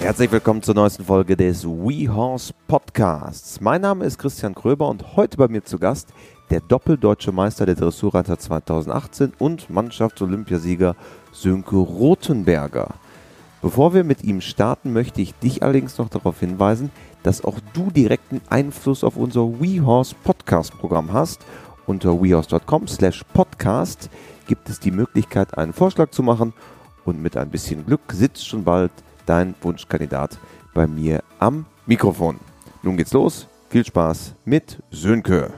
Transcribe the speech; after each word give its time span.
Herzlich 0.00 0.30
willkommen 0.30 0.62
zur 0.62 0.76
neuesten 0.76 1.04
Folge 1.04 1.36
des 1.36 1.64
WeHorse 1.64 2.54
Podcasts. 2.68 3.60
Mein 3.60 3.80
Name 3.80 4.04
ist 4.04 4.16
Christian 4.16 4.54
Kröber 4.54 4.88
und 4.88 5.16
heute 5.16 5.36
bei 5.36 5.48
mir 5.48 5.64
zu 5.64 5.76
Gast 5.76 6.10
der 6.50 6.60
doppeldeutsche 6.60 7.32
Meister 7.32 7.66
der 7.66 7.74
Dressurreiter 7.74 8.38
2018 8.38 9.32
und 9.40 9.68
Mannschaftsolympiasieger 9.68 10.94
Sönke 11.32 11.76
Rothenberger. 11.76 12.94
Bevor 13.60 13.92
wir 13.92 14.04
mit 14.04 14.22
ihm 14.22 14.40
starten, 14.40 14.92
möchte 14.92 15.20
ich 15.20 15.34
dich 15.34 15.64
allerdings 15.64 15.98
noch 15.98 16.08
darauf 16.08 16.38
hinweisen, 16.38 16.92
dass 17.24 17.44
auch 17.44 17.58
du 17.72 17.90
direkten 17.90 18.40
Einfluss 18.48 19.02
auf 19.02 19.16
unser 19.16 19.60
WeHorse 19.60 20.14
Podcast 20.22 20.78
Programm 20.78 21.12
hast. 21.12 21.44
Unter 21.86 22.22
wehorse.com 22.22 22.86
slash 22.86 23.24
podcast 23.34 24.10
gibt 24.46 24.68
es 24.68 24.78
die 24.78 24.92
Möglichkeit, 24.92 25.58
einen 25.58 25.72
Vorschlag 25.72 26.10
zu 26.10 26.22
machen 26.22 26.52
und 27.04 27.20
mit 27.20 27.36
ein 27.36 27.50
bisschen 27.50 27.84
Glück 27.84 28.12
sitzt 28.12 28.46
schon 28.46 28.62
bald 28.62 28.92
dein 29.28 29.54
Wunschkandidat 29.60 30.38
bei 30.72 30.86
mir 30.86 31.22
am 31.38 31.66
Mikrofon. 31.86 32.40
Nun 32.82 32.96
geht's 32.96 33.12
los. 33.12 33.46
Viel 33.68 33.84
Spaß 33.84 34.34
mit 34.46 34.82
Sönke. 34.90 35.52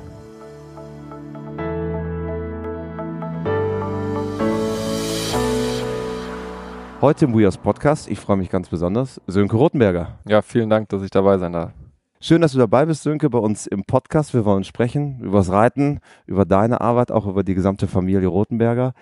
Heute 7.01 7.25
im 7.25 7.39
WeHorse 7.39 7.59
Podcast, 7.59 8.11
ich 8.11 8.19
freue 8.19 8.37
mich 8.37 8.51
ganz 8.51 8.69
besonders, 8.69 9.21
Sönke 9.27 9.57
Rothenberger. 9.57 10.19
Ja, 10.27 10.43
vielen 10.43 10.69
Dank, 10.69 10.89
dass 10.91 11.03
ich 11.03 11.11
dabei 11.11 11.39
sein 11.39 11.53
darf. 11.53 11.73
Schön, 12.21 12.43
dass 12.43 12.53
du 12.53 12.59
dabei 12.59 12.85
bist, 12.85 13.05
Sönke, 13.05 13.31
bei 13.31 13.39
uns 13.39 13.67
im 13.67 13.85
Podcast. 13.85 14.35
Wir 14.35 14.45
wollen 14.45 14.65
sprechen 14.65 15.21
über 15.21 15.39
das 15.39 15.51
Reiten, 15.51 16.01
über 16.27 16.45
deine 16.45 16.83
Arbeit, 16.83 17.11
auch 17.11 17.27
über 17.27 17.43
die 17.43 17.55
gesamte 17.55 17.87
Familie 17.87 18.29
Rothenberger. 18.29 18.93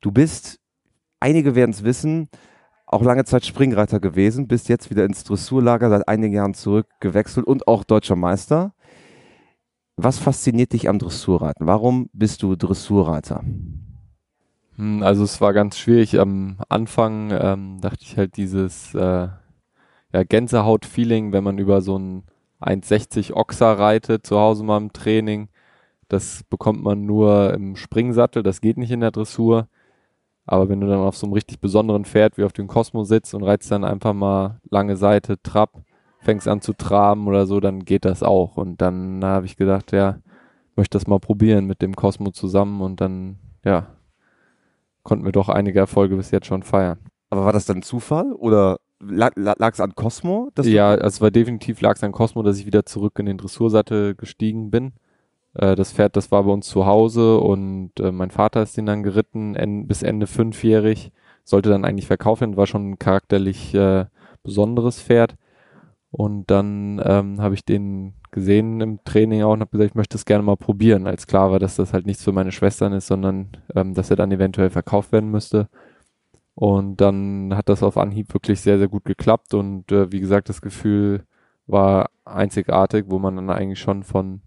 Du 0.00 0.10
bist, 0.10 0.58
einige 1.20 1.54
werden 1.54 1.70
es 1.70 1.84
wissen, 1.84 2.28
auch 2.86 3.02
lange 3.02 3.24
Zeit 3.24 3.44
Springreiter 3.44 4.00
gewesen, 4.00 4.46
bist 4.46 4.68
jetzt 4.68 4.90
wieder 4.90 5.04
ins 5.04 5.24
Dressurlager 5.24 5.90
seit 5.90 6.08
einigen 6.08 6.34
Jahren 6.34 6.54
zurück 6.54 6.86
gewechselt 7.00 7.46
und 7.46 7.66
auch 7.66 7.84
deutscher 7.84 8.16
Meister. 8.16 8.72
Was 9.96 10.18
fasziniert 10.18 10.72
dich 10.72 10.88
am 10.88 10.98
Dressurreiten? 10.98 11.66
Warum 11.66 12.08
bist 12.12 12.42
du 12.42 12.54
Dressurreiter? 12.54 13.42
Hm, 14.76 15.02
also 15.02 15.24
es 15.24 15.40
war 15.40 15.52
ganz 15.52 15.78
schwierig. 15.78 16.20
Am 16.20 16.58
Anfang 16.68 17.30
ähm, 17.32 17.80
dachte 17.80 18.02
ich 18.02 18.16
halt 18.16 18.36
dieses 18.36 18.94
äh, 18.94 19.28
ja, 20.12 20.22
Gänsehaut-Feeling, 20.22 21.32
wenn 21.32 21.44
man 21.44 21.58
über 21.58 21.80
so 21.80 21.98
ein 21.98 22.24
1,60 22.60 23.32
Ochser 23.34 23.78
reitet, 23.78 24.26
zu 24.26 24.38
Hause 24.38 24.64
mal 24.64 24.78
im 24.78 24.92
Training. 24.92 25.48
Das 26.08 26.44
bekommt 26.44 26.82
man 26.82 27.04
nur 27.04 27.52
im 27.54 27.76
Springsattel, 27.76 28.42
das 28.42 28.60
geht 28.60 28.76
nicht 28.76 28.92
in 28.92 29.00
der 29.00 29.10
Dressur. 29.10 29.68
Aber 30.46 30.68
wenn 30.68 30.80
du 30.80 30.86
dann 30.86 31.00
auf 31.00 31.16
so 31.16 31.26
einem 31.26 31.32
richtig 31.32 31.60
besonderen 31.60 32.04
Pferd 32.04 32.38
wie 32.38 32.44
auf 32.44 32.52
dem 32.52 32.68
Cosmo 32.68 33.04
sitzt 33.04 33.34
und 33.34 33.42
reizt 33.42 33.70
dann 33.70 33.84
einfach 33.84 34.12
mal 34.14 34.60
lange 34.70 34.96
Seite, 34.96 35.42
Trab, 35.42 35.82
fängst 36.20 36.46
an 36.46 36.60
zu 36.60 36.72
traben 36.72 37.26
oder 37.26 37.46
so, 37.46 37.60
dann 37.60 37.84
geht 37.84 38.04
das 38.04 38.22
auch. 38.22 38.56
Und 38.56 38.80
dann 38.80 39.24
habe 39.24 39.46
ich 39.46 39.56
gedacht, 39.56 39.92
ja, 39.92 40.18
möchte 40.76 40.98
das 40.98 41.06
mal 41.06 41.18
probieren 41.18 41.66
mit 41.66 41.82
dem 41.82 41.96
Cosmo 41.96 42.30
zusammen 42.30 42.80
und 42.80 43.00
dann, 43.00 43.38
ja, 43.64 43.86
konnten 45.02 45.24
wir 45.24 45.32
doch 45.32 45.48
einige 45.48 45.78
Erfolge 45.78 46.16
bis 46.16 46.30
jetzt 46.30 46.46
schon 46.46 46.62
feiern. 46.62 46.98
Aber 47.30 47.44
war 47.44 47.52
das 47.52 47.66
dann 47.66 47.82
Zufall 47.82 48.32
oder 48.32 48.78
lag 49.00 49.32
es 49.36 49.80
an 49.80 49.94
Cosmo? 49.94 50.50
ja, 50.72 50.94
es 50.94 51.20
war 51.20 51.30
definitiv 51.30 51.80
lag 51.80 51.96
es 51.96 52.04
an 52.04 52.12
Cosmo, 52.12 52.42
dass 52.42 52.58
ich 52.58 52.66
wieder 52.66 52.86
zurück 52.86 53.18
in 53.18 53.26
den 53.26 53.38
Dressursattel 53.38 54.14
gestiegen 54.14 54.70
bin. 54.70 54.92
Äh, 55.58 55.76
das 55.76 55.92
Pferd, 55.92 56.16
das 56.16 56.30
war 56.30 56.44
bei 56.44 56.50
uns 56.52 56.68
zu 56.68 56.86
Hause 56.86 57.38
und 57.38 57.92
äh, 58.00 58.12
mein 58.12 58.30
Vater 58.30 58.62
ist 58.62 58.76
den 58.76 58.86
dann 58.86 59.02
geritten 59.02 59.54
en 59.54 59.86
bis 59.86 60.02
Ende 60.02 60.26
fünfjährig. 60.26 61.12
Sollte 61.44 61.70
dann 61.70 61.84
eigentlich 61.84 62.06
verkauft 62.06 62.40
werden, 62.40 62.56
war 62.56 62.66
schon 62.66 62.90
ein 62.90 62.98
charakterlich 62.98 63.74
äh, 63.74 64.06
besonderes 64.42 65.00
Pferd. 65.00 65.36
Und 66.10 66.50
dann 66.50 67.00
ähm, 67.04 67.40
habe 67.40 67.54
ich 67.54 67.64
den 67.64 68.14
gesehen 68.30 68.80
im 68.80 69.00
Training 69.04 69.42
auch 69.42 69.52
und 69.52 69.60
habe 69.60 69.70
gesagt, 69.70 69.90
ich 69.90 69.94
möchte 69.94 70.16
es 70.16 70.24
gerne 70.24 70.42
mal 70.42 70.56
probieren, 70.56 71.06
als 71.06 71.26
klar 71.26 71.50
war, 71.50 71.58
dass 71.58 71.76
das 71.76 71.92
halt 71.92 72.06
nichts 72.06 72.24
für 72.24 72.32
meine 72.32 72.52
Schwestern 72.52 72.92
ist, 72.92 73.06
sondern 73.06 73.48
ähm, 73.74 73.94
dass 73.94 74.10
er 74.10 74.16
dann 74.16 74.32
eventuell 74.32 74.70
verkauft 74.70 75.12
werden 75.12 75.30
müsste. 75.30 75.68
Und 76.54 77.00
dann 77.00 77.54
hat 77.54 77.68
das 77.68 77.82
auf 77.82 77.98
Anhieb 77.98 78.32
wirklich 78.32 78.60
sehr, 78.60 78.78
sehr 78.78 78.88
gut 78.88 79.04
geklappt 79.04 79.52
und 79.54 79.92
äh, 79.92 80.10
wie 80.10 80.20
gesagt, 80.20 80.48
das 80.48 80.62
Gefühl 80.62 81.24
war 81.66 82.10
einzigartig, 82.24 83.06
wo 83.08 83.18
man 83.18 83.36
dann 83.36 83.50
eigentlich 83.50 83.80
schon 83.80 84.02
von 84.02 84.40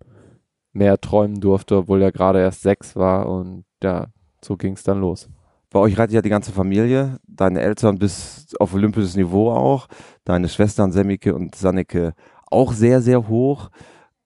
mehr 0.71 0.99
träumen 0.99 1.39
durfte, 1.39 1.77
obwohl 1.77 2.01
er 2.01 2.11
gerade 2.11 2.39
erst 2.39 2.61
sechs 2.61 2.95
war 2.95 3.27
und 3.27 3.65
ja, 3.81 4.07
so 4.43 4.57
ging 4.57 4.73
es 4.73 4.83
dann 4.83 5.01
los. 5.01 5.29
Bei 5.71 5.79
euch 5.79 5.97
reitet 5.97 6.15
ja 6.15 6.21
die 6.21 6.29
ganze 6.29 6.51
Familie, 6.51 7.19
deine 7.27 7.61
Eltern 7.61 7.99
bis 7.99 8.47
auf 8.59 8.73
olympisches 8.73 9.15
Niveau 9.15 9.51
auch, 9.51 9.87
deine 10.23 10.49
Schwestern 10.49 10.91
Semmike 10.91 11.35
und 11.35 11.55
Sannike 11.55 12.13
auch 12.47 12.73
sehr, 12.73 13.01
sehr 13.01 13.27
hoch. 13.27 13.69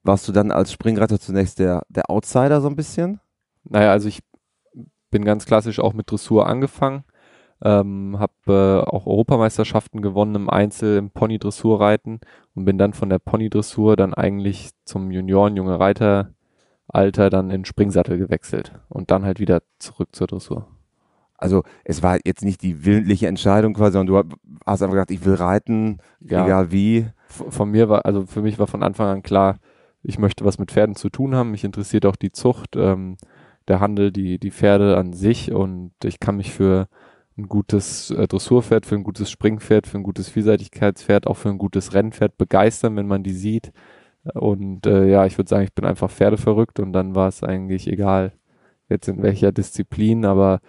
Warst 0.03 0.27
du 0.27 0.31
dann 0.31 0.51
als 0.51 0.71
Springreiter 0.71 1.19
zunächst 1.19 1.59
der, 1.59 1.83
der 1.89 2.09
Outsider 2.09 2.61
so 2.61 2.67
ein 2.67 2.75
bisschen? 2.75 3.19
Naja, 3.65 3.91
also 3.91 4.07
ich 4.07 4.21
bin 5.11 5.25
ganz 5.25 5.45
klassisch 5.45 5.79
auch 5.79 5.93
mit 5.93 6.09
Dressur 6.09 6.47
angefangen, 6.47 7.03
ähm, 7.63 8.17
habe 8.19 8.83
äh, 8.85 8.89
auch 8.89 9.05
Europameisterschaften 9.05 10.01
gewonnen 10.01 10.35
im 10.35 10.49
Einzel, 10.49 10.97
im 10.97 11.11
Pony-Dressurreiten 11.11 12.19
und 12.55 12.65
bin 12.65 12.77
dann 12.77 12.93
von 12.93 13.09
der 13.09 13.19
Pony-Dressur 13.19 13.95
dann 13.95 14.13
eigentlich 14.13 14.71
zum 14.83 15.11
Junioren-Junge 15.11 15.79
Reiter-Alter 15.79 17.29
dann 17.29 17.49
in 17.51 17.63
Springsattel 17.63 18.17
gewechselt 18.17 18.73
und 18.89 19.11
dann 19.11 19.23
halt 19.23 19.39
wieder 19.39 19.61
zurück 19.79 20.09
zur 20.11 20.27
Dressur. 20.27 20.67
Also 21.37 21.63
es 21.85 22.03
war 22.03 22.19
jetzt 22.25 22.43
nicht 22.43 22.61
die 22.61 22.85
willentliche 22.85 23.27
Entscheidung 23.27 23.73
quasi, 23.73 23.93
sondern 23.93 24.29
du 24.29 24.37
hast 24.65 24.81
einfach 24.81 24.95
gesagt, 24.95 25.11
ich 25.11 25.25
will 25.25 25.35
reiten, 25.35 25.99
ja, 26.19 26.45
egal 26.45 26.71
wie. 26.71 27.07
Von 27.27 27.71
mir 27.71 27.89
war, 27.89 28.05
also 28.05 28.25
für 28.25 28.41
mich 28.41 28.59
war 28.59 28.67
von 28.67 28.83
Anfang 28.83 29.07
an 29.07 29.23
klar, 29.23 29.57
ich 30.03 30.19
möchte 30.19 30.45
was 30.45 30.59
mit 30.59 30.71
Pferden 30.71 30.95
zu 30.95 31.09
tun 31.09 31.33
haben. 31.33 31.51
Mich 31.51 31.63
interessiert 31.63 32.05
auch 32.05 32.15
die 32.17 32.31
Zucht, 32.31 32.75
ähm, 32.75 33.17
der 33.67 33.79
Handel, 33.79 34.11
die, 34.11 34.37
die 34.37 34.51
Pferde 34.51 34.97
an 34.97 35.13
sich 35.13 35.51
und 35.51 35.93
ich 36.03 36.19
kann 36.19 36.37
mich 36.37 36.51
für 36.51 36.87
ein 37.37 37.47
gutes 37.47 38.11
äh, 38.11 38.27
Dressurpferd, 38.27 38.85
für 38.85 38.95
ein 38.95 39.03
gutes 39.03 39.31
Springpferd, 39.31 39.87
für 39.87 39.97
ein 39.97 40.03
gutes 40.03 40.29
Vielseitigkeitspferd, 40.29 41.27
auch 41.27 41.37
für 41.37 41.49
ein 41.49 41.57
gutes 41.57 41.93
Rennpferd 41.93 42.37
begeistern, 42.37 42.95
wenn 42.95 43.07
man 43.07 43.23
die 43.23 43.33
sieht. 43.33 43.71
Und 44.33 44.85
äh, 44.85 45.09
ja, 45.09 45.25
ich 45.25 45.37
würde 45.37 45.49
sagen, 45.49 45.63
ich 45.63 45.73
bin 45.73 45.85
einfach 45.85 46.09
Pferdeverrückt 46.09 46.79
und 46.79 46.93
dann 46.93 47.15
war 47.15 47.27
es 47.27 47.43
eigentlich 47.43 47.87
egal, 47.87 48.33
jetzt 48.87 49.07
in 49.07 49.21
welcher 49.21 49.51
Disziplin, 49.51 50.25
aber 50.25 50.61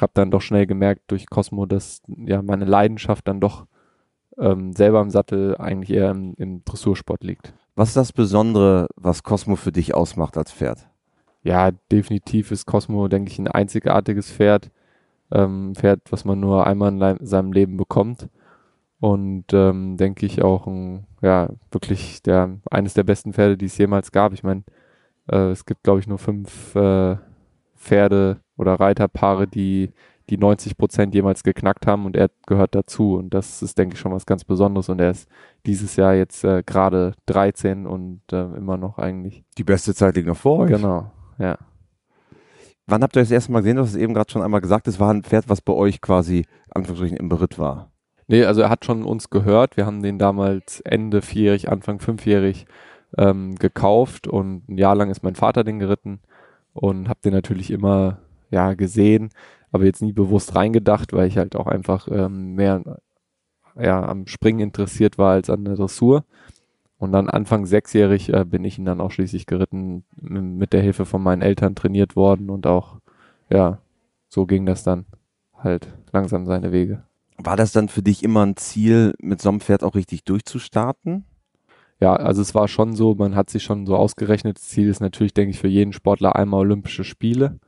habe 0.00 0.12
dann 0.14 0.30
doch 0.30 0.40
schnell 0.40 0.66
gemerkt 0.66 1.02
durch 1.08 1.26
Cosmo, 1.28 1.66
dass 1.66 2.02
ja 2.06 2.42
meine 2.42 2.64
Leidenschaft 2.64 3.28
dann 3.28 3.40
doch 3.40 3.66
ähm, 4.38 4.72
selber 4.72 5.00
im 5.00 5.10
Sattel 5.10 5.56
eigentlich 5.56 5.96
eher 5.96 6.10
im, 6.10 6.34
im 6.36 6.64
Dressursport 6.64 7.22
liegt. 7.22 7.54
Was 7.74 7.88
ist 7.88 7.96
das 7.96 8.12
Besondere, 8.12 8.88
was 8.96 9.22
Cosmo 9.22 9.56
für 9.56 9.72
dich 9.72 9.94
ausmacht 9.94 10.36
als 10.36 10.52
Pferd? 10.52 10.88
Ja, 11.42 11.70
definitiv 11.90 12.50
ist 12.50 12.66
Cosmo, 12.66 13.08
denke 13.08 13.30
ich, 13.30 13.38
ein 13.38 13.48
einzigartiges 13.48 14.30
Pferd 14.30 14.70
ähm, 15.32 15.74
Pferd, 15.74 16.00
was 16.10 16.24
man 16.24 16.40
nur 16.40 16.66
einmal 16.66 17.16
in 17.18 17.26
seinem 17.26 17.52
Leben 17.52 17.76
bekommt. 17.76 18.28
Und 19.00 19.46
ähm, 19.52 19.96
denke 19.96 20.26
ich 20.26 20.42
auch 20.42 20.66
ein, 20.66 21.06
ja, 21.22 21.48
wirklich 21.72 22.22
der, 22.22 22.58
eines 22.70 22.94
der 22.94 23.02
besten 23.02 23.32
Pferde, 23.32 23.56
die 23.56 23.66
es 23.66 23.78
jemals 23.78 24.12
gab. 24.12 24.32
Ich 24.32 24.44
meine, 24.44 24.62
äh, 25.28 25.50
es 25.50 25.66
gibt, 25.66 25.82
glaube 25.82 26.00
ich, 26.00 26.06
nur 26.06 26.18
fünf 26.18 26.74
äh, 26.76 27.16
Pferde 27.76 28.40
oder 28.56 28.74
Reiterpaare, 28.74 29.48
die 29.48 29.92
die 30.30 30.38
90 30.38 30.78
Prozent 30.78 31.14
jemals 31.14 31.42
geknackt 31.42 31.86
haben 31.86 32.06
und 32.06 32.16
er 32.16 32.30
gehört 32.46 32.74
dazu. 32.74 33.16
Und 33.16 33.34
das 33.34 33.60
ist, 33.60 33.76
denke 33.76 33.94
ich, 33.94 34.00
schon 34.00 34.12
was 34.12 34.24
ganz 34.26 34.44
Besonderes. 34.44 34.88
Und 34.88 35.00
er 35.00 35.10
ist 35.10 35.28
dieses 35.66 35.96
Jahr 35.96 36.14
jetzt 36.14 36.44
äh, 36.44 36.62
gerade 36.64 37.14
13 37.26 37.86
und 37.86 38.20
äh, 38.32 38.44
immer 38.54 38.76
noch 38.76 38.98
eigentlich. 38.98 39.44
Die 39.58 39.64
beste 39.64 39.94
Zeit 39.94 40.14
liegt 40.16 40.28
noch 40.28 40.36
vor 40.36 40.60
euch. 40.60 40.70
Genau, 40.70 41.10
ja. 41.38 41.58
Wann 42.86 43.02
habt 43.02 43.16
ihr 43.16 43.22
das 43.22 43.30
erste 43.30 43.52
Mal 43.52 43.60
gesehen? 43.60 43.76
Du 43.76 43.82
hast 43.82 43.90
es 43.90 43.96
eben 43.96 44.14
gerade 44.14 44.30
schon 44.30 44.42
einmal 44.42 44.60
gesagt, 44.60 44.88
es 44.88 44.98
war 44.98 45.12
ein 45.12 45.22
Pferd, 45.22 45.48
was 45.48 45.60
bei 45.60 45.72
euch 45.72 46.00
quasi 46.00 46.46
Anführungsstrichen 46.70 47.16
im 47.16 47.28
Beritt 47.28 47.58
war. 47.58 47.92
Nee, 48.26 48.44
also 48.44 48.62
er 48.62 48.70
hat 48.70 48.84
schon 48.84 49.04
uns 49.04 49.30
gehört. 49.30 49.76
Wir 49.76 49.86
haben 49.86 50.02
den 50.02 50.18
damals 50.18 50.80
Ende 50.80 51.22
vierjährig, 51.22 51.70
Anfang 51.70 52.00
fünfjährig 52.00 52.66
ähm, 53.18 53.56
gekauft 53.56 54.26
und 54.26 54.68
ein 54.68 54.78
Jahr 54.78 54.94
lang 54.94 55.10
ist 55.10 55.22
mein 55.22 55.34
Vater 55.34 55.64
den 55.64 55.78
geritten 55.78 56.20
und 56.72 57.08
habe 57.08 57.20
den 57.24 57.32
natürlich 57.32 57.70
immer 57.70 58.18
ja 58.50 58.74
gesehen, 58.74 59.30
aber 59.70 59.84
jetzt 59.84 60.02
nie 60.02 60.12
bewusst 60.12 60.54
reingedacht, 60.54 61.12
weil 61.12 61.28
ich 61.28 61.38
halt 61.38 61.56
auch 61.56 61.66
einfach 61.66 62.08
ähm, 62.10 62.54
mehr 62.54 63.00
ja, 63.78 64.02
am 64.06 64.26
Springen 64.26 64.60
interessiert 64.60 65.18
war 65.18 65.32
als 65.32 65.50
an 65.50 65.64
der 65.64 65.76
Dressur. 65.76 66.24
Und 67.02 67.10
dann 67.10 67.28
Anfang 67.28 67.66
sechsjährig 67.66 68.32
äh, 68.32 68.44
bin 68.44 68.62
ich 68.62 68.78
ihn 68.78 68.84
dann 68.84 69.00
auch 69.00 69.10
schließlich 69.10 69.46
geritten, 69.46 70.04
mit 70.20 70.72
der 70.72 70.82
Hilfe 70.82 71.04
von 71.04 71.20
meinen 71.20 71.42
Eltern 71.42 71.74
trainiert 71.74 72.14
worden 72.14 72.48
und 72.48 72.64
auch, 72.64 73.00
ja, 73.50 73.78
so 74.28 74.46
ging 74.46 74.66
das 74.66 74.84
dann 74.84 75.06
halt 75.58 75.92
langsam 76.12 76.46
seine 76.46 76.70
Wege. 76.70 77.02
War 77.38 77.56
das 77.56 77.72
dann 77.72 77.88
für 77.88 78.02
dich 78.02 78.22
immer 78.22 78.46
ein 78.46 78.56
Ziel, 78.56 79.14
mit 79.18 79.42
so 79.42 79.48
einem 79.48 79.58
Pferd 79.58 79.82
auch 79.82 79.96
richtig 79.96 80.22
durchzustarten? 80.22 81.24
Ja, 81.98 82.14
also 82.14 82.40
es 82.40 82.54
war 82.54 82.68
schon 82.68 82.94
so, 82.94 83.16
man 83.16 83.34
hat 83.34 83.50
sich 83.50 83.64
schon 83.64 83.84
so 83.84 83.96
ausgerechnet, 83.96 84.58
das 84.58 84.68
Ziel 84.68 84.88
ist 84.88 85.00
natürlich, 85.00 85.34
denke 85.34 85.50
ich, 85.50 85.58
für 85.58 85.66
jeden 85.66 85.92
Sportler 85.92 86.36
einmal 86.36 86.60
Olympische 86.60 87.02
Spiele. 87.02 87.58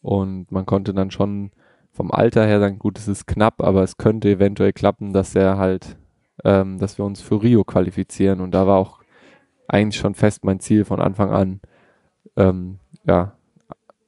Und 0.00 0.52
man 0.52 0.64
konnte 0.64 0.94
dann 0.94 1.10
schon 1.10 1.50
vom 1.90 2.12
Alter 2.12 2.46
her 2.46 2.60
sagen, 2.60 2.78
gut, 2.78 2.98
es 2.98 3.08
ist 3.08 3.26
knapp, 3.26 3.60
aber 3.62 3.82
es 3.82 3.96
könnte 3.96 4.28
eventuell 4.28 4.72
klappen, 4.72 5.12
dass 5.12 5.34
er 5.34 5.58
halt 5.58 5.96
ähm, 6.44 6.78
dass 6.78 6.98
wir 6.98 7.04
uns 7.04 7.20
für 7.20 7.42
Rio 7.42 7.64
qualifizieren. 7.64 8.40
Und 8.40 8.52
da 8.52 8.66
war 8.66 8.78
auch 8.78 9.00
eigentlich 9.68 10.00
schon 10.00 10.14
fest 10.14 10.44
mein 10.44 10.60
Ziel 10.60 10.84
von 10.84 11.00
Anfang 11.00 11.30
an, 11.30 11.60
ähm, 12.36 12.78
ja, 13.04 13.36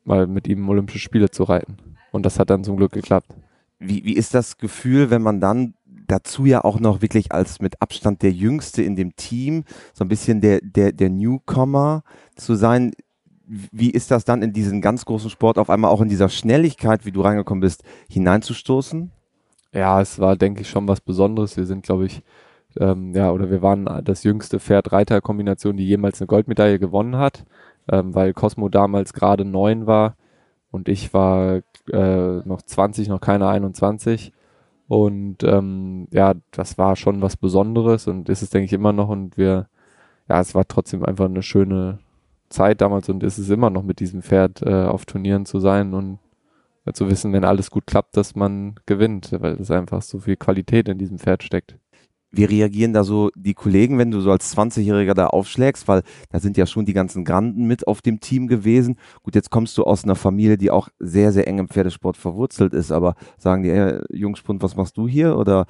mal 0.05 0.27
mit 0.27 0.49
ihm 0.49 0.69
Olympische 0.69 0.99
Spiele 0.99 1.31
zu 1.31 1.45
reiten. 1.45 1.77
Und 2.11 2.25
das 2.25 2.39
hat 2.39 2.51
dann 2.51 2.65
zum 2.65 2.77
Glück 2.77 2.93
geklappt. 2.93 3.35
Wie, 3.79 4.05
wie 4.05 4.15
ist 4.15 4.35
das 4.35 4.59
Gefühl, 4.59 5.11
wenn 5.11 5.23
man 5.23 5.41
dann 5.41 5.75
dazu 5.85 6.47
ja 6.47 6.65
auch 6.65 6.81
noch 6.81 7.03
wirklich 7.03 7.33
als 7.33 7.61
mit 7.61 7.81
Abstand 7.81 8.23
der 8.23 8.33
Jüngste 8.33 8.83
in 8.83 8.97
dem 8.97 9.15
Team, 9.15 9.65
so 9.93 10.05
ein 10.05 10.09
bisschen 10.09 10.41
der, 10.41 10.61
der, 10.63 10.93
der 10.93 11.11
Newcomer 11.11 12.03
zu 12.35 12.55
sein? 12.55 12.93
Wie 13.47 13.91
ist 13.91 14.11
das 14.11 14.25
dann 14.25 14.43
in 14.43 14.53
diesen 14.53 14.81
ganz 14.81 15.05
großen 15.05 15.31
Sport 15.31 15.59
auf 15.59 15.71
einmal 15.71 15.91
auch 15.91 16.01
in 16.01 16.09
dieser 16.09 16.29
Schnelligkeit, 16.29 17.07
wie 17.07 17.13
du 17.13 17.23
reingekommen 17.23 17.61
bist, 17.61 17.83
hineinzustoßen? 18.11 19.11
Ja, 19.73 20.00
es 20.00 20.19
war, 20.19 20.37
denke 20.37 20.62
ich, 20.62 20.70
schon 20.70 20.88
was 20.88 21.00
Besonderes. 21.00 21.56
Wir 21.56 21.67
sind, 21.67 21.85
glaube 21.85 22.06
ich, 22.06 22.23
ähm, 22.79 23.15
ja, 23.15 23.31
oder 23.32 23.50
wir 23.50 23.62
waren 23.62 23.87
das 24.05 24.25
jüngste 24.25 24.61
Pferd-Reiter-Kombination, 24.61 25.76
die 25.76 25.87
jemals 25.87 26.20
eine 26.20 26.26
Goldmedaille 26.26 26.79
gewonnen 26.79 27.17
hat, 27.17 27.44
ähm, 27.91 28.15
weil 28.15 28.32
Cosmo 28.35 28.69
damals 28.69 29.12
gerade 29.12 29.44
neun 29.44 29.87
war 29.87 30.17
und 30.70 30.88
ich 30.88 31.15
war 31.15 31.62
äh, 31.93 32.37
noch 32.44 32.62
20, 32.62 33.09
noch 33.09 33.20
keine 33.20 33.49
21. 33.49 34.32
Und 34.88 35.43
ähm, 35.44 36.09
ja, 36.12 36.35
das 36.50 36.79
war 36.79 36.97
schon 36.97 37.20
was 37.23 37.37
Besonderes 37.37 38.06
und 38.06 38.29
ist 38.29 38.43
es, 38.43 38.50
denke 38.50 38.67
ich, 38.67 38.73
immer 38.73 38.93
noch. 38.93 39.09
Und 39.09 39.37
wir, 39.37 39.69
ja, 40.29 40.41
es 40.41 40.55
war 40.55 40.67
trotzdem 40.67 41.05
einfach 41.05 41.26
eine 41.26 41.43
schöne 41.43 41.99
Zeit 42.49 42.81
damals 42.81 43.09
und 43.09 43.23
ist 43.23 43.38
es 43.38 43.50
immer 43.50 43.70
noch 43.70 43.82
mit 43.82 44.00
diesem 44.00 44.23
Pferd 44.23 44.62
äh, 44.62 44.85
auf 44.85 45.05
Turnieren 45.06 45.47
zu 45.47 45.61
sein 45.61 45.94
und 45.94 46.19
zu 46.93 47.11
wissen, 47.11 47.32
wenn 47.32 47.44
alles 47.44 47.70
gut 47.70 47.87
klappt, 47.87 48.17
dass 48.17 48.35
man 48.35 48.75
gewinnt, 48.87 49.32
weil 49.40 49.55
es 49.55 49.70
einfach 49.70 50.02
so 50.02 50.19
viel 50.20 50.37
Qualität 50.37 50.88
in 50.88 50.99
diesem 50.99 51.19
Pferd 51.19 51.43
steckt 51.43 51.76
wie 52.31 52.44
reagieren 52.44 52.93
da 52.93 53.05
so 53.05 53.31
die 53.35 53.55
Kollegen, 53.55 53.99
wenn 53.99 54.11
du 54.11 54.20
so 54.20 54.31
als 54.31 54.55
20-Jähriger 54.56 55.14
da 55.14 55.29
aufschlägst? 55.29 55.88
Weil 55.88 56.02
da 56.31 56.40
sind 56.40 56.56
ja 56.56 56.67
schon 56.67 56.85
die 56.85 56.93
ganzen 56.93 57.25
Granden 57.25 57.67
mit 57.67 57.87
auf 57.87 58.02
dem 58.02 58.20
Team 58.20 58.49
gewesen. 58.49 58.96
Gut, 59.23 59.35
jetzt 59.35 59.50
kommst 59.50 59.79
du 59.79 59.85
aus 59.85 60.05
einer 60.05 60.14
Familie, 60.14 60.58
die 60.58 60.70
auch 60.70 60.88
sehr, 60.99 61.32
sehr 61.32 61.49
eng 61.49 61.58
im 61.58 61.69
Pferdesport 61.69 62.17
verwurzelt 62.17 62.75
ist. 62.75 62.93
Aber 62.93 63.14
sagen 63.38 63.62
die, 63.62 63.70
äh, 63.70 64.02
Jungspund, 64.11 64.62
was 64.62 64.76
machst 64.76 64.96
du 64.96 65.08
hier? 65.08 65.37
Oder 65.37 65.67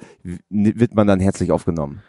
wird 0.49 0.95
man 0.95 1.07
dann 1.07 1.19
herzlich 1.19 1.51
aufgenommen? 1.51 2.01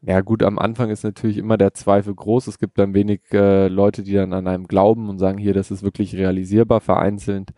Ja 0.00 0.20
gut, 0.20 0.44
am 0.44 0.58
Anfang 0.58 0.90
ist 0.90 1.02
natürlich 1.02 1.38
immer 1.38 1.58
der 1.58 1.74
Zweifel 1.74 2.14
groß. 2.14 2.46
Es 2.46 2.58
gibt 2.58 2.78
dann 2.78 2.94
wenig 2.94 3.20
äh, 3.32 3.68
Leute, 3.68 4.04
die 4.04 4.14
dann 4.14 4.32
an 4.32 4.46
einem 4.46 4.68
glauben 4.68 5.08
und 5.10 5.18
sagen, 5.18 5.38
hier, 5.38 5.52
das 5.52 5.70
ist 5.70 5.82
wirklich 5.82 6.14
realisierbar, 6.14 6.80
vereinzelt. 6.80 7.50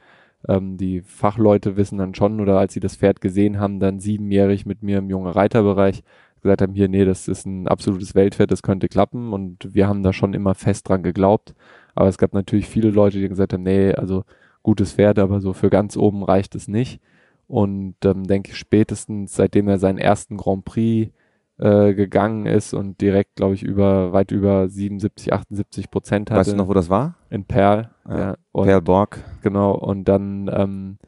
Ähm, 0.48 0.76
die 0.76 1.02
Fachleute 1.02 1.76
wissen 1.76 1.98
dann 1.98 2.14
schon, 2.14 2.40
oder 2.40 2.58
als 2.58 2.72
sie 2.72 2.80
das 2.80 2.96
Pferd 2.96 3.20
gesehen 3.20 3.58
haben, 3.58 3.80
dann 3.80 4.00
siebenjährig 4.00 4.66
mit 4.66 4.82
mir 4.82 4.98
im 4.98 5.10
junge 5.10 5.34
Reiterbereich, 5.34 6.02
gesagt 6.40 6.62
haben, 6.62 6.74
hier, 6.74 6.88
nee, 6.88 7.04
das 7.04 7.28
ist 7.28 7.46
ein 7.46 7.68
absolutes 7.68 8.14
Weltpferd, 8.14 8.50
das 8.50 8.62
könnte 8.62 8.88
klappen 8.88 9.32
und 9.32 9.74
wir 9.74 9.86
haben 9.88 10.02
da 10.02 10.12
schon 10.12 10.34
immer 10.34 10.54
fest 10.54 10.88
dran 10.88 11.02
geglaubt. 11.02 11.54
Aber 11.94 12.08
es 12.08 12.18
gab 12.18 12.32
natürlich 12.32 12.66
viele 12.66 12.90
Leute, 12.90 13.18
die 13.18 13.28
gesagt 13.28 13.52
haben, 13.52 13.62
nee, 13.62 13.92
also 13.92 14.24
gutes 14.62 14.94
Pferd, 14.94 15.18
aber 15.18 15.40
so 15.40 15.52
für 15.52 15.70
ganz 15.70 15.96
oben 15.96 16.22
reicht 16.22 16.54
es 16.54 16.68
nicht. 16.68 17.00
Und 17.46 17.96
ähm, 18.04 18.26
denke 18.26 18.52
ich, 18.52 18.56
spätestens 18.58 19.34
seitdem 19.34 19.68
er 19.68 19.78
seinen 19.78 19.98
ersten 19.98 20.36
Grand 20.36 20.64
Prix 20.64 21.12
äh, 21.60 21.94
gegangen 21.94 22.46
ist 22.46 22.74
und 22.74 23.00
direkt, 23.00 23.36
glaube 23.36 23.54
ich, 23.54 23.62
über 23.62 24.12
weit 24.12 24.30
über 24.32 24.68
77, 24.68 25.32
78 25.32 25.90
Prozent 25.90 26.30
hatte. 26.30 26.40
Weißt 26.40 26.52
du 26.52 26.56
noch, 26.56 26.68
wo 26.68 26.74
das 26.74 26.88
war? 26.88 27.16
In 27.28 27.44
Perl. 27.44 27.90
Ja. 28.08 28.18
ja. 28.18 28.36
Perl 28.52 28.82
Borg. 28.82 29.22
Genau. 29.42 29.72
Und 29.72 30.04
dann 30.04 30.50
ähm, 30.52 30.98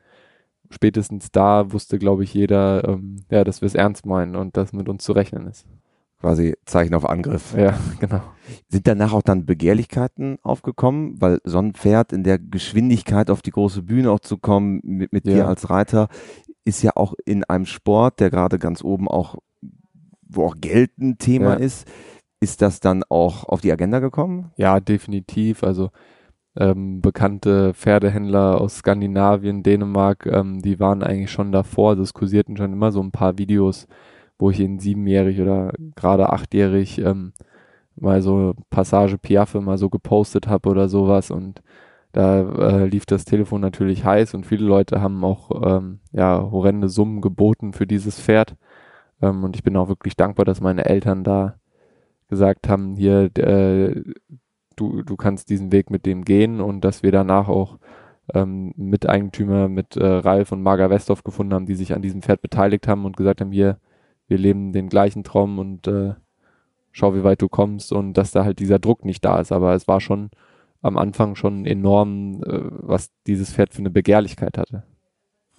spätestens 0.71 1.31
da 1.31 1.73
wusste, 1.73 1.99
glaube 1.99 2.25
ich, 2.25 2.35
jeder, 2.35 2.87
ähm, 2.89 3.17
ja, 3.31 3.45
dass 3.45 3.61
wir 3.61 3.67
es 3.67 3.75
ernst 3.75 4.07
meinen 4.07 4.37
und 4.37 4.57
dass 4.57 4.73
mit 4.73 4.89
uns 4.89 5.05
zu 5.05 5.13
rechnen 5.13 5.47
ist. 5.47 5.67
Quasi 6.21 6.55
Zeichen 6.67 6.95
auf 6.95 7.09
Angriff. 7.09 7.55
Ja, 7.57 7.75
genau. 8.01 8.23
Sind 8.69 8.87
danach 8.87 9.13
auch 9.13 9.23
dann 9.23 9.45
Begehrlichkeiten 9.45 10.39
aufgekommen, 10.43 11.21
weil 11.21 11.41
so 11.45 11.59
ein 11.59 11.75
Pferd 11.75 12.13
in 12.13 12.23
der 12.23 12.39
Geschwindigkeit 12.39 13.29
auf 13.29 13.43
die 13.43 13.51
große 13.51 13.83
Bühne 13.83 14.11
auch 14.11 14.21
zu 14.21 14.39
kommen, 14.39 14.81
mit, 14.85 15.13
mit 15.13 15.27
ja. 15.27 15.35
dir 15.35 15.49
als 15.49 15.69
Reiter, 15.69 16.09
ist 16.65 16.83
ja 16.83 16.93
auch 16.95 17.15
in 17.25 17.43
einem 17.45 17.67
Sport, 17.67 18.21
der 18.21 18.31
gerade 18.31 18.59
ganz 18.59 18.85
oben 18.85 19.09
auch, 19.09 19.39
wo 20.33 20.47
auch 20.47 20.57
Geld 20.61 20.99
ein 20.99 21.19
Thema 21.19 21.55
ja. 21.55 21.65
ist. 21.65 21.89
Ist 22.41 22.61
das 22.61 22.81
dann 22.81 23.05
auch 23.09 23.45
auf 23.45 23.61
die 23.61 23.71
Agenda 23.71 24.01
gekommen? 24.01 24.51
Ja, 24.57 24.81
definitiv. 24.81 25.63
Also 25.63 25.91
ähm, 26.57 27.01
bekannte 27.01 27.73
Pferdehändler 27.75 28.61
aus 28.61 28.79
Skandinavien, 28.79 29.63
Dänemark, 29.63 30.27
ähm, 30.27 30.61
die 30.61 30.79
waren 30.81 31.03
eigentlich 31.03 31.31
schon 31.31 31.53
davor, 31.53 31.91
also 31.91 32.03
es 32.03 32.13
kursierten 32.13 32.57
schon 32.57 32.73
immer 32.73 32.93
so 32.93 33.01
ein 33.01 33.11
paar 33.11 33.39
Videos, 33.39 33.87
wo 34.39 34.51
ich 34.51 34.61
in 34.61 34.79
siebenjährig 34.79 35.41
oder 35.41 35.73
gerade 35.97 36.31
achtjährig 36.31 36.99
ähm, 36.99 37.33
mal 37.97 38.21
so 38.23 38.55
Passage 38.71 39.19
Piaffe 39.19 39.61
mal 39.61 39.79
so 39.79 39.89
gepostet 39.89 40.47
habe 40.47 40.69
oder 40.69 40.89
sowas 40.89 41.31
und 41.31 41.63
da 42.13 42.41
äh, 42.41 42.87
lief 42.87 43.07
das 43.07 43.25
Telefon 43.25 43.63
natürlich 43.63 44.05
heiß 44.05 44.35
und 44.35 44.45
viele 44.45 44.67
Leute 44.67 45.01
haben 45.01 45.25
auch 45.25 45.51
ähm, 45.65 46.01
ja 46.13 46.43
horrende 46.51 46.91
Summen 46.91 47.23
geboten 47.23 47.73
für 47.73 47.87
dieses 47.87 48.21
Pferd 48.21 48.57
ähm, 49.23 49.45
und 49.45 49.57
ich 49.57 49.63
bin 49.63 49.77
auch 49.77 49.89
wirklich 49.89 50.17
dankbar, 50.17 50.45
dass 50.45 50.61
meine 50.61 50.85
Eltern 50.85 51.25
da 51.25 51.55
gesagt 52.29 52.69
haben, 52.69 52.97
hier 52.97 53.31
äh, 53.37 54.03
du, 54.77 55.03
du 55.03 55.17
kannst 55.17 55.51
diesen 55.51 55.73
Weg 55.73 55.91
mit 55.91 56.07
dem 56.07 56.25
gehen 56.25 56.61
und 56.61 56.83
dass 56.83 57.03
wir 57.03 57.13
danach 57.13 57.49
auch 57.49 57.79
ähm, 58.35 58.73
Miteigentümer 58.77 59.69
mit 59.69 59.97
äh, 59.97 60.07
Ralf 60.07 60.53
und 60.53 60.63
Marga 60.63 60.91
Westhoff 60.91 61.25
gefunden 61.25 61.55
haben, 61.55 61.67
die 61.67 61.75
sich 61.75 61.95
an 61.95 62.03
diesem 62.03 62.23
Pferd 62.23 62.41
beteiligt 62.41 62.89
haben 62.89 63.05
und 63.05 63.17
gesagt 63.17 63.41
haben, 63.41 63.53
hier, 63.53 63.79
wir 64.29 64.39
leben 64.39 64.73
den 64.73 64.89
gleichen 64.89 65.25
Traum 65.25 65.59
und 65.59 65.87
äh, 65.89 66.15
schau, 66.93 67.15
wie 67.15 67.25
weit 67.25 67.43
du 67.43 67.49
kommst 67.49 67.93
und 67.93 68.15
dass 68.15 68.33
da 68.33 68.45
halt 68.45 68.59
dieser 68.59 68.79
Druck 68.79 69.05
nicht 69.05 69.25
da 69.25 69.41
ist. 69.41 69.53
Aber 69.53 69.75
es 69.75 69.89
war 69.89 70.01
schon 70.01 70.31
am 70.81 70.97
Anfang 70.97 71.37
schon 71.37 71.67
enorm, 71.67 72.43
äh, 72.45 72.61
was 72.71 73.11
dieses 73.27 73.53
Pferd 73.53 73.75
für 73.75 73.81
eine 73.81 73.91
Begehrlichkeit 73.91 74.59
hatte. 74.59 74.85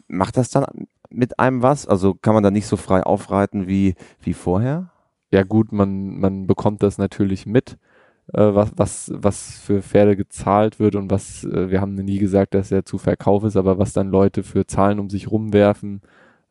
Macht 0.08 0.38
das 0.38 0.50
dann 0.50 0.66
mit 1.10 1.40
einem 1.40 1.62
was? 1.62 1.88
Also 1.88 2.14
kann 2.14 2.34
man 2.34 2.44
da 2.44 2.52
nicht 2.52 2.68
so 2.68 2.78
frei 2.78 3.04
aufreiten 3.04 3.68
wie, 3.68 3.96
wie 4.22 4.34
vorher? 4.34 4.92
Ja 5.32 5.44
gut, 5.44 5.72
man, 5.72 6.20
man 6.20 6.48
bekommt 6.48 6.84
das 6.84 6.98
natürlich 6.98 7.46
mit 7.46 7.78
äh, 8.34 8.56
was, 8.56 8.72
was, 8.76 9.12
was 9.16 9.60
für 9.60 9.82
Pferde 9.82 10.16
gezahlt 10.16 10.80
wird 10.80 10.96
und 10.96 11.12
was, 11.12 11.44
äh, 11.44 11.70
wir 11.70 11.82
haben 11.82 11.96
nie 11.96 12.20
gesagt, 12.20 12.54
dass 12.54 12.72
er 12.72 12.86
zu 12.86 12.98
Verkauf 12.98 13.44
ist, 13.44 13.58
aber 13.58 13.78
was 13.78 13.94
dann 13.94 14.10
Leute 14.10 14.44
für 14.44 14.66
Zahlen 14.66 15.00
um 15.00 15.10
sich 15.10 15.32
rumwerfen, 15.32 16.02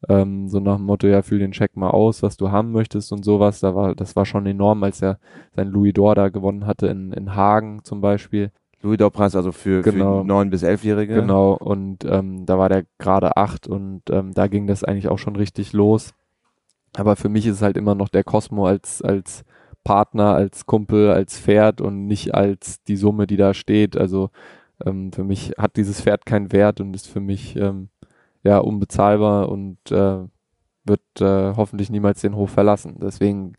ähm, 0.09 0.49
so 0.49 0.61
nach 0.61 0.77
dem 0.77 0.87
Motto, 0.87 1.07
ja, 1.07 1.23
füll 1.23 1.39
den 1.39 1.53
Check 1.53 1.77
mal 1.77 1.91
aus, 1.91 2.23
was 2.23 2.37
du 2.37 2.51
haben 2.51 2.73
möchtest 2.73 3.13
und 3.13 3.25
sowas, 3.25 3.61
da 3.61 3.75
war, 3.75 3.95
das 3.95 4.17
war 4.17 4.27
schon 4.27 4.47
enorm, 4.47 4.83
als 4.83 5.03
er 5.03 5.19
sein 5.55 5.69
Louis 5.69 5.93
d'Or 5.95 6.15
da 6.15 6.29
gewonnen 6.29 6.67
hatte 6.67 6.89
in, 6.89 7.13
in 7.13 7.35
Hagen 7.35 7.85
zum 7.85 8.01
Beispiel. 8.01 8.51
Louis 8.83 8.97
d'Or 8.97 9.11
Preis 9.11 9.37
also 9.37 9.53
für, 9.53 9.83
genau. 9.83 10.25
9 10.25 10.51
bis 10.51 10.65
11-Jährige. 10.65 11.15
Genau, 11.15 11.53
und 11.55 12.05
ähm, 12.05 12.47
da 12.47 12.59
war 12.59 12.69
der 12.69 12.85
gerade 12.99 13.37
acht 13.37 13.67
und 13.67 14.03
ähm, 14.11 14.33
da 14.35 14.49
ging 14.49 14.67
das 14.67 14.85
eigentlich 14.85 15.09
auch 15.09 15.19
schon 15.19 15.37
richtig 15.37 15.73
los. 15.73 16.13
Aber 16.95 17.17
für 17.17 17.29
mich 17.29 17.47
ist 17.47 17.57
es 17.57 17.63
halt 17.63 17.77
immer 17.77 17.95
noch 17.95 18.09
der 18.09 18.25
Cosmo 18.25 18.67
als, 18.67 19.01
als 19.01 19.45
Partner, 19.85 20.35
als 20.35 20.67
Kumpel, 20.67 21.11
als 21.11 21.39
Pferd 21.39 21.81
und 21.81 22.07
nicht 22.07 22.35
als 22.35 22.83
die 22.85 22.97
Summe, 22.97 23.27
die 23.27 23.37
da 23.37 23.55
steht. 23.55 23.97
Also 23.97 24.31
ähm, 24.85 25.13
für 25.13 25.25
mich 25.25 25.53
hat 25.59 25.77
dieses 25.77 26.03
Pferd 26.03 26.27
keinen 26.27 26.53
Wert 26.53 26.81
und 26.81 26.95
ist 26.95 27.09
für 27.09 27.21
mich 27.21 27.57
ähm, 27.57 27.89
ja 28.43 28.59
unbezahlbar 28.59 29.49
und 29.49 29.79
äh, 29.91 30.19
wird 30.85 31.21
äh, 31.21 31.55
hoffentlich 31.57 31.91
niemals 31.91 32.21
den 32.21 32.37
Hof 32.37 32.51
verlassen. 32.51 32.97
Deswegen, 33.01 33.55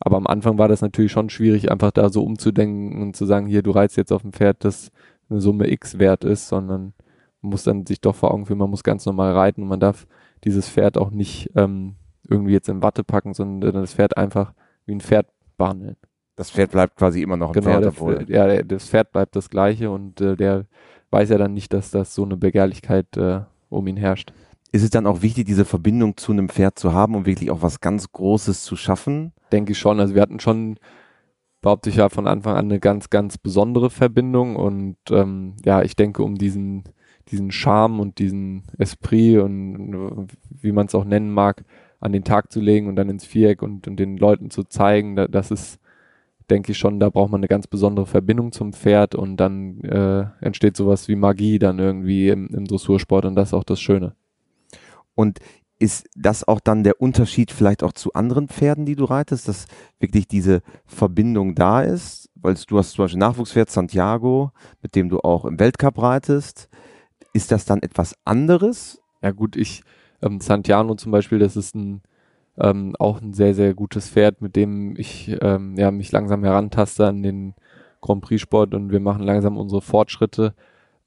aber 0.00 0.16
am 0.16 0.26
Anfang 0.26 0.58
war 0.58 0.66
das 0.66 0.80
natürlich 0.80 1.12
schon 1.12 1.28
schwierig, 1.28 1.70
einfach 1.70 1.90
da 1.90 2.08
so 2.08 2.24
umzudenken 2.24 3.02
und 3.02 3.16
zu 3.16 3.26
sagen, 3.26 3.46
hier, 3.46 3.62
du 3.62 3.70
reizt 3.70 3.96
jetzt 3.96 4.12
auf 4.12 4.24
ein 4.24 4.32
Pferd, 4.32 4.64
das 4.64 4.90
eine 5.28 5.40
Summe 5.40 5.70
X 5.70 5.98
wert 5.98 6.24
ist, 6.24 6.48
sondern 6.48 6.94
man 7.42 7.50
muss 7.50 7.64
dann 7.64 7.86
sich 7.86 8.00
doch 8.00 8.14
vor 8.14 8.32
Augen 8.32 8.46
führen, 8.46 8.58
man 8.58 8.70
muss 8.70 8.82
ganz 8.82 9.04
normal 9.04 9.32
reiten 9.32 9.62
und 9.62 9.68
man 9.68 9.80
darf 9.80 10.06
dieses 10.44 10.68
Pferd 10.68 10.96
auch 10.96 11.10
nicht 11.10 11.50
ähm, 11.54 11.96
irgendwie 12.26 12.52
jetzt 12.52 12.68
in 12.68 12.82
Watte 12.82 13.04
packen, 13.04 13.34
sondern 13.34 13.74
das 13.74 13.94
Pferd 13.94 14.16
einfach 14.16 14.54
wie 14.86 14.94
ein 14.94 15.00
Pferd 15.00 15.26
behandeln. 15.58 15.96
Das 16.36 16.50
Pferd 16.50 16.70
bleibt 16.70 16.96
quasi 16.96 17.22
immer 17.22 17.36
noch 17.36 17.48
ein 17.48 17.52
genau, 17.52 17.72
Pferd. 17.72 17.86
Obwohl. 17.86 18.24
Ja, 18.28 18.62
das 18.62 18.88
Pferd 18.88 19.12
bleibt 19.12 19.36
das 19.36 19.50
gleiche 19.50 19.90
und 19.90 20.22
äh, 20.22 20.36
der 20.36 20.64
weiß 21.10 21.28
ja 21.28 21.36
dann 21.36 21.52
nicht, 21.52 21.74
dass 21.74 21.90
das 21.90 22.14
so 22.14 22.24
eine 22.24 22.38
Begehrlichkeit 22.38 23.16
äh, 23.18 23.40
um 23.68 23.86
ihn 23.86 23.98
herrscht. 23.98 24.32
Ist 24.72 24.82
es 24.82 24.90
dann 24.90 25.06
auch 25.06 25.20
wichtig, 25.20 25.46
diese 25.46 25.64
Verbindung 25.66 26.16
zu 26.16 26.32
einem 26.32 26.48
Pferd 26.48 26.78
zu 26.78 26.94
haben, 26.94 27.14
um 27.14 27.26
wirklich 27.26 27.50
auch 27.50 27.60
was 27.60 27.80
ganz 27.80 28.10
Großes 28.12 28.62
zu 28.62 28.76
schaffen? 28.76 29.32
Denke 29.52 29.72
ich 29.72 29.78
schon. 29.78 30.00
Also 30.00 30.14
wir 30.14 30.22
hatten 30.22 30.40
schon, 30.40 30.78
behaupte 31.60 31.90
ich 31.90 31.96
ja 31.96 32.08
von 32.08 32.26
Anfang 32.26 32.56
an 32.56 32.66
eine 32.66 32.80
ganz, 32.80 33.10
ganz 33.10 33.38
besondere 33.38 33.90
Verbindung 33.90 34.56
und 34.56 34.96
ähm, 35.10 35.56
ja, 35.64 35.82
ich 35.82 35.96
denke, 35.96 36.22
um 36.22 36.36
diesen, 36.36 36.84
diesen 37.28 37.50
Charme 37.50 38.00
und 38.00 38.18
diesen 38.18 38.62
Esprit 38.78 39.38
und 39.38 40.28
wie 40.50 40.72
man 40.72 40.86
es 40.86 40.94
auch 40.94 41.04
nennen 41.04 41.30
mag, 41.30 41.64
an 42.00 42.12
den 42.12 42.24
Tag 42.24 42.50
zu 42.50 42.60
legen 42.60 42.88
und 42.88 42.96
dann 42.96 43.10
ins 43.10 43.26
Viereck 43.26 43.62
und, 43.62 43.86
und 43.86 43.96
den 43.96 44.16
Leuten 44.16 44.50
zu 44.50 44.64
zeigen, 44.64 45.16
da, 45.16 45.28
das 45.28 45.50
ist, 45.50 45.78
denke 46.48 46.72
ich 46.72 46.78
schon, 46.78 46.98
da 46.98 47.10
braucht 47.10 47.30
man 47.30 47.40
eine 47.40 47.48
ganz 47.48 47.66
besondere 47.66 48.06
Verbindung 48.06 48.52
zum 48.52 48.72
Pferd 48.72 49.14
und 49.14 49.36
dann 49.36 49.80
äh, 49.82 50.24
entsteht 50.40 50.76
sowas 50.76 51.08
wie 51.08 51.16
Magie 51.16 51.58
dann 51.58 51.78
irgendwie 51.78 52.28
im, 52.28 52.48
im 52.48 52.64
Dressursport 52.64 53.26
und 53.26 53.34
das 53.34 53.50
ist 53.50 53.54
auch 53.54 53.64
das 53.64 53.80
Schöne. 53.80 54.14
Und 55.14 55.38
ist 55.80 56.06
das 56.14 56.46
auch 56.46 56.60
dann 56.60 56.84
der 56.84 57.00
Unterschied 57.00 57.50
vielleicht 57.50 57.82
auch 57.82 57.92
zu 57.92 58.12
anderen 58.12 58.48
Pferden, 58.48 58.84
die 58.84 58.96
du 58.96 59.04
reitest, 59.04 59.48
dass 59.48 59.64
wirklich 59.98 60.28
diese 60.28 60.60
Verbindung 60.86 61.54
da 61.54 61.80
ist? 61.80 62.28
Weil 62.34 62.54
du 62.54 62.78
hast 62.78 62.92
zum 62.92 63.04
Beispiel 63.04 63.18
Nachwuchspferd 63.18 63.70
Santiago, 63.70 64.52
mit 64.82 64.94
dem 64.94 65.08
du 65.08 65.20
auch 65.20 65.44
im 65.44 65.58
Weltcup 65.58 66.00
reitest. 66.00 66.68
Ist 67.32 67.50
das 67.50 67.64
dann 67.64 67.82
etwas 67.82 68.14
anderes? 68.24 69.00
Ja 69.22 69.32
gut, 69.32 69.56
ich, 69.56 69.82
ähm, 70.22 70.40
Santiano 70.40 70.94
zum 70.94 71.12
Beispiel, 71.12 71.38
das 71.38 71.56
ist 71.56 71.74
ein 71.74 72.02
ähm, 72.58 72.94
auch 72.98 73.20
ein 73.20 73.32
sehr, 73.32 73.54
sehr 73.54 73.74
gutes 73.74 74.10
Pferd, 74.10 74.42
mit 74.42 74.56
dem 74.56 74.94
ich 74.96 75.34
ähm, 75.40 75.76
ja, 75.76 75.90
mich 75.90 76.12
langsam 76.12 76.44
herantaste 76.44 77.06
an 77.06 77.22
den 77.22 77.54
Grand 78.00 78.22
Prix 78.22 78.42
Sport 78.42 78.74
und 78.74 78.90
wir 78.90 79.00
machen 79.00 79.22
langsam 79.22 79.56
unsere 79.56 79.80
Fortschritte. 79.80 80.54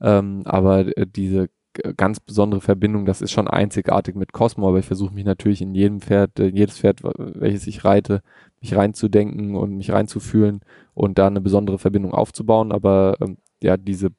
Ähm, 0.01 0.41
aber 0.45 0.97
äh, 0.97 1.05
diese 1.07 1.49
ganz 1.97 2.19
besondere 2.19 2.61
Verbindung, 2.61 3.05
das 3.05 3.21
ist 3.21 3.31
schon 3.31 3.47
einzigartig 3.47 4.15
mit 4.15 4.33
Cosmo, 4.33 4.67
aber 4.67 4.79
ich 4.79 4.85
versuche 4.85 5.13
mich 5.13 5.25
natürlich 5.25 5.61
in 5.61 5.73
jedem 5.73 6.01
Pferd, 6.01 6.39
in 6.39 6.55
äh, 6.55 6.59
jedes 6.59 6.79
Pferd, 6.79 7.01
welches 7.03 7.67
ich 7.67 7.83
reite, 7.83 8.21
mich 8.61 8.75
reinzudenken 8.75 9.55
und 9.55 9.75
mich 9.75 9.91
reinzufühlen 9.91 10.61
und 10.93 11.17
da 11.17 11.27
eine 11.27 11.41
besondere 11.41 11.79
Verbindung 11.79 12.13
aufzubauen, 12.13 12.71
aber 12.71 13.15
ähm, 13.21 13.37
ja, 13.61 13.77
diese 13.77 14.09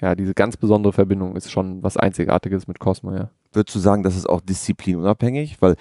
ja, 0.00 0.14
diese 0.14 0.32
ganz 0.32 0.56
besondere 0.56 0.92
Verbindung 0.92 1.34
ist 1.34 1.50
schon 1.50 1.82
was 1.82 1.96
Einzigartiges 1.96 2.68
mit 2.68 2.78
Cosmo, 2.78 3.12
ja. 3.12 3.30
Würdest 3.52 3.74
du 3.74 3.80
sagen, 3.80 4.04
das 4.04 4.16
ist 4.16 4.28
auch 4.28 4.40
disziplinunabhängig? 4.40 5.60
Weil 5.60 5.74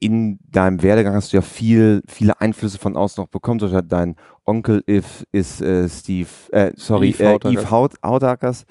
in 0.00 0.38
deinem 0.50 0.82
Werdegang 0.82 1.14
hast 1.14 1.32
du 1.32 1.38
ja 1.38 1.42
viel, 1.42 2.02
viele 2.06 2.40
Einflüsse 2.40 2.78
von 2.78 2.96
außen 2.96 3.20
noch 3.22 3.28
bekommen. 3.28 3.60
Zum 3.60 3.70
Beispiel 3.70 3.88
dein 3.88 4.16
Onkel 4.44 4.82
If 4.88 5.26
ist 5.32 5.60
äh, 5.60 5.88
Steve, 5.88 6.28
äh, 6.52 6.72
sorry, 6.76 7.10
Eve 7.10 7.24
äh, 7.24 7.66
Hautakers. 8.02 8.64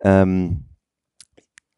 Ähm, 0.00 0.64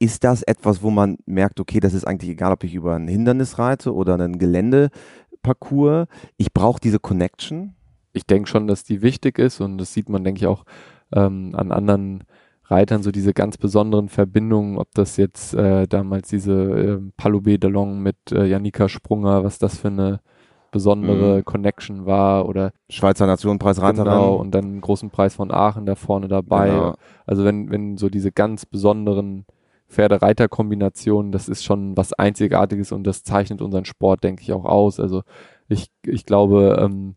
ist 0.03 0.25
das 0.25 0.43
etwas, 0.43 0.83
wo 0.83 0.91
man 0.91 1.17
merkt, 1.27 1.61
okay, 1.61 1.79
das 1.79 1.95
ist 1.95 2.05
eigentlich 2.05 2.31
egal, 2.31 2.51
ob 2.51 2.65
ich 2.65 2.75
über 2.75 2.97
ein 2.97 3.07
Hindernis 3.07 3.61
reite 3.61 3.95
oder 3.95 4.15
einen 4.15 4.37
Geländeparcours. 4.37 6.09
Ich 6.37 6.53
brauche 6.53 6.81
diese 6.81 6.99
Connection. 6.99 7.77
Ich 8.13 8.27
denke 8.27 8.49
schon, 8.49 8.67
dass 8.67 8.83
die 8.83 9.01
wichtig 9.01 9.39
ist 9.39 9.61
und 9.61 9.79
das 9.79 9.95
sieht 9.95 10.09
man, 10.09 10.25
denke 10.25 10.41
ich, 10.41 10.47
auch 10.49 10.65
ähm, 11.13 11.55
an 11.55 11.71
anderen 11.71 12.25
Reitern, 12.65 13.05
so 13.05 13.13
diese 13.13 13.33
ganz 13.33 13.59
besonderen 13.59 14.09
Verbindungen, 14.09 14.77
ob 14.77 14.89
das 14.95 15.17
jetzt 15.19 15.55
äh, 15.55 15.87
damals 15.87 16.29
diese 16.29 16.53
äh, 16.53 16.99
Palubé 17.17 17.59
Delong 17.59 18.01
mit 18.01 18.17
äh, 18.33 18.47
Janika 18.47 18.89
Sprunger, 18.89 19.45
was 19.45 19.61
das 19.61 19.79
für 19.79 19.89
eine 19.89 20.21
besondere 20.73 21.39
mhm. 21.39 21.45
Connection 21.45 22.07
war 22.07 22.49
oder 22.49 22.73
Schweizer 22.91 23.27
Nationenpreisreiterin. 23.29 24.11
Genau, 24.11 24.35
und 24.35 24.53
dann 24.53 24.81
großen 24.81 25.11
Preis 25.11 25.37
von 25.37 25.53
Aachen 25.53 25.87
da 25.87 25.95
vorne 25.95 26.27
dabei. 26.27 26.71
Genau. 26.71 26.95
Also 27.25 27.45
wenn, 27.45 27.71
wenn 27.71 27.99
so 27.99 28.09
diese 28.09 28.33
ganz 28.33 28.67
besonderen 28.67 29.45
Pferde-Reiter-Kombinationen, 29.93 31.33
das 31.33 31.49
ist 31.49 31.65
schon 31.65 31.97
was 31.97 32.13
Einzigartiges 32.13 32.93
und 32.93 33.05
das 33.05 33.23
zeichnet 33.23 33.63
unseren 33.63 33.85
Sport, 33.85 34.25
denke 34.25 34.43
ich, 34.43 34.53
auch 34.53 34.65
aus. 34.65 34.99
Also 34.99 35.23
ich, 35.69 35.91
ich 36.05 36.27
glaube, 36.27 36.79
ähm, 36.81 37.15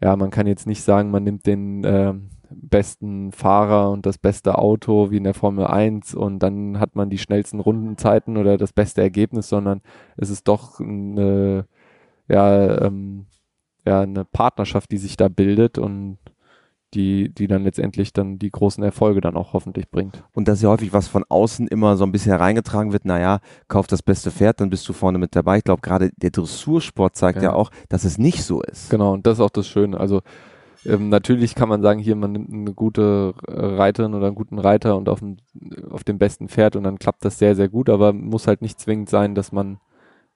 ja, 0.00 0.14
man 0.16 0.30
kann 0.30 0.46
jetzt 0.46 0.66
nicht 0.66 0.82
sagen, 0.82 1.10
man 1.10 1.24
nimmt 1.24 1.46
den 1.46 1.84
äh, 1.84 2.14
besten 2.50 3.32
Fahrer 3.32 3.90
und 3.90 4.06
das 4.06 4.18
beste 4.18 4.58
Auto 4.58 5.10
wie 5.10 5.16
in 5.16 5.24
der 5.24 5.34
Formel 5.34 5.66
1 5.66 6.14
und 6.14 6.38
dann 6.38 6.78
hat 6.80 6.96
man 6.96 7.10
die 7.10 7.18
schnellsten 7.18 7.60
Rundenzeiten 7.60 8.36
oder 8.36 8.56
das 8.56 8.72
beste 8.72 9.02
Ergebnis, 9.02 9.48
sondern 9.48 9.80
es 10.16 10.30
ist 10.30 10.48
doch 10.48 10.80
eine, 10.80 11.66
ja, 12.28 12.82
ähm, 12.82 13.26
ja, 13.86 14.02
eine 14.02 14.24
Partnerschaft, 14.24 14.90
die 14.92 14.98
sich 14.98 15.16
da 15.16 15.28
bildet 15.28 15.78
und 15.78 16.18
die, 16.94 17.28
die 17.28 17.46
dann 17.46 17.64
letztendlich 17.64 18.12
dann 18.12 18.38
die 18.38 18.50
großen 18.50 18.82
Erfolge 18.82 19.20
dann 19.20 19.36
auch 19.36 19.52
hoffentlich 19.52 19.90
bringt. 19.90 20.24
Und 20.32 20.48
das 20.48 20.58
ist 20.58 20.62
ja 20.62 20.70
häufig 20.70 20.92
was 20.92 21.06
von 21.06 21.24
außen 21.28 21.68
immer 21.68 21.96
so 21.96 22.04
ein 22.04 22.12
bisschen 22.12 22.32
hereingetragen 22.32 22.92
wird, 22.92 23.04
naja, 23.04 23.40
kauf 23.68 23.86
das 23.86 24.02
beste 24.02 24.30
Pferd, 24.30 24.60
dann 24.60 24.70
bist 24.70 24.88
du 24.88 24.92
vorne 24.92 25.18
mit 25.18 25.36
dabei. 25.36 25.58
Ich 25.58 25.64
glaube, 25.64 25.82
gerade 25.82 26.10
der 26.16 26.30
Dressursport 26.30 27.16
zeigt 27.16 27.38
ja. 27.38 27.50
ja. 27.50 27.52
auch, 27.52 27.70
dass 27.88 28.04
es 28.04 28.18
nicht 28.18 28.42
so 28.42 28.62
ist. 28.62 28.90
Genau, 28.90 29.12
und 29.12 29.26
das 29.26 29.34
ist 29.34 29.40
auch 29.44 29.50
das 29.50 29.66
Schöne. 29.66 30.00
Also 30.00 30.22
ähm, 30.86 31.08
natürlich 31.10 31.54
kann 31.54 31.68
man 31.68 31.82
sagen, 31.82 32.00
hier, 32.00 32.16
man 32.16 32.32
nimmt 32.32 32.52
eine 32.52 32.72
gute 32.72 33.34
Reiterin 33.46 34.14
oder 34.14 34.26
einen 34.26 34.36
guten 34.36 34.58
Reiter 34.58 34.96
und 34.96 35.08
auf, 35.08 35.18
dem, 35.18 35.36
auf 35.90 36.04
dem 36.04 36.18
besten 36.18 36.48
Pferd 36.48 36.76
und 36.76 36.84
dann 36.84 36.98
klappt 36.98 37.24
das 37.24 37.38
sehr, 37.38 37.54
sehr 37.54 37.68
gut, 37.68 37.90
aber 37.90 38.12
muss 38.12 38.46
halt 38.46 38.62
nicht 38.62 38.80
zwingend 38.80 39.10
sein, 39.10 39.34
dass 39.34 39.52
man 39.52 39.78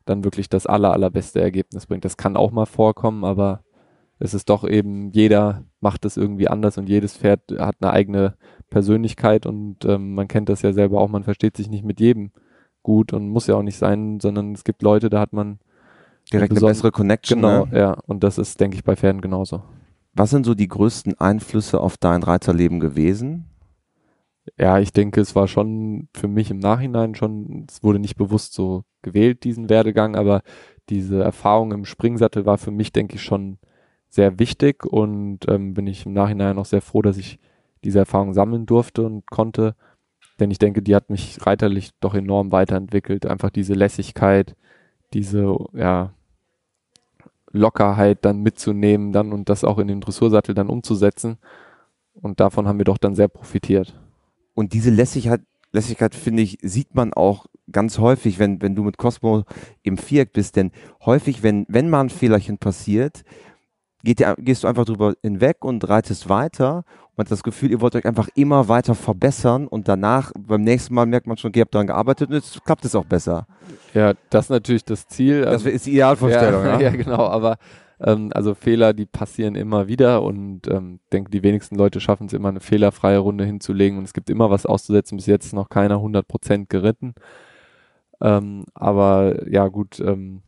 dann 0.05 0.25
wirklich 0.25 0.49
das 0.49 0.67
aller, 0.67 0.93
allerbeste 0.93 1.41
Ergebnis 1.41 1.87
bringt. 1.87 2.05
Das 2.05 2.17
kann 2.17 2.37
auch 2.37 2.51
mal 2.51 2.67
vorkommen, 2.67 3.25
aber 3.25 3.61
es 4.23 4.35
ist 4.35 4.49
doch 4.49 4.65
eben, 4.65 5.11
jeder 5.11 5.65
macht 5.81 6.05
es 6.05 6.17
irgendwie 6.17 6.47
anders 6.47 6.79
und 6.79 6.89
jedes 6.89 7.17
Pferd 7.17 7.41
hat 7.59 7.77
eine 7.81 7.93
eigene 7.93 8.37
Persönlichkeit 8.71 9.47
und 9.47 9.85
ähm, 9.85 10.15
man 10.15 10.29
kennt 10.29 10.49
das 10.49 10.63
ja 10.63 10.73
selber 10.73 11.01
auch, 11.01 11.09
man 11.09 11.25
versteht 11.25 11.57
sich 11.57 11.69
nicht 11.69 11.85
mit 11.85 11.99
jedem 11.99 12.31
gut 12.85 13.13
und 13.13 13.29
muss 13.29 13.49
ja 13.49 13.57
auch 13.57 13.65
nicht 13.65 13.79
sein, 13.79 14.21
sondern 14.21 14.53
es 14.53 14.63
gibt 14.63 14.83
Leute, 14.83 15.11
da 15.11 15.19
hat 15.19 15.33
man 15.33 15.59
direkt 16.33 16.53
eine, 16.53 16.61
eine 16.61 16.69
bessere 16.69 16.93
Connection. 16.93 17.41
Genau, 17.41 17.67
ne? 17.67 17.77
ja, 17.77 17.93
und 18.07 18.23
das 18.23 18.39
ist, 18.39 18.61
denke 18.61 18.77
ich, 18.77 18.85
bei 18.85 18.95
Pferden 18.95 19.21
genauso. 19.21 19.65
Was 20.15 20.31
sind 20.31 20.47
so 20.47 20.55
die 20.55 20.69
größten 20.69 21.19
Einflüsse 21.19 21.81
auf 21.81 21.97
dein 21.97 22.23
Reiterleben 22.23 22.79
gewesen? 22.79 23.47
Ja, 24.57 24.79
ich 24.79 24.93
denke, 24.93 25.21
es 25.21 25.35
war 25.35 25.49
schon 25.49 26.09
für 26.15 26.29
mich 26.29 26.51
im 26.51 26.59
Nachhinein 26.59 27.17
schon, 27.17 27.67
es 27.69 27.83
wurde 27.83 27.99
nicht 27.99 28.17
bewusst 28.17 28.55
so 28.55 28.85
gewählt, 29.03 29.43
diesen 29.43 29.69
Werdegang, 29.69 30.15
aber 30.15 30.43
diese 30.91 31.23
Erfahrung 31.23 31.73
im 31.73 31.85
Springsattel 31.85 32.47
war 32.47 32.59
für 32.59 32.71
mich, 32.71 32.93
denke 32.93 33.17
ich, 33.17 33.23
schon 33.23 33.59
sehr 34.13 34.39
wichtig 34.39 34.85
und 34.85 35.41
ähm, 35.49 35.73
bin 35.73 35.87
ich 35.87 36.05
im 36.05 36.13
Nachhinein 36.13 36.59
auch 36.59 36.67
sehr 36.67 36.83
froh, 36.83 37.01
dass 37.01 37.17
ich 37.17 37.39
diese 37.83 37.99
Erfahrung 37.99 38.35
sammeln 38.35 38.67
durfte 38.67 39.03
und 39.03 39.27
konnte. 39.27 39.75
Denn 40.39 40.51
ich 40.51 40.59
denke, 40.59 40.83
die 40.83 40.95
hat 40.95 41.09
mich 41.09 41.39
reiterlich 41.47 41.93
doch 42.01 42.15
enorm 42.15 42.53
weiterentwickelt. 42.53 43.27
Einfach 43.27 43.51
diese 43.51 43.75
Lässigkeit, 43.75 44.55
diese, 45.15 45.57
ja, 45.73 46.13
Lockerheit 47.53 48.25
dann 48.25 48.41
mitzunehmen 48.41 49.13
dann 49.13 49.33
und 49.33 49.49
das 49.49 49.65
auch 49.65 49.79
in 49.79 49.89
den 49.89 50.01
Dressursattel 50.01 50.55
dann 50.55 50.69
umzusetzen. 50.69 51.39
Und 52.15 52.41
davon 52.41 52.67
haben 52.69 52.79
wir 52.79 52.85
doch 52.85 52.99
dann 52.99 53.15
sehr 53.15 53.29
profitiert. 53.29 53.99
Und 54.55 54.75
diese 54.75 54.91
Lässigkeit, 54.91 55.41
Lässigkeit 55.73 56.15
finde 56.15 56.43
ich, 56.43 56.59
sieht 56.61 56.95
man 56.95 57.15
auch 57.15 57.47
ganz 57.71 57.99
häufig, 57.99 58.39
wenn, 58.39 58.61
wenn 58.61 58.75
du 58.75 58.83
mit 58.83 58.99
Cosmo 58.99 59.45
im 59.83 59.97
Viereck 59.97 60.33
bist, 60.33 60.57
denn 60.57 60.73
häufig, 61.05 61.43
wenn, 61.43 61.65
wenn 61.69 61.89
mal 61.89 62.03
ein 62.03 62.11
Fehlerchen 62.11 62.59
passiert, 62.59 63.25
geht 64.03 64.21
ihr, 64.21 64.35
gehst 64.39 64.65
du 64.65 64.69
einfach 64.69 64.85
drüber 64.85 65.15
hinweg 65.23 65.65
und 65.65 65.89
reitest 65.89 66.29
weiter 66.29 66.85
und 67.17 67.31
das 67.31 67.43
Gefühl, 67.43 67.71
ihr 67.71 67.81
wollt 67.81 67.95
euch 67.95 68.07
einfach 68.07 68.29
immer 68.35 68.69
weiter 68.69 68.95
verbessern 68.95 69.67
und 69.69 69.87
danach, 69.89 70.33
beim 70.37 70.63
nächsten 70.63 70.95
Mal 70.95 71.07
merkt 71.07 71.27
man 71.27 71.37
schon, 71.37 71.53
ihr 71.55 71.63
habt 71.63 71.75
daran 71.75 71.87
gearbeitet 71.87 72.31
und 72.31 72.37
jetzt 72.37 72.65
klappt 72.65 72.85
es 72.85 72.95
auch 72.95 73.05
besser. 73.05 73.47
Ja, 73.95 74.15
das 74.31 74.47
ist 74.47 74.51
natürlich 74.51 74.85
das 74.85 75.07
Ziel. 75.07 75.43
Das 75.43 75.65
ist 75.65 75.87
die 75.87 75.93
Idealvorstellung, 75.93 76.65
ja. 76.65 76.73
Ja, 76.75 76.81
ja 76.91 76.91
genau, 76.91 77.27
aber 77.27 77.59
ähm, 78.01 78.31
also 78.35 78.55
Fehler, 78.55 78.93
die 78.95 79.07
passieren 79.07 79.55
immer 79.55 79.89
wieder 79.89 80.23
und 80.23 80.67
ähm, 80.69 81.01
denke, 81.13 81.31
die 81.31 81.43
wenigsten 81.43 81.77
Leute 81.77 82.01
schaffen 82.01 82.27
es 82.27 82.33
immer, 82.33 82.49
eine 82.49 82.61
fehlerfreie 82.61 83.19
Runde 83.19 83.45
hinzulegen 83.45 83.99
und 83.99 84.05
es 84.05 84.15
gibt 84.15 84.31
immer 84.31 84.51
was 84.51 84.67
auszusetzen. 84.67 85.17
Bis 85.17 85.27
jetzt 85.27 85.47
ist 85.47 85.53
noch 85.53 85.69
keiner 85.69 85.97
100% 85.97 86.67
geritten. 86.69 87.15
Ähm, 88.21 88.65
aber 88.75 89.49
ja, 89.51 89.69
gut, 89.69 90.01
ähm, 90.01 90.43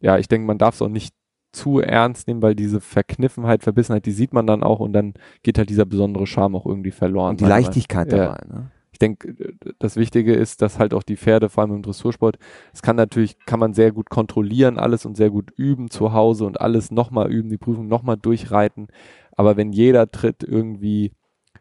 ja, 0.00 0.18
ich 0.18 0.28
denke, 0.28 0.46
man 0.46 0.58
darf 0.58 0.76
es 0.76 0.82
auch 0.82 0.88
nicht 0.88 1.14
zu 1.52 1.80
ernst 1.80 2.28
nehmen, 2.28 2.42
weil 2.42 2.54
diese 2.54 2.80
Verkniffenheit, 2.80 3.62
Verbissenheit, 3.62 4.06
die 4.06 4.12
sieht 4.12 4.32
man 4.32 4.46
dann 4.46 4.62
auch 4.62 4.80
und 4.80 4.92
dann 4.92 5.14
geht 5.42 5.58
halt 5.58 5.70
dieser 5.70 5.86
besondere 5.86 6.26
Charme 6.26 6.56
auch 6.56 6.66
irgendwie 6.66 6.90
verloren. 6.90 7.30
Und 7.30 7.40
die 7.40 7.44
Leichtigkeit 7.44 8.12
dabei, 8.12 8.38
ja. 8.48 8.54
ne? 8.54 8.70
Ich 8.90 8.98
denke, 8.98 9.54
das 9.78 9.94
Wichtige 9.94 10.34
ist, 10.34 10.60
dass 10.60 10.80
halt 10.80 10.92
auch 10.92 11.04
die 11.04 11.16
Pferde, 11.16 11.50
vor 11.50 11.62
allem 11.62 11.76
im 11.76 11.82
Dressursport, 11.82 12.36
es 12.72 12.82
kann 12.82 12.96
natürlich, 12.96 13.38
kann 13.46 13.60
man 13.60 13.72
sehr 13.72 13.92
gut 13.92 14.10
kontrollieren 14.10 14.76
alles 14.76 15.06
und 15.06 15.16
sehr 15.16 15.30
gut 15.30 15.52
üben 15.56 15.88
zu 15.88 16.12
Hause 16.12 16.44
und 16.46 16.60
alles 16.60 16.90
nochmal 16.90 17.30
üben, 17.30 17.48
die 17.48 17.58
Prüfung 17.58 17.86
nochmal 17.86 18.16
durchreiten. 18.16 18.88
Aber 19.30 19.56
wenn 19.56 19.70
jeder 19.70 20.10
Tritt 20.10 20.42
irgendwie 20.42 21.12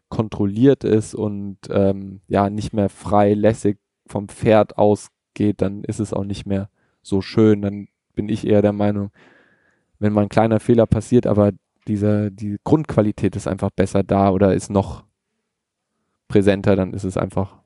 kontrolliert 0.10 0.84
ist 0.84 1.14
und 1.14 1.60
ähm, 1.70 2.22
ja 2.28 2.50
nicht 2.50 2.74
mehr 2.74 2.90
frei 2.90 3.36
lässig 3.36 3.78
vom 4.08 4.30
Pferd 4.30 4.80
ausgeht, 4.80 5.62
dann 5.62 5.84
ist 5.84 6.00
es 6.00 6.14
auch 6.14 6.24
nicht 6.24 6.48
mehr 6.48 6.70
so 7.04 7.22
schön. 7.22 7.62
Dann 7.62 7.88
bin 8.16 8.30
ich 8.30 8.48
eher 8.48 8.64
der 8.64 8.74
Meinung, 8.74 9.12
wenn 10.00 10.14
mal 10.14 10.24
ein 10.24 10.30
kleiner 10.30 10.60
Fehler 10.60 10.86
passiert, 10.86 11.28
aber 11.28 11.52
diese, 11.88 12.32
die 12.32 12.58
Grundqualität 12.64 13.36
ist 13.36 13.48
einfach 13.48 13.70
besser 13.72 14.04
da 14.04 14.30
oder 14.30 14.54
ist 14.54 14.70
noch 14.70 15.06
präsenter, 16.28 16.76
dann 16.76 16.94
ist 16.94 17.04
es 17.04 17.18
einfach 17.18 17.58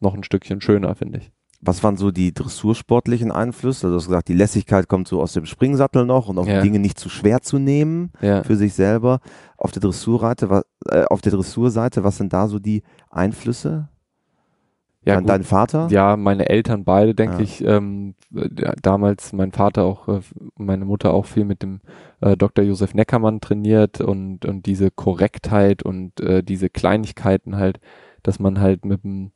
noch 0.00 0.14
ein 0.14 0.22
Stückchen 0.22 0.60
schöner, 0.60 0.94
finde 0.94 1.18
ich. 1.18 1.32
Was 1.60 1.82
waren 1.82 1.96
so 1.96 2.10
die 2.10 2.34
dressursportlichen 2.34 3.32
Einflüsse? 3.32 3.86
Also 3.86 3.96
du 3.96 4.00
hast 4.00 4.06
gesagt, 4.06 4.28
die 4.28 4.34
Lässigkeit 4.34 4.86
kommt 4.86 5.08
so 5.08 5.22
aus 5.22 5.32
dem 5.32 5.46
Springsattel 5.46 6.04
noch 6.04 6.28
und 6.28 6.38
auch 6.38 6.46
ja. 6.46 6.60
Dinge 6.60 6.78
nicht 6.78 6.98
zu 6.98 7.08
schwer 7.08 7.40
zu 7.40 7.58
nehmen 7.58 8.12
ja. 8.20 8.42
für 8.42 8.56
sich 8.56 8.74
selber. 8.74 9.20
Auf 9.56 9.72
der 9.72 9.80
Dressurseite, 9.80 10.62
äh, 10.90 11.04
auf 11.04 11.22
der 11.22 11.32
Dressurseite, 11.32 12.04
was 12.04 12.18
sind 12.18 12.34
da 12.34 12.48
so 12.48 12.58
die 12.58 12.82
Einflüsse? 13.10 13.88
Ja, 15.04 15.16
dein, 15.16 15.26
dein 15.26 15.42
Vater? 15.42 15.88
Ja, 15.90 16.16
meine 16.16 16.48
Eltern 16.48 16.84
beide, 16.84 17.14
denke 17.14 17.36
ja. 17.36 17.42
ich. 17.42 17.64
Ähm, 17.64 18.14
damals 18.82 19.32
mein 19.32 19.52
Vater 19.52 19.84
auch, 19.84 20.08
äh, 20.08 20.20
meine 20.56 20.84
Mutter 20.84 21.12
auch 21.12 21.26
viel 21.26 21.44
mit 21.44 21.62
dem 21.62 21.80
äh, 22.20 22.36
Dr. 22.36 22.64
Josef 22.64 22.94
Neckermann 22.94 23.40
trainiert 23.40 24.00
und, 24.00 24.46
und 24.46 24.66
diese 24.66 24.90
Korrektheit 24.90 25.82
und 25.82 26.20
äh, 26.20 26.42
diese 26.42 26.70
Kleinigkeiten 26.70 27.56
halt, 27.56 27.80
dass 28.22 28.38
man 28.38 28.60
halt 28.60 28.84
mit 28.84 29.04
dem 29.04 29.32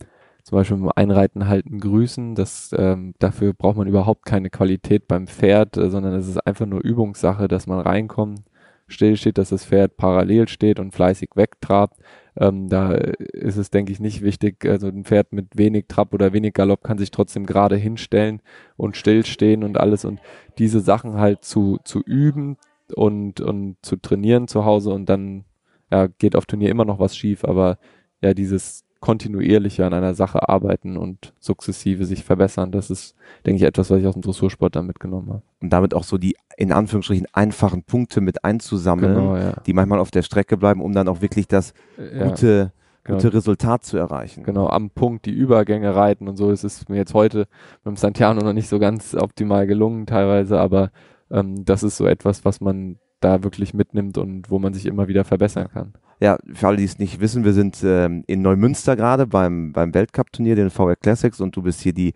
zum 0.48 0.56
Beispiel 0.56 0.78
beim 0.78 0.92
Einreiten 0.96 1.46
halten, 1.46 1.78
grüßen. 1.78 2.34
Das, 2.34 2.74
ähm, 2.76 3.14
dafür 3.18 3.52
braucht 3.52 3.76
man 3.76 3.86
überhaupt 3.86 4.24
keine 4.24 4.48
Qualität 4.48 5.06
beim 5.06 5.26
Pferd, 5.26 5.76
äh, 5.76 5.90
sondern 5.90 6.14
es 6.14 6.26
ist 6.26 6.38
einfach 6.38 6.64
nur 6.64 6.82
Übungssache, 6.82 7.48
dass 7.48 7.66
man 7.66 7.80
reinkommt, 7.80 8.40
still 8.86 9.16
steht, 9.18 9.36
dass 9.36 9.50
das 9.50 9.66
Pferd 9.66 9.98
parallel 9.98 10.48
steht 10.48 10.80
und 10.80 10.94
fleißig 10.94 11.30
wegtrabt. 11.34 11.98
Ähm, 12.38 12.68
da 12.68 12.92
ist 12.92 13.56
es, 13.56 13.70
denke 13.70 13.92
ich, 13.92 14.00
nicht 14.00 14.22
wichtig. 14.22 14.64
Also 14.64 14.88
ein 14.88 15.04
Pferd 15.04 15.32
mit 15.32 15.56
wenig 15.56 15.86
Trab 15.88 16.14
oder 16.14 16.32
wenig 16.32 16.54
Galopp 16.54 16.84
kann 16.84 16.98
sich 16.98 17.10
trotzdem 17.10 17.46
gerade 17.46 17.76
hinstellen 17.76 18.40
und 18.76 18.96
stillstehen 18.96 19.64
und 19.64 19.78
alles 19.78 20.04
und 20.04 20.20
diese 20.58 20.80
Sachen 20.80 21.14
halt 21.14 21.44
zu, 21.44 21.78
zu 21.84 22.00
üben 22.00 22.56
und, 22.94 23.40
und 23.40 23.76
zu 23.82 23.96
trainieren 23.96 24.48
zu 24.48 24.64
Hause 24.64 24.90
und 24.90 25.08
dann 25.08 25.44
ja, 25.90 26.06
geht 26.06 26.36
auf 26.36 26.46
Turnier 26.46 26.70
immer 26.70 26.84
noch 26.84 26.98
was 27.00 27.16
schief, 27.16 27.44
aber 27.44 27.78
ja, 28.20 28.34
dieses 28.34 28.84
kontinuierliche 29.00 29.86
an 29.86 29.94
einer 29.94 30.14
Sache 30.14 30.48
arbeiten 30.48 30.96
und 30.96 31.32
sukzessive 31.38 32.04
sich 32.04 32.24
verbessern. 32.24 32.72
Das 32.72 32.90
ist, 32.90 33.14
denke 33.46 33.58
ich, 33.62 33.62
etwas, 33.62 33.90
was 33.90 34.00
ich 34.00 34.06
aus 34.06 34.14
dem 34.14 34.22
Dressursport 34.22 34.74
da 34.74 34.82
mitgenommen 34.82 35.28
habe. 35.28 35.42
Und 35.60 35.70
damit 35.70 35.94
auch 35.94 36.04
so 36.04 36.18
die 36.18 36.36
in 36.56 36.72
Anführungsstrichen 36.72 37.26
einfachen 37.32 37.84
Punkte 37.84 38.20
mit 38.20 38.44
einzusammeln, 38.44 39.14
genau, 39.14 39.36
ja. 39.36 39.52
die 39.64 39.72
manchmal 39.72 40.00
auf 40.00 40.10
der 40.10 40.22
Strecke 40.22 40.56
bleiben, 40.56 40.80
um 40.80 40.92
dann 40.92 41.06
auch 41.06 41.20
wirklich 41.20 41.46
das 41.46 41.74
ja, 41.96 42.26
gute, 42.26 42.72
genau. 43.04 43.18
gute 43.18 43.32
Resultat 43.32 43.84
zu 43.84 43.96
erreichen. 43.96 44.42
Genau, 44.42 44.66
am 44.68 44.90
Punkt 44.90 45.26
die 45.26 45.32
Übergänge 45.32 45.94
reiten 45.94 46.26
und 46.26 46.36
so. 46.36 46.50
Es 46.50 46.64
ist 46.64 46.88
mir 46.88 46.96
jetzt 46.96 47.14
heute 47.14 47.46
mit 47.84 47.94
dem 47.94 47.96
Santiano 47.96 48.40
noch 48.40 48.52
nicht 48.52 48.68
so 48.68 48.80
ganz 48.80 49.14
optimal 49.14 49.68
gelungen 49.68 50.06
teilweise, 50.06 50.58
aber 50.58 50.90
ähm, 51.30 51.64
das 51.64 51.84
ist 51.84 51.96
so 51.96 52.06
etwas, 52.06 52.44
was 52.44 52.60
man 52.60 52.98
da 53.20 53.44
wirklich 53.44 53.74
mitnimmt 53.74 54.18
und 54.18 54.50
wo 54.50 54.58
man 54.58 54.74
sich 54.74 54.86
immer 54.86 55.06
wieder 55.06 55.24
verbessern 55.24 55.68
kann. 55.72 55.92
Ja, 56.20 56.36
für 56.52 56.66
alle, 56.66 56.76
die 56.78 56.84
es 56.84 56.98
nicht 56.98 57.20
wissen, 57.20 57.44
wir 57.44 57.52
sind 57.52 57.78
ähm, 57.84 58.24
in 58.26 58.42
Neumünster 58.42 58.96
gerade 58.96 59.26
beim, 59.26 59.72
beim 59.72 59.94
Weltcup-Turnier, 59.94 60.56
den 60.56 60.70
VR 60.70 60.96
Classics, 60.96 61.40
und 61.40 61.54
du 61.54 61.62
bist 61.62 61.80
hier 61.80 61.92
die 61.92 62.12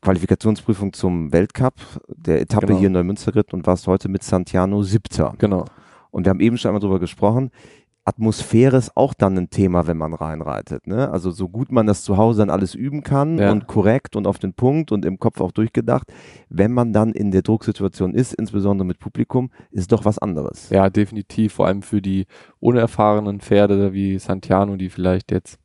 Qualifikationsprüfung 0.00 0.92
zum 0.92 1.32
Weltcup 1.32 1.74
der 2.08 2.40
Etappe 2.40 2.66
genau. 2.66 2.78
hier 2.78 2.86
in 2.86 2.92
Neumünster 2.92 3.32
geritten 3.32 3.56
und 3.56 3.66
warst 3.66 3.86
heute 3.86 4.08
mit 4.08 4.22
Santiano 4.22 4.82
siebter. 4.82 5.34
Genau. 5.38 5.64
Und 6.10 6.24
wir 6.24 6.30
haben 6.30 6.40
eben 6.40 6.56
schon 6.56 6.70
einmal 6.70 6.80
drüber 6.80 7.00
gesprochen. 7.00 7.50
Atmosphäre 8.08 8.78
ist 8.78 8.96
auch 8.96 9.12
dann 9.12 9.36
ein 9.36 9.50
Thema, 9.50 9.86
wenn 9.86 9.98
man 9.98 10.14
reinreitet. 10.14 10.86
Ne? 10.86 11.10
Also 11.10 11.30
so 11.30 11.46
gut 11.46 11.70
man 11.70 11.86
das 11.86 12.04
zu 12.04 12.16
Hause 12.16 12.40
dann 12.40 12.48
alles 12.48 12.74
üben 12.74 13.02
kann 13.02 13.36
ja. 13.36 13.52
und 13.52 13.66
korrekt 13.66 14.16
und 14.16 14.26
auf 14.26 14.38
den 14.38 14.54
Punkt 14.54 14.92
und 14.92 15.04
im 15.04 15.18
Kopf 15.18 15.42
auch 15.42 15.52
durchgedacht, 15.52 16.10
wenn 16.48 16.72
man 16.72 16.94
dann 16.94 17.12
in 17.12 17.32
der 17.32 17.42
Drucksituation 17.42 18.14
ist, 18.14 18.32
insbesondere 18.32 18.86
mit 18.86 18.98
Publikum, 18.98 19.50
ist 19.70 19.92
doch 19.92 20.06
was 20.06 20.18
anderes. 20.18 20.70
Ja, 20.70 20.88
definitiv. 20.88 21.52
Vor 21.52 21.66
allem 21.66 21.82
für 21.82 22.00
die 22.00 22.24
unerfahrenen 22.60 23.40
Pferde 23.40 23.92
wie 23.92 24.18
Santiano, 24.18 24.76
die 24.76 24.88
vielleicht 24.88 25.30
jetzt 25.30 25.58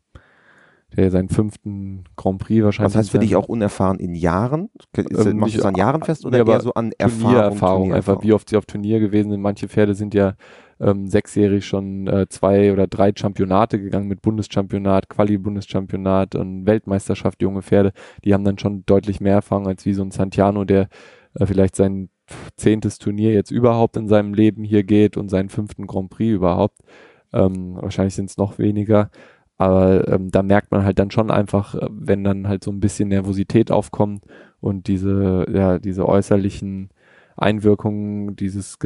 der 0.95 1.09
seinen 1.09 1.29
fünften 1.29 2.03
Grand 2.15 2.39
Prix 2.39 2.63
wahrscheinlich. 2.63 2.93
Was 2.93 2.99
heißt 2.99 3.09
für 3.09 3.19
dich 3.19 3.35
auch 3.35 3.47
unerfahren 3.47 3.99
in 3.99 4.13
Jahren? 4.13 4.69
Ist, 4.95 5.25
ähm, 5.25 5.37
machst 5.37 5.55
du 5.55 5.59
es 5.59 5.65
an 5.65 5.75
Jahren 5.75 6.03
fest 6.03 6.25
oder 6.25 6.43
nee, 6.43 6.51
eher 6.51 6.61
so 6.61 6.73
an 6.73 6.91
Erfahrung? 6.97 7.21
Turniererfahrung, 7.21 7.93
einfach 7.93 8.21
wie 8.21 8.33
oft 8.33 8.49
sie 8.49 8.57
auf 8.57 8.65
Turnier 8.65 8.99
gewesen 8.99 9.31
sind. 9.31 9.41
Manche 9.41 9.67
Pferde 9.67 9.95
sind 9.95 10.13
ja 10.13 10.33
ähm, 10.79 11.07
sechsjährig 11.07 11.65
schon 11.65 12.07
äh, 12.07 12.27
zwei 12.29 12.71
oder 12.73 12.87
drei 12.87 13.11
Championate 13.15 13.79
gegangen 13.79 14.07
mit 14.07 14.21
Bundeschampionat, 14.21 15.09
Quali-Bundeschampionat 15.09 16.35
und 16.35 16.65
Weltmeisterschaft, 16.65 17.41
junge 17.41 17.61
Pferde. 17.61 17.93
Die 18.23 18.33
haben 18.33 18.43
dann 18.43 18.57
schon 18.57 18.85
deutlich 18.85 19.21
mehr 19.21 19.35
Erfahrung 19.35 19.67
als 19.67 19.85
wie 19.85 19.93
so 19.93 20.03
ein 20.03 20.11
Santiano, 20.11 20.65
der 20.65 20.89
äh, 21.39 21.45
vielleicht 21.45 21.75
sein 21.75 22.09
zehntes 22.55 22.97
Turnier 22.99 23.33
jetzt 23.33 23.51
überhaupt 23.51 23.97
in 23.97 24.07
seinem 24.07 24.33
Leben 24.33 24.63
hier 24.63 24.83
geht 24.83 25.17
und 25.17 25.29
seinen 25.29 25.49
fünften 25.49 25.87
Grand 25.87 26.09
Prix 26.09 26.33
überhaupt. 26.33 26.79
Ähm, 27.33 27.75
wahrscheinlich 27.75 28.15
sind 28.15 28.29
es 28.29 28.37
noch 28.37 28.59
weniger. 28.59 29.09
Aber 29.57 30.07
ähm, 30.07 30.31
da 30.31 30.43
merkt 30.43 30.71
man 30.71 30.83
halt 30.83 30.99
dann 30.99 31.11
schon 31.11 31.31
einfach, 31.31 31.75
äh, 31.75 31.87
wenn 31.91 32.23
dann 32.23 32.47
halt 32.47 32.63
so 32.63 32.71
ein 32.71 32.79
bisschen 32.79 33.09
Nervosität 33.09 33.71
aufkommt 33.71 34.25
und 34.59 34.87
diese, 34.87 35.45
ja, 35.53 35.79
diese 35.79 36.07
äußerlichen 36.07 36.89
Einwirkungen, 37.37 38.35
dieses 38.35 38.79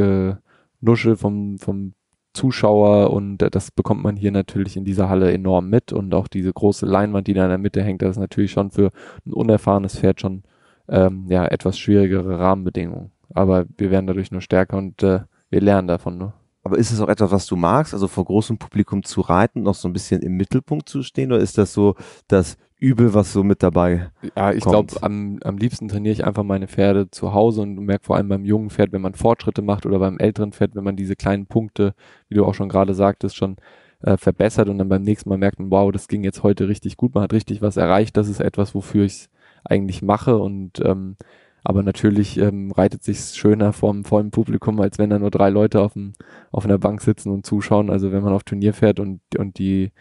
Genuschel 0.82 1.16
vom, 1.16 1.58
vom 1.58 1.94
Zuschauer 2.34 3.12
und 3.12 3.42
äh, 3.42 3.50
das 3.50 3.72
bekommt 3.72 4.04
man 4.04 4.16
hier 4.16 4.32
natürlich 4.32 4.78
in 4.78 4.86
dieser 4.86 5.10
Halle 5.10 5.32
enorm 5.32 5.70
mit 5.70 5.92
und 5.92 6.14
auch 6.14 6.28
diese 6.28 6.54
große 6.54 6.86
Leinwand, 6.86 7.28
die 7.28 7.34
da 7.34 7.44
in 7.44 7.50
der 7.50 7.58
Mitte 7.58 7.84
hängt, 7.84 8.02
das 8.02 8.12
ist 8.12 8.20
natürlich 8.20 8.52
schon 8.52 8.72
für 8.72 8.92
ein 9.26 9.34
unerfahrenes 9.34 10.00
Pferd 10.00 10.22
schon 10.22 10.44
ähm, 10.88 11.26
ja 11.30 11.46
etwas 11.46 11.78
schwierigere 11.78 12.40
Rahmenbedingungen. 12.40 13.12
Aber 13.34 13.66
wir 13.78 13.92
werden 13.92 14.08
dadurch 14.08 14.32
nur 14.32 14.42
stärker 14.42 14.78
und 14.78 15.04
äh, 15.04 15.22
wir 15.50 15.62
lernen 15.62 15.88
davon 15.88 16.18
nur. 16.18 16.34
Aber 16.64 16.78
ist 16.78 16.92
es 16.92 17.00
auch 17.00 17.08
etwas, 17.08 17.32
was 17.32 17.46
du 17.46 17.56
magst, 17.56 17.94
also 17.94 18.08
vor 18.08 18.26
großem 18.26 18.58
Publikum 18.58 19.04
zu 19.04 19.22
reiten, 19.22 19.64
noch 19.64 19.76
so 19.76 19.88
ein 19.88 19.94
bisschen 19.94 20.22
im 20.22 20.34
Mittelpunkt 20.34 20.90
zu 20.90 21.02
stehen, 21.02 21.32
oder 21.32 21.42
ist 21.42 21.58
das 21.58 21.74
so 21.74 21.96
das 22.28 22.58
Übel, 22.80 23.14
was 23.14 23.34
so 23.34 23.44
mit 23.44 23.64
dabei 23.64 24.12
Ja, 24.36 24.52
ich 24.52 24.64
glaube, 24.64 24.94
am, 25.02 25.40
am 25.44 25.58
liebsten 25.58 25.88
trainiere 25.88 26.14
ich 26.14 26.26
einfach 26.26 26.44
meine 26.44 26.68
Pferde 26.68 27.10
zu 27.10 27.34
Hause 27.34 27.62
und 27.62 27.76
merke 27.80 28.06
vor 28.06 28.16
allem 28.16 28.30
beim 28.30 28.46
jungen 28.46 28.70
Pferd, 28.70 28.92
wenn 28.92 29.02
man 29.02 29.16
Fortschritte 29.16 29.62
macht 29.62 29.86
oder 29.86 30.00
beim 30.00 30.20
älteren 30.20 30.52
Pferd, 30.52 30.76
wenn 30.76 30.84
man 30.84 30.96
diese 30.96 31.16
kleinen 31.16 31.48
Punkte, 31.48 31.96
wie 32.30 32.36
du 32.36 32.46
auch 32.46 32.54
schon 32.54 32.70
gerade 32.70 32.94
sagtest, 32.94 33.36
schon 33.36 33.58
äh, 34.02 34.18
verbessert 34.18 34.70
und 34.70 34.78
dann 34.78 34.90
beim 34.90 35.02
nächsten 35.02 35.30
Mal 35.30 35.38
merkt 35.38 35.60
man, 35.60 35.72
wow, 35.72 35.92
das 35.92 36.08
ging 36.08 36.24
jetzt 36.24 36.44
heute 36.44 36.68
richtig 36.68 36.98
gut, 36.98 37.16
man 37.16 37.24
hat 37.24 37.34
richtig 37.34 37.62
was 37.62 37.78
erreicht, 37.78 38.16
das 38.16 38.30
ist 38.30 38.40
etwas, 38.40 38.76
wofür 38.76 39.06
ich 39.06 39.14
es 39.14 39.30
eigentlich 39.64 40.02
mache 40.04 40.38
und 40.38 40.80
ähm, 40.86 41.18
aber 41.64 41.84
natürlich 41.84 42.38
ähm, 42.38 42.72
reitet 42.72 43.04
sich 43.04 43.20
schöner 43.20 43.74
vom 43.74 44.06
vollen 44.06 44.32
Publikum, 44.32 44.80
als 44.80 45.00
wenn 45.00 45.10
da 45.10 45.20
nur 45.20 45.32
drei 45.32 45.50
Leute 45.50 45.82
auf, 45.82 45.94
dem, 45.94 46.14
auf 46.50 46.64
einer 46.64 46.78
Bank 46.78 47.02
sitzen 47.02 47.30
und 47.30 47.46
zuschauen. 47.46 47.90
Also 47.90 48.14
wenn 48.14 48.24
man 48.24 48.32
auf 48.32 48.46
Turnier 48.46 48.74
fährt 48.74 49.02
und, 49.02 49.20
und 49.38 49.60
die 49.60 49.92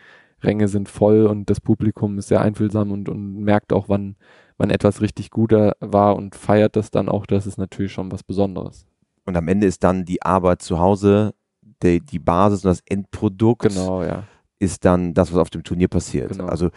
Ränge 0.43 0.69
sind 0.69 0.89
voll 0.89 1.27
und 1.27 1.49
das 1.51 1.61
Publikum 1.61 2.19
ist 2.19 2.29
sehr 2.29 2.41
einfühlsam 2.41 2.93
und, 2.93 3.09
und 3.09 3.41
merkt 3.41 3.73
auch, 3.73 3.89
wann, 3.89 4.17
wann 4.59 4.71
etwas 4.71 5.01
richtig 5.01 5.31
guter 5.31 5.77
war 5.81 6.17
und 6.17 6.35
feiert 6.35 6.77
das 6.77 6.91
dann 6.91 7.09
auch, 7.09 7.27
das 7.27 7.47
ist 7.47 7.59
natürlich 7.59 7.93
schon 7.93 8.13
was 8.13 8.23
Besonderes. 8.23 8.87
Und 9.25 9.37
am 9.37 9.49
Ende 9.49 9.67
ist 9.67 9.83
dann 9.83 10.05
die 10.05 10.23
Arbeit 10.23 10.63
zu 10.63 10.79
Hause, 10.79 11.35
die, 11.83 12.01
die 12.01 12.19
Basis 12.19 12.65
und 12.65 12.71
das 12.71 12.83
Endprodukt. 12.87 13.63
Genau, 13.63 14.03
ja 14.03 14.25
ist 14.59 14.85
dann 14.85 15.15
das, 15.15 15.33
was 15.33 15.39
auf 15.39 15.51
dem 15.51 15.63
Turnier 15.63 15.89
passiert. 15.89 16.31
Genau. 16.31 16.47
Also 16.47 16.71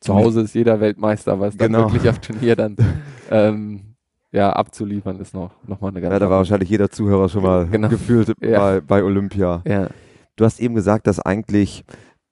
zu 0.00 0.14
Hause 0.14 0.42
ist 0.42 0.54
jeder 0.54 0.80
Weltmeister, 0.80 1.32
aber 1.32 1.48
es 1.48 1.56
dann 1.56 1.72
genau. 1.72 1.92
wirklich 1.92 2.08
auf 2.08 2.18
Turnier 2.20 2.56
dann 2.56 2.76
ähm, 3.30 3.96
ja 4.32 4.52
abzuliefern 4.52 5.20
ist 5.20 5.34
noch, 5.34 5.52
noch 5.66 5.80
mal 5.80 5.88
eine 5.88 6.00
ganz 6.00 6.12
Ja, 6.12 6.18
da 6.18 6.30
war 6.30 6.38
wahrscheinlich 6.38 6.70
jeder 6.70 6.90
Zuhörer 6.90 7.28
schon 7.28 7.42
mal 7.42 7.66
genau. 7.66 7.88
gefühlt 7.88 8.32
ja. 8.40 8.58
bei, 8.58 8.80
bei 8.80 9.04
Olympia. 9.04 9.62
Ja. 9.66 9.88
Du 10.36 10.44
hast 10.44 10.58
eben 10.60 10.74
gesagt, 10.74 11.06
dass 11.06 11.20
eigentlich 11.20 11.84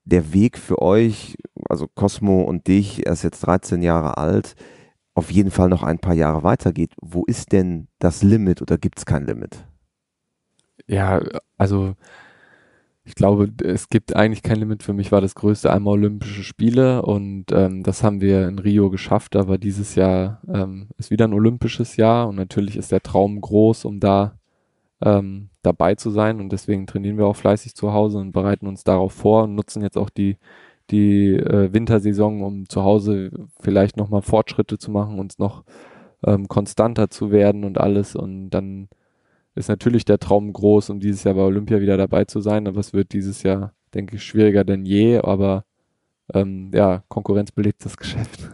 der 0.08 0.32
Weg 0.32 0.58
für 0.58 0.80
euch, 0.80 1.36
also 1.68 1.86
Cosmo 1.86 2.42
und 2.42 2.66
dich, 2.66 3.06
er 3.06 3.12
ist 3.12 3.22
jetzt 3.22 3.40
13 3.40 3.82
Jahre 3.82 4.16
alt, 4.16 4.54
auf 5.14 5.30
jeden 5.30 5.50
Fall 5.50 5.68
noch 5.68 5.82
ein 5.82 5.98
paar 5.98 6.14
Jahre 6.14 6.42
weitergeht. 6.42 6.92
Wo 7.00 7.24
ist 7.24 7.52
denn 7.52 7.88
das 7.98 8.22
Limit 8.22 8.62
oder 8.62 8.78
gibt 8.78 8.98
es 8.98 9.06
kein 9.06 9.26
Limit? 9.26 9.66
Ja, 10.86 11.20
also 11.56 11.94
ich 13.04 13.14
glaube, 13.14 13.50
es 13.64 13.88
gibt 13.88 14.14
eigentlich 14.14 14.42
kein 14.42 14.58
Limit. 14.58 14.82
Für 14.82 14.92
mich 14.92 15.10
war 15.10 15.20
das 15.20 15.34
größte 15.34 15.72
einmal 15.72 15.94
Olympische 15.94 16.42
Spiele 16.42 17.02
und 17.02 17.46
ähm, 17.52 17.82
das 17.82 18.02
haben 18.02 18.20
wir 18.20 18.46
in 18.46 18.58
Rio 18.58 18.90
geschafft, 18.90 19.34
aber 19.34 19.58
dieses 19.58 19.94
Jahr 19.94 20.42
ähm, 20.46 20.88
ist 20.98 21.10
wieder 21.10 21.26
ein 21.26 21.32
olympisches 21.32 21.96
Jahr 21.96 22.28
und 22.28 22.36
natürlich 22.36 22.76
ist 22.76 22.92
der 22.92 23.02
Traum 23.02 23.40
groß, 23.40 23.86
um 23.86 23.98
da 23.98 24.37
ähm, 25.02 25.50
dabei 25.62 25.94
zu 25.94 26.10
sein. 26.10 26.40
Und 26.40 26.50
deswegen 26.52 26.86
trainieren 26.86 27.18
wir 27.18 27.26
auch 27.26 27.36
fleißig 27.36 27.74
zu 27.74 27.92
Hause 27.92 28.18
und 28.18 28.32
bereiten 28.32 28.66
uns 28.66 28.84
darauf 28.84 29.12
vor 29.12 29.44
und 29.44 29.54
nutzen 29.54 29.82
jetzt 29.82 29.98
auch 29.98 30.10
die 30.10 30.36
die 30.90 31.34
äh, 31.34 31.72
Wintersaison, 31.72 32.42
um 32.42 32.68
zu 32.68 32.82
Hause 32.82 33.30
vielleicht 33.60 33.96
nochmal 33.96 34.22
Fortschritte 34.22 34.78
zu 34.78 34.90
machen, 34.90 35.18
uns 35.18 35.38
noch 35.38 35.64
ähm, 36.24 36.48
konstanter 36.48 37.10
zu 37.10 37.30
werden 37.30 37.64
und 37.64 37.78
alles. 37.78 38.16
Und 38.16 38.50
dann 38.50 38.88
ist 39.54 39.68
natürlich 39.68 40.04
der 40.04 40.18
Traum 40.18 40.52
groß, 40.52 40.90
um 40.90 41.00
dieses 41.00 41.24
Jahr 41.24 41.34
bei 41.34 41.42
Olympia 41.42 41.80
wieder 41.80 41.96
dabei 41.96 42.24
zu 42.24 42.40
sein, 42.40 42.66
aber 42.66 42.80
es 42.80 42.92
wird 42.92 43.12
dieses 43.12 43.42
Jahr, 43.42 43.72
denke 43.94 44.16
ich, 44.16 44.22
schwieriger 44.22 44.64
denn 44.64 44.84
je, 44.86 45.18
aber 45.18 45.64
ähm, 46.32 46.70
ja, 46.74 47.02
Konkurrenz 47.08 47.52
belegt 47.52 47.84
das 47.84 47.96
Geschäft. 47.98 48.48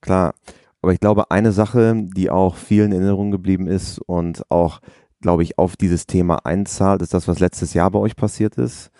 Klar, 0.00 0.34
aber 0.82 0.92
ich 0.92 1.00
glaube, 1.00 1.30
eine 1.30 1.52
Sache, 1.52 1.94
die 2.16 2.28
auch 2.28 2.56
vielen 2.56 2.90
in 2.90 2.98
Erinnerung 2.98 3.30
geblieben 3.30 3.68
ist 3.68 3.98
und 3.98 4.50
auch, 4.50 4.80
glaube 5.22 5.42
ich, 5.42 5.58
auf 5.58 5.76
dieses 5.76 6.06
Thema 6.06 6.44
einzahlt, 6.44 7.00
ist 7.00 7.14
das, 7.14 7.28
was 7.28 7.38
letztes 7.38 7.72
Jahr 7.72 7.90
bei 7.90 7.98
euch 7.98 8.16
passiert 8.16 8.56
ist. 8.56 8.90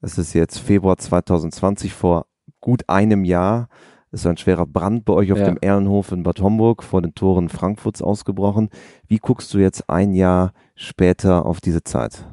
Es 0.00 0.16
ist 0.16 0.32
jetzt 0.34 0.58
Februar 0.58 0.96
2020, 0.96 1.92
vor 1.92 2.26
gut 2.60 2.88
einem 2.88 3.24
Jahr 3.24 3.68
ist 4.12 4.26
ein 4.26 4.36
schwerer 4.36 4.66
Brand 4.66 5.04
bei 5.04 5.12
euch 5.12 5.32
auf 5.32 5.38
ja. 5.38 5.44
dem 5.44 5.58
Erlenhof 5.60 6.10
in 6.12 6.22
Bad 6.22 6.40
Homburg 6.40 6.82
vor 6.82 7.00
den 7.00 7.14
Toren 7.14 7.48
Frankfurts 7.48 8.02
ausgebrochen. 8.02 8.70
Wie 9.06 9.18
guckst 9.18 9.54
du 9.54 9.58
jetzt 9.58 9.88
ein 9.88 10.14
Jahr 10.14 10.52
später 10.74 11.46
auf 11.46 11.60
diese 11.60 11.84
Zeit? 11.84 12.26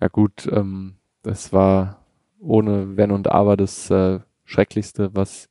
Ja 0.00 0.08
gut, 0.08 0.48
ähm, 0.50 0.96
das 1.22 1.52
war 1.52 2.04
ohne 2.40 2.96
Wenn 2.96 3.12
und 3.12 3.28
Aber 3.28 3.56
das 3.56 3.90
äh, 3.90 4.20
Schrecklichste, 4.44 5.10
was 5.14 5.48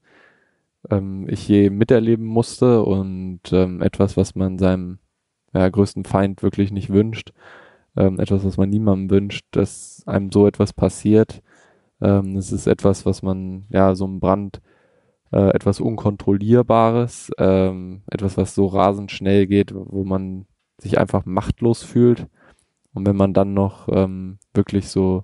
ähm, 0.90 1.28
ich 1.30 1.48
je 1.48 1.70
miterleben 1.70 2.26
musste 2.26 2.84
und 2.84 3.42
ähm, 3.52 3.82
etwas, 3.82 4.18
was 4.18 4.36
man 4.36 4.58
seinem 4.58 5.00
ja, 5.56 5.70
größten 5.70 6.06
Feind 6.06 6.44
wirklich 6.44 6.72
nicht 6.72 6.92
wünscht. 6.92 7.34
Ähm, 7.98 8.20
etwas, 8.20 8.44
was 8.44 8.58
man 8.58 8.70
niemandem 8.70 9.10
wünscht, 9.10 9.46
dass 9.52 10.04
einem 10.06 10.32
so 10.32 10.48
etwas 10.48 10.74
passiert. 10.74 11.42
Ähm, 12.02 12.36
es 12.36 12.52
ist 12.52 12.68
etwas, 12.68 13.06
was 13.06 13.24
man, 13.24 13.66
ja, 13.70 13.96
so 13.96 14.06
ein 14.06 14.20
Brand 14.20 14.62
äh, 15.32 15.50
etwas 15.50 15.80
Unkontrollierbares, 15.80 17.32
ähm, 17.38 18.02
etwas, 18.08 18.38
was 18.38 18.56
so 18.56 18.68
rasend 18.68 19.12
schnell 19.12 19.48
geht, 19.48 19.74
wo 19.74 20.04
man 20.04 20.46
sich 20.78 21.00
einfach 21.00 21.26
machtlos 21.26 21.84
fühlt. 21.84 22.28
Und 22.94 23.08
wenn 23.08 23.16
man 23.16 23.34
dann 23.34 23.54
noch 23.54 23.88
ähm, 23.90 24.40
wirklich 24.54 24.90
so 24.90 25.24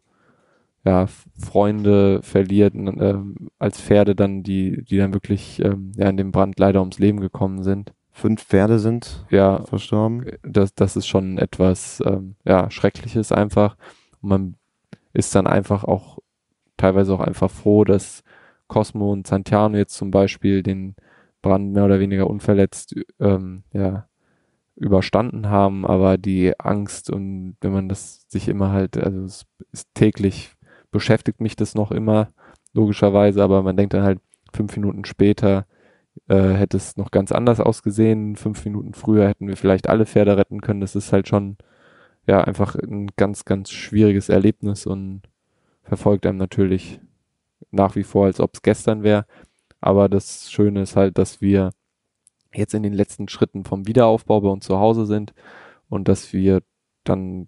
ja, 0.83 1.07
Freunde 1.37 2.21
verliert, 2.23 2.75
äh, 2.75 3.15
als 3.59 3.79
Pferde 3.81 4.15
dann, 4.15 4.43
die, 4.43 4.83
die 4.83 4.97
dann 4.97 5.13
wirklich 5.13 5.61
ähm, 5.63 5.91
ja, 5.95 6.09
in 6.09 6.17
dem 6.17 6.31
Brand 6.31 6.59
leider 6.59 6.79
ums 6.79 6.99
Leben 6.99 7.19
gekommen 7.19 7.63
sind. 7.63 7.93
Fünf 8.11 8.43
Pferde 8.43 8.79
sind 8.79 9.25
ja, 9.29 9.63
verstorben. 9.63 10.25
Das, 10.43 10.73
das 10.75 10.95
ist 10.95 11.07
schon 11.07 11.37
etwas 11.37 12.01
ähm, 12.05 12.35
ja, 12.43 12.69
Schreckliches 12.69 13.31
einfach. 13.31 13.77
Und 14.21 14.29
man 14.29 14.55
ist 15.13 15.33
dann 15.33 15.47
einfach 15.47 15.83
auch 15.83 16.19
teilweise 16.77 17.13
auch 17.13 17.21
einfach 17.21 17.49
froh, 17.49 17.83
dass 17.83 18.23
Cosmo 18.67 19.11
und 19.11 19.27
Santiano 19.27 19.77
jetzt 19.77 19.95
zum 19.95 20.11
Beispiel 20.11 20.63
den 20.63 20.95
Brand 21.41 21.73
mehr 21.73 21.85
oder 21.85 21.99
weniger 21.99 22.27
unverletzt 22.27 22.95
ähm, 23.19 23.63
ja, 23.73 24.07
überstanden 24.75 25.49
haben, 25.49 25.85
aber 25.85 26.17
die 26.17 26.59
Angst 26.59 27.09
und 27.09 27.55
wenn 27.61 27.73
man 27.73 27.89
das 27.89 28.25
sich 28.27 28.47
immer 28.47 28.71
halt, 28.71 28.97
also 28.97 29.23
es 29.23 29.45
ist 29.71 29.87
täglich 29.93 30.55
beschäftigt 30.91 31.39
mich 31.39 31.55
das 31.55 31.75
noch 31.75 31.91
immer, 31.91 32.29
logischerweise, 32.73 33.43
aber 33.43 33.63
man 33.63 33.77
denkt 33.77 33.93
dann 33.93 34.03
halt, 34.03 34.19
fünf 34.53 34.75
Minuten 34.75 35.05
später 35.05 35.65
äh, 36.27 36.53
hätte 36.53 36.77
es 36.77 36.97
noch 36.97 37.11
ganz 37.11 37.31
anders 37.31 37.59
ausgesehen, 37.59 38.35
fünf 38.35 38.63
Minuten 38.65 38.93
früher 38.93 39.27
hätten 39.27 39.47
wir 39.47 39.57
vielleicht 39.57 39.89
alle 39.89 40.05
Pferde 40.05 40.37
retten 40.37 40.61
können. 40.61 40.81
Das 40.81 40.95
ist 40.95 41.13
halt 41.13 41.27
schon 41.27 41.57
ja 42.27 42.41
einfach 42.41 42.75
ein 42.75 43.09
ganz, 43.17 43.45
ganz 43.45 43.71
schwieriges 43.71 44.29
Erlebnis 44.29 44.85
und 44.85 45.23
verfolgt 45.83 46.25
einem 46.25 46.37
natürlich 46.37 46.99
nach 47.71 47.95
wie 47.95 48.03
vor, 48.03 48.25
als 48.25 48.39
ob 48.39 48.51
es 48.55 48.61
gestern 48.61 49.03
wäre. 49.03 49.25
Aber 49.79 50.09
das 50.09 50.51
Schöne 50.51 50.81
ist 50.81 50.95
halt, 50.95 51.17
dass 51.17 51.41
wir 51.41 51.71
jetzt 52.53 52.73
in 52.73 52.83
den 52.83 52.93
letzten 52.93 53.27
Schritten 53.27 53.63
vom 53.65 53.87
Wiederaufbau 53.87 54.41
bei 54.41 54.49
uns 54.49 54.65
zu 54.65 54.79
Hause 54.79 55.05
sind 55.05 55.33
und 55.89 56.07
dass 56.07 56.33
wir 56.33 56.61
dann 57.03 57.47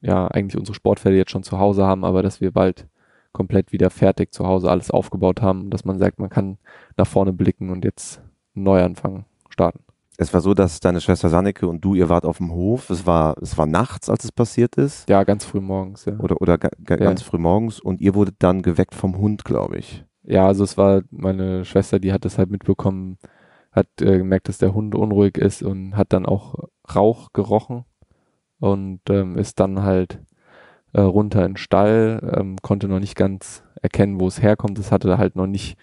ja 0.00 0.28
eigentlich 0.28 0.58
unsere 0.58 0.74
Sportpferde 0.74 1.16
jetzt 1.16 1.30
schon 1.30 1.42
zu 1.42 1.58
Hause 1.58 1.84
haben, 1.84 2.04
aber 2.04 2.22
dass 2.22 2.40
wir 2.40 2.52
bald 2.52 2.88
komplett 3.32 3.72
wieder 3.72 3.90
fertig 3.90 4.32
zu 4.32 4.46
Hause 4.46 4.70
alles 4.70 4.90
aufgebaut 4.90 5.42
haben, 5.42 5.70
dass 5.70 5.84
man 5.84 5.98
sagt, 5.98 6.18
man 6.18 6.30
kann 6.30 6.58
nach 6.96 7.06
vorne 7.06 7.32
blicken 7.32 7.70
und 7.70 7.84
jetzt 7.84 8.20
einen 8.54 8.64
Neuanfang 8.64 9.24
starten. 9.48 9.80
Es 10.18 10.32
war 10.34 10.40
so, 10.42 10.54
dass 10.54 10.78
deine 10.80 11.00
Schwester 11.00 11.30
Sanneke 11.30 11.66
und 11.66 11.80
du, 11.84 11.94
ihr 11.94 12.08
wart 12.08 12.24
auf 12.26 12.36
dem 12.36 12.52
Hof. 12.52 12.90
Es 12.90 13.06
war, 13.06 13.36
es 13.42 13.56
war 13.56 13.66
nachts, 13.66 14.10
als 14.10 14.24
es 14.24 14.30
passiert 14.32 14.76
ist. 14.76 15.08
Ja, 15.08 15.24
ganz 15.24 15.44
früh 15.44 15.60
morgens, 15.60 16.04
ja. 16.04 16.18
Oder, 16.18 16.40
oder 16.40 16.58
ga, 16.58 16.68
ga, 16.84 16.96
Ja. 16.96 17.04
ganz 17.04 17.22
früh 17.22 17.38
morgens 17.38 17.80
und 17.80 18.00
ihr 18.00 18.14
wurdet 18.14 18.36
dann 18.38 18.62
geweckt 18.62 18.94
vom 18.94 19.16
Hund, 19.18 19.44
glaube 19.44 19.78
ich. 19.78 20.04
Ja, 20.22 20.46
also 20.46 20.62
es 20.64 20.76
war 20.76 21.02
meine 21.10 21.64
Schwester, 21.64 21.98
die 21.98 22.12
hat 22.12 22.24
das 22.24 22.38
halt 22.38 22.50
mitbekommen, 22.50 23.18
hat 23.72 23.88
äh, 24.00 24.18
gemerkt, 24.18 24.48
dass 24.48 24.58
der 24.58 24.74
Hund 24.74 24.94
unruhig 24.94 25.38
ist 25.38 25.62
und 25.62 25.96
hat 25.96 26.12
dann 26.12 26.26
auch 26.26 26.56
Rauch 26.94 27.32
gerochen 27.32 27.84
und 28.60 29.00
ähm, 29.08 29.36
ist 29.38 29.58
dann 29.60 29.82
halt 29.82 30.20
äh, 30.92 31.00
runter 31.00 31.44
in 31.44 31.52
den 31.52 31.56
Stall, 31.56 32.34
ähm, 32.36 32.56
konnte 32.62 32.88
noch 32.88 33.00
nicht 33.00 33.16
ganz 33.16 33.62
erkennen, 33.80 34.20
wo 34.20 34.28
es 34.28 34.42
herkommt. 34.42 34.78
Es 34.78 34.92
hatte 34.92 35.18
halt 35.18 35.36
noch 35.36 35.46
nicht, 35.46 35.76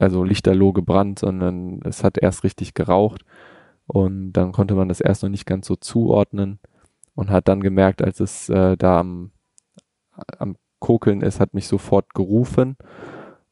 also 0.00 0.24
lichterloh 0.24 0.72
gebrannt, 0.72 1.18
sondern 1.18 1.80
es 1.84 2.04
hat 2.04 2.18
erst 2.18 2.44
richtig 2.44 2.74
geraucht 2.74 3.24
und 3.86 4.32
dann 4.32 4.52
konnte 4.52 4.74
man 4.74 4.88
das 4.88 5.00
erst 5.00 5.22
noch 5.22 5.30
nicht 5.30 5.46
ganz 5.46 5.66
so 5.66 5.76
zuordnen 5.76 6.58
und 7.14 7.30
hat 7.30 7.48
dann 7.48 7.60
gemerkt, 7.60 8.02
als 8.02 8.20
es 8.20 8.48
äh, 8.48 8.76
da 8.76 9.00
am, 9.00 9.30
am 10.38 10.56
Kokeln 10.78 11.22
ist, 11.22 11.40
hat 11.40 11.54
mich 11.54 11.66
sofort 11.66 12.14
gerufen 12.14 12.76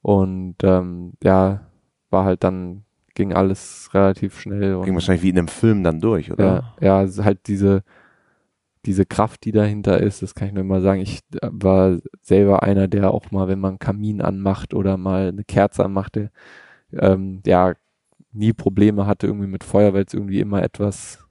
und 0.03 0.57
ähm, 0.63 1.15
ja, 1.23 1.67
war 2.11 2.25
halt 2.25 2.45
dann, 2.45 2.85
ging 3.15 3.33
alles 3.33 3.91
relativ 3.93 4.39
schnell. 4.39 4.75
Und, 4.75 4.85
Ging 4.85 4.95
wahrscheinlich 4.95 5.23
wie 5.23 5.31
in 5.31 5.39
einem 5.39 5.49
Film 5.49 5.83
dann 5.83 6.01
durch, 6.01 6.31
oder? 6.31 6.75
ja, 6.81 6.87
ja, 6.87 7.03
ist 7.03 7.25
halt 7.25 7.49
diese, 7.49 7.83
diese 8.87 9.07
Kraft, 9.07 9.45
die 9.45 9.53
dahinter 9.53 10.01
ist, 10.01 10.23
das 10.23 10.35
kann 10.35 10.49
ich 10.49 10.55
nur 10.55 10.63
immer 10.63 10.81
sagen. 10.81 11.01
Ich 11.01 11.21
äh, 11.43 11.49
war 11.53 11.99
selber 12.23 12.63
einer, 12.63 12.89
der 12.89 13.13
auch 13.13 13.31
mal, 13.31 13.49
wenn 13.49 13.61
man 13.61 13.71
einen 13.73 13.79
Kamin 13.79 14.21
anmacht 14.23 14.75
oder 14.75 14.97
mal 14.97 15.29
eine 15.29 15.45
Kerze 15.45 15.85
anmacht, 15.85 16.17
der, 16.17 16.31
ähm, 16.93 17.43
ja, 17.47 17.75
nie 18.33 18.53
Probleme 18.53 19.07
hatte 19.07 19.27
irgendwie 19.27 19.49
mit 19.49 19.65
Feuer, 19.65 19.95
weil 19.95 20.05
es 20.07 20.15
irgendwie 20.15 20.41
immer 20.41 20.63
etwas 20.63 21.27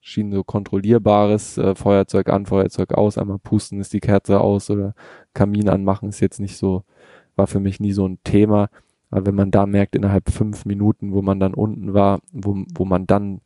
schien 0.00 0.32
so 0.32 0.44
kontrollierbares, 0.44 1.58
äh, 1.58 1.74
Feuerzeug 1.74 2.28
an, 2.30 2.46
Feuerzeug 2.46 2.92
aus, 2.94 3.18
einmal 3.18 3.38
pusten 3.38 3.80
ist 3.80 3.92
die 3.92 4.00
Kerze 4.00 4.40
aus 4.40 4.70
oder 4.70 4.94
Kamin 5.34 5.68
anmachen 5.68 6.08
ist 6.08 6.20
jetzt 6.20 6.40
nicht 6.40 6.56
so, 6.56 6.84
war 7.36 7.46
für 7.46 7.60
mich 7.60 7.80
nie 7.80 7.92
so 7.92 8.06
ein 8.06 8.18
Thema. 8.24 8.68
Aber 9.10 9.26
wenn 9.26 9.34
man 9.34 9.50
da 9.50 9.66
merkt, 9.66 9.96
innerhalb 9.96 10.30
fünf 10.30 10.64
Minuten, 10.64 11.12
wo 11.12 11.22
man 11.22 11.40
dann 11.40 11.54
unten 11.54 11.94
war, 11.94 12.20
wo, 12.32 12.64
wo 12.74 12.84
man 12.84 13.06
dann 13.06 13.40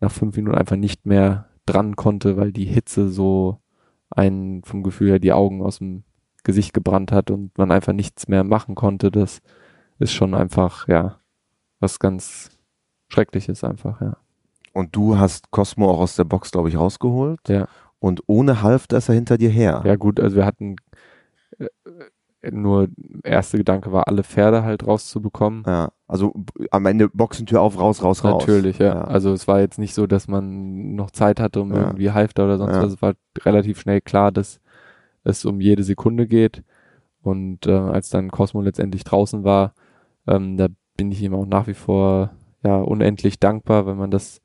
nach 0.00 0.10
fünf 0.10 0.36
Minuten 0.36 0.56
einfach 0.56 0.76
nicht 0.76 1.06
mehr 1.06 1.48
dran 1.66 1.96
konnte, 1.96 2.36
weil 2.36 2.52
die 2.52 2.64
Hitze 2.64 3.08
so 3.08 3.60
einen 4.10 4.62
vom 4.64 4.82
Gefühl 4.82 5.10
her 5.10 5.18
die 5.18 5.32
Augen 5.32 5.62
aus 5.62 5.78
dem 5.78 6.04
Gesicht 6.44 6.72
gebrannt 6.72 7.12
hat 7.12 7.30
und 7.30 7.56
man 7.58 7.72
einfach 7.72 7.92
nichts 7.92 8.28
mehr 8.28 8.44
machen 8.44 8.74
konnte, 8.74 9.10
das 9.10 9.40
ist 9.98 10.12
schon 10.12 10.34
einfach, 10.34 10.86
ja, 10.88 11.18
was 11.80 11.98
ganz 11.98 12.50
Schreckliches 13.08 13.64
einfach, 13.64 14.00
ja. 14.00 14.16
Und 14.72 14.94
du 14.94 15.18
hast 15.18 15.50
Cosmo 15.50 15.90
auch 15.90 16.00
aus 16.00 16.16
der 16.16 16.24
Box, 16.24 16.50
glaube 16.50 16.68
ich, 16.68 16.76
rausgeholt. 16.76 17.48
Ja. 17.48 17.66
Und 17.98 18.22
ohne 18.26 18.60
Halfter 18.60 18.98
ist 18.98 19.08
er 19.08 19.14
hinter 19.14 19.38
dir 19.38 19.48
her. 19.48 19.82
Ja 19.86 19.96
gut, 19.96 20.20
also 20.20 20.36
wir 20.36 20.44
hatten 20.44 20.76
äh, 21.58 21.66
nur 22.50 22.88
erste 23.24 23.58
Gedanke 23.58 23.92
war, 23.92 24.08
alle 24.08 24.22
Pferde 24.24 24.62
halt 24.64 24.86
rauszubekommen. 24.86 25.64
Ja, 25.66 25.90
Also 26.06 26.32
am 26.70 26.86
Ende 26.86 27.08
Boxentür 27.08 27.60
auf, 27.60 27.78
raus, 27.78 28.02
raus, 28.02 28.24
raus. 28.24 28.42
Natürlich, 28.46 28.78
ja. 28.78 28.94
Ja. 28.94 29.04
Also 29.04 29.32
es 29.32 29.46
war 29.48 29.60
jetzt 29.60 29.78
nicht 29.78 29.94
so, 29.94 30.06
dass 30.06 30.28
man 30.28 30.94
noch 30.94 31.10
Zeit 31.10 31.40
hatte, 31.40 31.60
um 31.60 31.72
Ja. 31.72 31.82
irgendwie 31.82 32.10
Halfter 32.10 32.44
oder 32.44 32.58
sonst 32.58 32.74
Ja. 32.76 32.82
was. 32.82 32.92
Es 32.94 33.02
war 33.02 33.14
relativ 33.44 33.80
schnell 33.80 34.00
klar, 34.00 34.32
dass 34.32 34.60
es 35.24 35.44
um 35.44 35.60
jede 35.60 35.82
Sekunde 35.82 36.26
geht. 36.26 36.62
Und 37.22 37.66
äh, 37.66 37.72
als 37.72 38.08
dann 38.10 38.30
Cosmo 38.30 38.60
letztendlich 38.62 39.02
draußen 39.04 39.42
war, 39.42 39.74
ähm, 40.28 40.56
da 40.56 40.68
bin 40.96 41.10
ich 41.10 41.22
ihm 41.22 41.34
auch 41.34 41.46
nach 41.46 41.66
wie 41.66 41.74
vor 41.74 42.30
ja 42.62 42.76
unendlich 42.76 43.38
dankbar, 43.40 43.86
wenn 43.86 43.96
man 43.96 44.10
das 44.10 44.40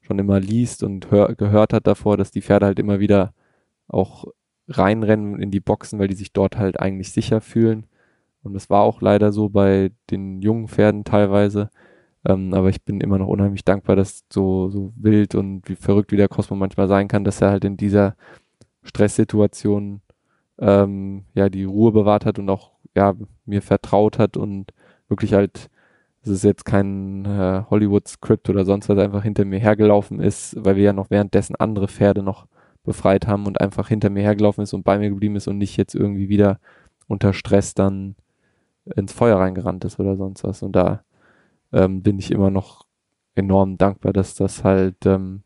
schon 0.00 0.18
immer 0.18 0.40
liest 0.40 0.82
und 0.82 1.10
hör, 1.10 1.34
gehört 1.34 1.72
hat 1.72 1.86
davor, 1.86 2.16
dass 2.16 2.30
die 2.30 2.42
Pferde 2.42 2.66
halt 2.66 2.78
immer 2.78 2.98
wieder 3.00 3.32
auch 3.88 4.24
reinrennen 4.76 5.40
in 5.40 5.50
die 5.50 5.60
Boxen, 5.60 5.98
weil 5.98 6.08
die 6.08 6.14
sich 6.14 6.32
dort 6.32 6.56
halt 6.56 6.80
eigentlich 6.80 7.12
sicher 7.12 7.40
fühlen. 7.40 7.86
Und 8.42 8.54
das 8.54 8.70
war 8.70 8.82
auch 8.82 9.00
leider 9.00 9.32
so 9.32 9.48
bei 9.48 9.92
den 10.10 10.42
jungen 10.42 10.68
Pferden 10.68 11.04
teilweise. 11.04 11.70
Ähm, 12.24 12.54
aber 12.54 12.68
ich 12.68 12.82
bin 12.82 13.00
immer 13.00 13.18
noch 13.18 13.28
unheimlich 13.28 13.64
dankbar, 13.64 13.96
dass 13.96 14.24
so, 14.32 14.68
so 14.70 14.92
wild 14.96 15.34
und 15.34 15.68
wie 15.68 15.76
verrückt 15.76 16.12
wie 16.12 16.16
der 16.16 16.28
Cosmo 16.28 16.56
manchmal 16.56 16.88
sein 16.88 17.08
kann, 17.08 17.24
dass 17.24 17.40
er 17.40 17.50
halt 17.50 17.64
in 17.64 17.76
dieser 17.76 18.16
Stresssituation 18.82 20.02
ähm, 20.58 21.24
ja 21.34 21.48
die 21.48 21.64
Ruhe 21.64 21.92
bewahrt 21.92 22.26
hat 22.26 22.38
und 22.38 22.48
auch 22.50 22.72
ja 22.94 23.14
mir 23.46 23.62
vertraut 23.62 24.18
hat 24.18 24.36
und 24.36 24.72
wirklich 25.08 25.34
halt 25.34 25.70
es 26.22 26.30
ist 26.30 26.44
jetzt 26.44 26.64
kein 26.64 27.24
äh, 27.24 27.64
Hollywood-Skript 27.68 28.48
oder 28.48 28.64
sonst 28.64 28.88
was 28.88 28.98
einfach 28.98 29.24
hinter 29.24 29.44
mir 29.44 29.58
hergelaufen 29.58 30.20
ist, 30.20 30.54
weil 30.64 30.76
wir 30.76 30.84
ja 30.84 30.92
noch 30.92 31.10
währenddessen 31.10 31.56
andere 31.56 31.88
Pferde 31.88 32.22
noch 32.22 32.46
befreit 32.84 33.26
haben 33.26 33.46
und 33.46 33.60
einfach 33.60 33.88
hinter 33.88 34.10
mir 34.10 34.22
hergelaufen 34.22 34.62
ist 34.62 34.72
und 34.72 34.82
bei 34.82 34.98
mir 34.98 35.10
geblieben 35.10 35.36
ist 35.36 35.48
und 35.48 35.58
nicht 35.58 35.76
jetzt 35.76 35.94
irgendwie 35.94 36.28
wieder 36.28 36.58
unter 37.06 37.32
Stress 37.32 37.74
dann 37.74 38.16
ins 38.96 39.12
Feuer 39.12 39.38
reingerannt 39.38 39.84
ist 39.84 40.00
oder 40.00 40.16
sonst 40.16 40.44
was. 40.44 40.62
Und 40.62 40.72
da 40.72 41.04
ähm, 41.72 42.02
bin 42.02 42.18
ich 42.18 42.30
immer 42.30 42.50
noch 42.50 42.86
enorm 43.34 43.78
dankbar, 43.78 44.12
dass 44.12 44.34
das 44.34 44.64
halt 44.64 45.06
ähm, 45.06 45.42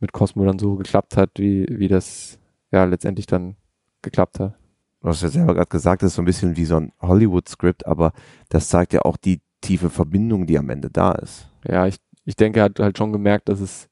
mit 0.00 0.12
Cosmo 0.12 0.44
dann 0.44 0.58
so 0.58 0.76
geklappt 0.76 1.16
hat, 1.16 1.30
wie, 1.36 1.66
wie 1.70 1.88
das 1.88 2.38
ja 2.72 2.84
letztendlich 2.84 3.26
dann 3.26 3.56
geklappt 4.02 4.40
hat. 4.40 4.54
Du 5.02 5.08
hast 5.08 5.22
ja 5.22 5.28
selber 5.28 5.54
gerade 5.54 5.68
gesagt, 5.68 6.02
das 6.02 6.08
ist 6.08 6.16
so 6.16 6.22
ein 6.22 6.26
bisschen 6.26 6.56
wie 6.56 6.64
so 6.64 6.76
ein 6.76 6.92
Hollywood-Skript, 7.00 7.86
aber 7.86 8.12
das 8.48 8.68
zeigt 8.68 8.92
ja 8.92 9.02
auch 9.02 9.16
die 9.16 9.40
tiefe 9.60 9.90
Verbindung, 9.90 10.46
die 10.46 10.58
am 10.58 10.68
Ende 10.68 10.90
da 10.90 11.12
ist. 11.12 11.48
Ja, 11.66 11.86
ich, 11.86 11.96
ich 12.24 12.36
denke, 12.36 12.60
er 12.60 12.64
hat 12.64 12.80
halt 12.80 12.98
schon 12.98 13.12
gemerkt, 13.12 13.48
dass 13.48 13.60
es 13.60 13.89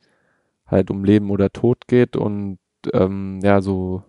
halt 0.69 0.91
um 0.91 1.05
Leben 1.05 1.31
oder 1.31 1.51
Tod 1.51 1.89
geht 1.89 2.17
und 2.17 2.59
ähm, 2.93 3.41
ja, 3.43 3.61
so 3.61 4.03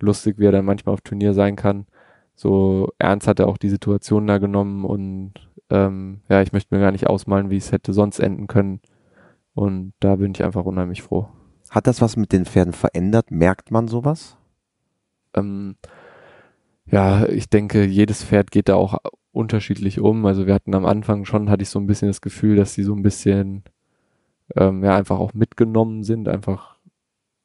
lustig, 0.00 0.38
wie 0.38 0.46
er 0.46 0.52
dann 0.52 0.64
manchmal 0.64 0.94
auf 0.94 1.00
Turnier 1.00 1.34
sein 1.34 1.56
kann, 1.56 1.86
so 2.34 2.88
ernst 2.98 3.28
hat 3.28 3.40
er 3.40 3.48
auch 3.48 3.58
die 3.58 3.68
Situation 3.68 4.26
da 4.26 4.38
genommen 4.38 4.84
und 4.84 5.34
ähm, 5.70 6.20
ja, 6.28 6.42
ich 6.42 6.52
möchte 6.52 6.74
mir 6.74 6.80
gar 6.80 6.92
nicht 6.92 7.06
ausmalen, 7.06 7.50
wie 7.50 7.56
es 7.56 7.72
hätte 7.72 7.92
sonst 7.92 8.18
enden 8.18 8.46
können. 8.46 8.80
Und 9.54 9.92
da 10.00 10.16
bin 10.16 10.32
ich 10.34 10.44
einfach 10.44 10.64
unheimlich 10.64 11.02
froh. 11.02 11.28
Hat 11.70 11.86
das 11.86 12.00
was 12.00 12.16
mit 12.16 12.32
den 12.32 12.44
Pferden 12.44 12.72
verändert? 12.72 13.30
Merkt 13.30 13.70
man 13.70 13.88
sowas? 13.88 14.36
Ähm, 15.34 15.76
ja, 16.86 17.26
ich 17.26 17.48
denke, 17.48 17.84
jedes 17.84 18.24
Pferd 18.24 18.50
geht 18.50 18.68
da 18.68 18.74
auch 18.74 18.98
unterschiedlich 19.32 20.00
um. 20.00 20.26
Also 20.26 20.46
wir 20.46 20.54
hatten 20.54 20.74
am 20.74 20.84
Anfang 20.84 21.24
schon, 21.24 21.48
hatte 21.48 21.62
ich 21.62 21.70
so 21.70 21.78
ein 21.78 21.86
bisschen 21.86 22.08
das 22.08 22.20
Gefühl, 22.20 22.56
dass 22.56 22.74
die 22.74 22.82
so 22.82 22.94
ein 22.94 23.02
bisschen 23.02 23.62
ähm, 24.56 24.84
ja 24.84 24.96
einfach 24.96 25.18
auch 25.18 25.34
mitgenommen 25.34 26.04
sind, 26.04 26.28
einfach 26.28 26.78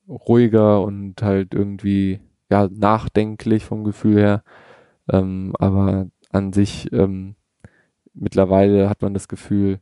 ruhiger 0.07 0.81
und 0.81 1.21
halt 1.21 1.53
irgendwie 1.53 2.19
ja 2.49 2.67
nachdenklich 2.71 3.65
vom 3.65 3.83
Gefühl 3.83 4.17
her. 4.17 4.43
Ähm, 5.09 5.53
aber 5.59 6.07
an 6.31 6.53
sich 6.53 6.91
ähm, 6.93 7.35
mittlerweile 8.13 8.89
hat 8.89 9.01
man 9.01 9.13
das 9.13 9.27
Gefühl, 9.27 9.79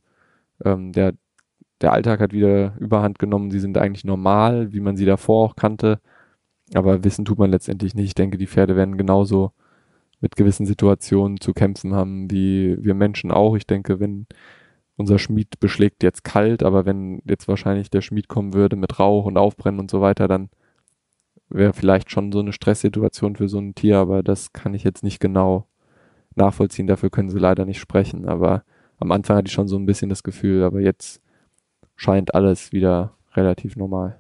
ähm, 0.63 0.91
der, 0.91 1.13
der 1.81 1.93
Alltag 1.93 2.19
hat 2.21 2.33
wieder 2.33 2.75
Überhand 2.79 3.19
genommen. 3.19 3.51
Sie 3.51 3.59
sind 3.59 3.77
eigentlich 3.77 4.05
normal, 4.05 4.73
wie 4.73 4.79
man 4.79 4.97
sie 4.97 5.05
davor 5.05 5.45
auch 5.45 5.55
kannte. 5.55 5.99
Aber 6.73 7.03
wissen 7.03 7.25
tut 7.25 7.39
man 7.39 7.51
letztendlich 7.51 7.95
nicht. 7.95 8.07
Ich 8.07 8.15
denke, 8.15 8.37
die 8.37 8.47
Pferde 8.47 8.75
werden 8.75 8.97
genauso 8.97 9.51
mit 10.21 10.35
gewissen 10.35 10.65
Situationen 10.65 11.39
zu 11.39 11.53
kämpfen 11.53 11.93
haben, 11.93 12.31
wie 12.31 12.77
wir 12.83 12.95
Menschen 12.95 13.31
auch. 13.31 13.55
Ich 13.55 13.67
denke, 13.67 13.99
wenn 13.99 14.27
unser 14.97 15.19
Schmied 15.19 15.59
beschlägt 15.59 16.03
jetzt 16.03 16.23
kalt, 16.23 16.63
aber 16.63 16.85
wenn 16.85 17.21
jetzt 17.25 17.47
wahrscheinlich 17.47 17.89
der 17.89 18.01
Schmied 18.01 18.27
kommen 18.27 18.53
würde 18.53 18.75
mit 18.75 18.99
Rauch 18.99 19.25
und 19.25 19.37
Aufbrennen 19.37 19.79
und 19.79 19.91
so 19.91 20.01
weiter, 20.01 20.27
dann 20.27 20.49
wäre 21.49 21.73
vielleicht 21.73 22.11
schon 22.11 22.31
so 22.31 22.39
eine 22.39 22.53
Stresssituation 22.53 23.35
für 23.35 23.49
so 23.49 23.59
ein 23.59 23.75
Tier, 23.75 23.97
aber 23.97 24.23
das 24.23 24.53
kann 24.53 24.73
ich 24.73 24.83
jetzt 24.83 25.03
nicht 25.03 25.19
genau 25.19 25.67
nachvollziehen. 26.35 26.87
Dafür 26.87 27.09
können 27.09 27.29
sie 27.29 27.39
leider 27.39 27.65
nicht 27.65 27.79
sprechen. 27.79 28.27
Aber 28.27 28.63
am 28.97 29.11
Anfang 29.11 29.37
hatte 29.37 29.47
ich 29.47 29.53
schon 29.53 29.67
so 29.67 29.77
ein 29.77 29.85
bisschen 29.85 30.09
das 30.09 30.23
Gefühl, 30.23 30.63
aber 30.63 30.81
jetzt 30.81 31.21
scheint 31.95 32.33
alles 32.33 32.71
wieder 32.71 33.13
relativ 33.33 33.75
normal. 33.75 34.17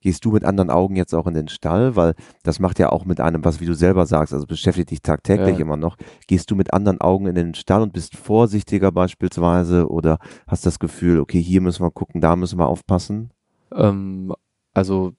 Gehst 0.00 0.24
du 0.24 0.32
mit 0.32 0.44
anderen 0.44 0.70
Augen 0.70 0.96
jetzt 0.96 1.14
auch 1.14 1.26
in 1.26 1.34
den 1.34 1.48
Stall? 1.48 1.96
Weil 1.96 2.14
das 2.42 2.60
macht 2.60 2.78
ja 2.78 2.90
auch 2.90 3.04
mit 3.04 3.20
einem, 3.20 3.44
was 3.44 3.60
wie 3.60 3.66
du 3.66 3.74
selber 3.74 4.06
sagst, 4.06 4.32
also 4.32 4.46
beschäftigt 4.46 4.90
dich 4.90 5.02
tagtäglich 5.02 5.56
ja. 5.56 5.62
immer 5.62 5.76
noch. 5.76 5.96
Gehst 6.26 6.50
du 6.50 6.56
mit 6.56 6.72
anderen 6.72 7.00
Augen 7.00 7.26
in 7.26 7.34
den 7.34 7.54
Stall 7.54 7.82
und 7.82 7.92
bist 7.92 8.16
vorsichtiger 8.16 8.92
beispielsweise 8.92 9.88
oder 9.88 10.18
hast 10.46 10.66
das 10.66 10.78
Gefühl, 10.78 11.20
okay, 11.20 11.40
hier 11.40 11.60
müssen 11.60 11.82
wir 11.82 11.90
gucken, 11.90 12.20
da 12.20 12.36
müssen 12.36 12.58
wir 12.58 12.68
aufpassen? 12.68 13.30
Ähm, 13.72 14.32
also 14.74 15.12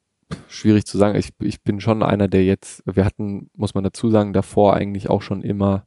schwierig 0.48 0.86
zu 0.86 0.98
sagen. 0.98 1.18
Ich, 1.18 1.32
ich 1.39 1.63
bin 1.63 1.80
schon 1.80 2.04
einer, 2.04 2.28
der 2.28 2.46
jetzt, 2.46 2.84
wir 2.86 3.06
hatten, 3.06 3.50
muss 3.56 3.74
man 3.74 3.84
dazu 3.84 4.10
sagen, 4.10 4.34
davor 4.34 4.76
eigentlich 4.76 5.10
auch 5.10 5.22
schon 5.22 5.42
immer 5.42 5.86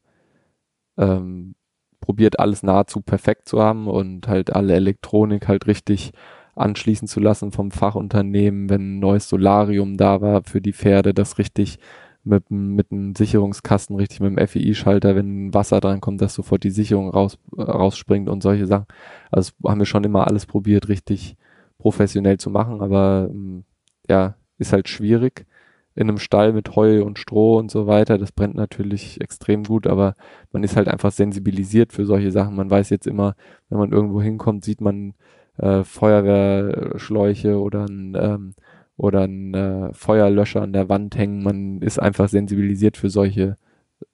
ähm, 0.98 1.54
probiert, 2.00 2.38
alles 2.38 2.62
nahezu 2.62 3.00
perfekt 3.00 3.48
zu 3.48 3.62
haben 3.62 3.86
und 3.86 4.28
halt 4.28 4.52
alle 4.52 4.74
Elektronik 4.74 5.48
halt 5.48 5.66
richtig 5.66 6.12
anschließen 6.54 7.08
zu 7.08 7.20
lassen 7.20 7.52
vom 7.52 7.70
Fachunternehmen, 7.70 8.68
wenn 8.68 8.96
ein 8.96 8.98
neues 9.00 9.28
Solarium 9.28 9.96
da 9.96 10.20
war 10.20 10.42
für 10.44 10.60
die 10.60 10.72
Pferde, 10.72 11.14
das 11.14 11.38
richtig 11.38 11.78
mit, 12.24 12.50
mit 12.50 12.92
einem 12.92 13.14
Sicherungskasten, 13.14 13.96
richtig 13.96 14.20
mit 14.20 14.38
dem 14.38 14.46
FEI-Schalter, 14.46 15.16
wenn 15.16 15.52
Wasser 15.54 15.80
dran 15.80 16.00
kommt, 16.00 16.20
dass 16.20 16.34
sofort 16.34 16.62
die 16.62 16.70
Sicherung 16.70 17.10
raus, 17.10 17.38
äh, 17.56 17.62
rausspringt 17.62 18.28
und 18.28 18.42
solche 18.42 18.66
Sachen. 18.66 18.86
Also 19.30 19.52
haben 19.64 19.80
wir 19.80 19.86
schon 19.86 20.04
immer 20.04 20.26
alles 20.26 20.46
probiert, 20.46 20.88
richtig 20.88 21.36
professionell 21.78 22.38
zu 22.38 22.50
machen, 22.50 22.80
aber 22.80 23.28
ähm, 23.30 23.64
ja, 24.08 24.36
ist 24.58 24.72
halt 24.72 24.88
schwierig 24.88 25.46
in 25.94 26.08
einem 26.08 26.18
Stall 26.18 26.52
mit 26.52 26.74
Heu 26.74 27.02
und 27.04 27.18
Stroh 27.18 27.58
und 27.58 27.70
so 27.70 27.86
weiter. 27.86 28.18
Das 28.18 28.32
brennt 28.32 28.54
natürlich 28.54 29.20
extrem 29.20 29.64
gut, 29.64 29.86
aber 29.86 30.14
man 30.52 30.64
ist 30.64 30.76
halt 30.76 30.88
einfach 30.88 31.12
sensibilisiert 31.12 31.92
für 31.92 32.06
solche 32.06 32.30
Sachen. 32.30 32.56
Man 32.56 32.70
weiß 32.70 32.90
jetzt 32.90 33.06
immer, 33.06 33.34
wenn 33.68 33.78
man 33.78 33.92
irgendwo 33.92 34.22
hinkommt, 34.22 34.64
sieht 34.64 34.80
man 34.80 35.14
äh, 35.58 35.84
Feuerwehrschläuche 35.84 37.58
oder 37.60 37.84
ein, 37.86 38.16
ähm, 38.18 38.54
oder 38.96 39.22
ein 39.22 39.54
äh, 39.54 39.92
Feuerlöscher 39.92 40.62
an 40.62 40.72
der 40.72 40.88
Wand 40.88 41.16
hängen. 41.16 41.42
Man 41.42 41.82
ist 41.82 41.98
einfach 41.98 42.28
sensibilisiert 42.28 42.96
für 42.96 43.10
solche, 43.10 43.56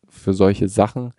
für 0.08 0.34
solche 0.34 0.68
Sachen. 0.68 1.12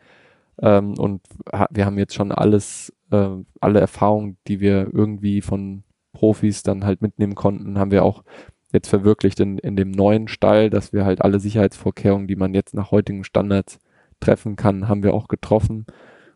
Ähm, 0.61 0.95
und 0.97 1.21
ha 1.51 1.67
wir 1.71 1.85
haben 1.85 1.97
jetzt 1.97 2.15
schon 2.15 2.31
alles, 2.31 2.93
äh, 3.11 3.29
alle 3.61 3.79
Erfahrungen, 3.79 4.37
die 4.47 4.59
wir 4.59 4.89
irgendwie 4.93 5.41
von 5.41 5.83
Profis 6.13 6.63
dann 6.63 6.85
halt 6.85 7.01
mitnehmen 7.01 7.35
konnten, 7.35 7.79
haben 7.79 7.91
wir 7.91 8.03
auch 8.03 8.23
jetzt 8.73 8.89
verwirklicht 8.89 9.39
in, 9.39 9.57
in 9.57 9.75
dem 9.75 9.91
neuen 9.91 10.27
Stall, 10.27 10.69
dass 10.69 10.93
wir 10.93 11.05
halt 11.05 11.21
alle 11.21 11.39
Sicherheitsvorkehrungen, 11.39 12.27
die 12.27 12.35
man 12.35 12.53
jetzt 12.53 12.73
nach 12.73 12.91
heutigen 12.91 13.23
Standards 13.23 13.79
treffen 14.19 14.55
kann, 14.55 14.87
haben 14.87 15.03
wir 15.03 15.13
auch 15.13 15.27
getroffen 15.27 15.85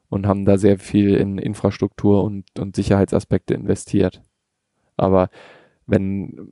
und 0.10 0.28
haben 0.28 0.46
da 0.46 0.58
sehr 0.58 0.78
viel 0.78 1.16
in 1.16 1.38
Infrastruktur 1.38 2.24
und, 2.24 2.46
und 2.60 2.76
Sicherheitsaspekte 2.76 3.54
investiert. 3.54 4.22
Aber 4.98 5.30
wenn 5.86 6.52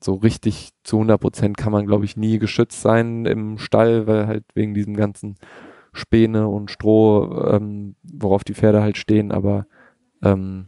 so 0.00 0.14
richtig 0.14 0.70
zu 0.84 0.96
100 0.96 1.20
Prozent 1.20 1.56
kann 1.56 1.72
man, 1.72 1.86
glaube 1.86 2.04
ich, 2.04 2.16
nie 2.16 2.38
geschützt 2.38 2.82
sein 2.82 3.26
im 3.26 3.58
Stall, 3.58 4.06
weil 4.06 4.26
halt 4.26 4.44
wegen 4.54 4.74
diesem 4.74 4.94
ganzen 4.94 5.36
Späne 5.92 6.48
und 6.48 6.70
Stroh, 6.70 7.48
ähm, 7.50 7.96
worauf 8.02 8.44
die 8.44 8.54
Pferde 8.54 8.82
halt 8.82 8.96
stehen. 8.96 9.32
Aber 9.32 9.66
ähm, 10.22 10.66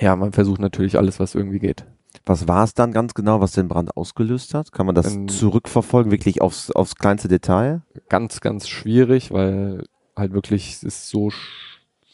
ja, 0.00 0.14
man 0.16 0.32
versucht 0.32 0.60
natürlich 0.60 0.98
alles, 0.98 1.20
was 1.20 1.34
irgendwie 1.34 1.58
geht. 1.58 1.86
Was 2.26 2.48
war 2.48 2.64
es 2.64 2.74
dann 2.74 2.92
ganz 2.92 3.14
genau, 3.14 3.40
was 3.40 3.52
den 3.52 3.68
Brand 3.68 3.96
ausgelöst 3.96 4.54
hat? 4.54 4.72
Kann 4.72 4.86
man 4.86 4.94
das 4.94 5.14
ähm, 5.14 5.28
zurückverfolgen, 5.28 6.12
wirklich 6.12 6.42
aufs, 6.42 6.70
aufs 6.70 6.96
kleinste 6.96 7.28
Detail? 7.28 7.82
Ganz, 8.08 8.40
ganz 8.40 8.68
schwierig, 8.68 9.30
weil 9.30 9.84
halt 10.18 10.32
wirklich 10.32 10.82
es 10.82 11.08
so 11.08 11.30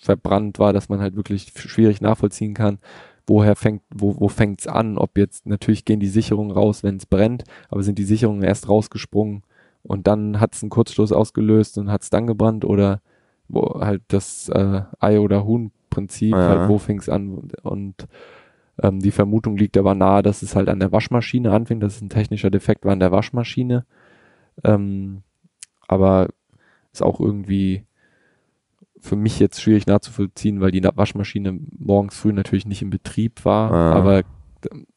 verbrannt 0.00 0.58
war, 0.58 0.72
dass 0.72 0.88
man 0.88 1.00
halt 1.00 1.16
wirklich 1.16 1.52
schwierig 1.56 2.00
nachvollziehen 2.00 2.54
kann, 2.54 2.78
woher 3.26 3.56
fängt, 3.56 3.82
wo, 3.94 4.20
wo 4.20 4.28
fängt's 4.28 4.66
an, 4.66 4.98
ob 4.98 5.16
jetzt, 5.16 5.46
natürlich 5.46 5.84
gehen 5.84 6.00
die 6.00 6.08
Sicherungen 6.08 6.52
raus, 6.52 6.82
wenn 6.82 6.96
es 6.96 7.06
brennt, 7.06 7.44
aber 7.70 7.82
sind 7.82 7.98
die 7.98 8.04
Sicherungen 8.04 8.42
erst 8.42 8.68
rausgesprungen 8.68 9.42
und 9.82 10.06
dann 10.06 10.40
hat's 10.40 10.62
einen 10.62 10.70
Kurzschluss 10.70 11.12
ausgelöst 11.12 11.78
und 11.78 11.90
hat's 11.90 12.10
dann 12.10 12.26
gebrannt 12.26 12.64
oder 12.64 13.00
wo 13.48 13.80
halt 13.80 14.02
das 14.08 14.48
äh, 14.48 14.82
Ei- 15.00 15.20
oder 15.20 15.44
Huhn-Prinzip, 15.44 16.32
ja. 16.32 16.48
halt 16.48 16.68
wo 16.68 16.78
fängt's 16.78 17.08
an 17.08 17.50
und 17.62 18.06
ähm, 18.82 19.00
die 19.00 19.10
Vermutung 19.10 19.56
liegt 19.56 19.76
aber 19.76 19.94
nahe, 19.94 20.22
dass 20.22 20.42
es 20.42 20.56
halt 20.56 20.68
an 20.68 20.80
der 20.80 20.92
Waschmaschine 20.92 21.52
anfing, 21.52 21.80
dass 21.80 21.96
es 21.96 22.02
ein 22.02 22.08
technischer 22.08 22.50
Defekt 22.50 22.84
war 22.84 22.92
an 22.92 23.00
der 23.00 23.12
Waschmaschine. 23.12 23.86
Ähm, 24.64 25.22
aber 25.86 26.28
ist 26.92 27.02
auch 27.02 27.20
irgendwie 27.20 27.84
für 29.04 29.16
mich 29.16 29.38
jetzt 29.38 29.60
schwierig 29.60 29.86
nachzuvollziehen, 29.86 30.62
weil 30.62 30.70
die 30.70 30.82
Waschmaschine 30.82 31.58
morgens 31.78 32.16
früh 32.16 32.32
natürlich 32.32 32.64
nicht 32.64 32.80
in 32.80 32.88
Betrieb 32.88 33.44
war. 33.44 33.70
Ah. 33.70 33.92
Aber 33.92 34.22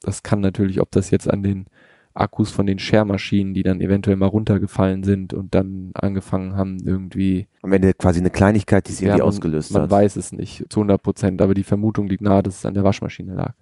das 0.01 0.23
kann 0.23 0.39
natürlich, 0.39 0.79
ob 0.79 0.91
das 0.91 1.11
jetzt 1.11 1.29
an 1.29 1.43
den 1.43 1.65
Akkus 2.13 2.49
von 2.49 2.65
den 2.65 2.79
Schermaschinen, 2.79 3.53
die 3.53 3.63
dann 3.63 3.81
eventuell 3.81 4.15
mal 4.15 4.27
runtergefallen 4.27 5.03
sind 5.03 5.33
und 5.33 5.53
dann 5.53 5.91
angefangen 5.93 6.55
haben, 6.55 6.79
irgendwie. 6.85 7.47
Am 7.61 7.73
Ende 7.73 7.93
quasi 7.93 8.21
eine 8.21 8.29
Kleinigkeit, 8.29 8.87
die 8.87 8.93
sie 8.93 9.05
ja, 9.05 9.11
irgendwie 9.11 9.23
ausgelöst 9.23 9.73
man 9.73 9.83
hat. 9.83 9.91
Man 9.91 9.99
weiß 9.99 10.15
es 10.15 10.31
nicht 10.31 10.65
zu 10.69 10.79
100 10.79 11.03
Prozent, 11.03 11.41
aber 11.41 11.53
die 11.53 11.63
Vermutung 11.63 12.07
liegt 12.07 12.21
nahe, 12.21 12.41
dass 12.41 12.59
es 12.59 12.65
an 12.65 12.75
der 12.75 12.85
Waschmaschine 12.85 13.35
lag. 13.35 13.55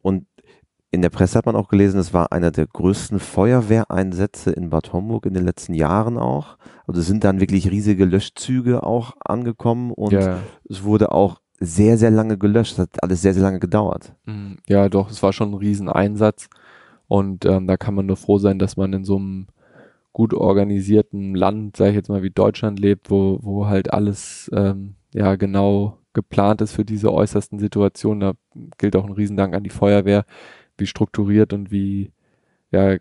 Und 0.00 0.24
in 0.92 1.00
der 1.00 1.08
Presse 1.08 1.38
hat 1.38 1.46
man 1.46 1.56
auch 1.56 1.68
gelesen, 1.68 1.98
es 1.98 2.12
war 2.12 2.32
einer 2.32 2.50
der 2.50 2.66
größten 2.66 3.18
Feuerwehreinsätze 3.18 4.50
in 4.52 4.68
Bad 4.68 4.92
Homburg 4.92 5.24
in 5.24 5.32
den 5.32 5.44
letzten 5.44 5.72
Jahren 5.72 6.18
auch. 6.18 6.58
Also 6.86 7.00
sind 7.00 7.24
dann 7.24 7.40
wirklich 7.40 7.70
riesige 7.70 8.04
Löschzüge 8.04 8.82
auch 8.82 9.14
angekommen 9.24 9.90
und 9.90 10.12
ja. 10.12 10.40
es 10.68 10.84
wurde 10.84 11.10
auch 11.12 11.40
sehr, 11.58 11.96
sehr 11.96 12.10
lange 12.10 12.36
gelöscht. 12.36 12.74
Es 12.74 12.78
hat 12.78 13.02
alles 13.02 13.22
sehr, 13.22 13.32
sehr 13.32 13.42
lange 13.42 13.58
gedauert. 13.58 14.14
Mhm. 14.26 14.58
Ja, 14.68 14.90
doch, 14.90 15.10
es 15.10 15.22
war 15.22 15.32
schon 15.32 15.52
ein 15.52 15.58
Rieseneinsatz. 15.58 16.48
Und 17.08 17.46
ähm, 17.46 17.66
da 17.66 17.76
kann 17.78 17.94
man 17.94 18.06
nur 18.06 18.16
froh 18.16 18.38
sein, 18.38 18.58
dass 18.58 18.76
man 18.76 18.92
in 18.92 19.04
so 19.04 19.16
einem 19.16 19.46
gut 20.12 20.34
organisierten 20.34 21.34
Land, 21.34 21.76
sage 21.76 21.90
ich 21.90 21.96
jetzt 21.96 22.08
mal, 22.10 22.22
wie 22.22 22.30
Deutschland 22.30 22.78
lebt, 22.78 23.10
wo, 23.10 23.38
wo 23.40 23.66
halt 23.66 23.92
alles 23.92 24.50
ähm, 24.54 24.96
ja 25.14 25.36
genau 25.36 25.98
geplant 26.12 26.60
ist 26.60 26.72
für 26.72 26.84
diese 26.84 27.12
äußersten 27.12 27.58
Situationen. 27.58 28.20
Da 28.20 28.32
gilt 28.76 28.96
auch 28.96 29.04
ein 29.04 29.12
Riesendank 29.12 29.54
an 29.54 29.62
die 29.62 29.70
Feuerwehr, 29.70 30.24
wie 30.78 30.86
strukturiert 30.86 31.52
und 31.52 31.70
wie 31.70 32.12
ja 32.70 32.96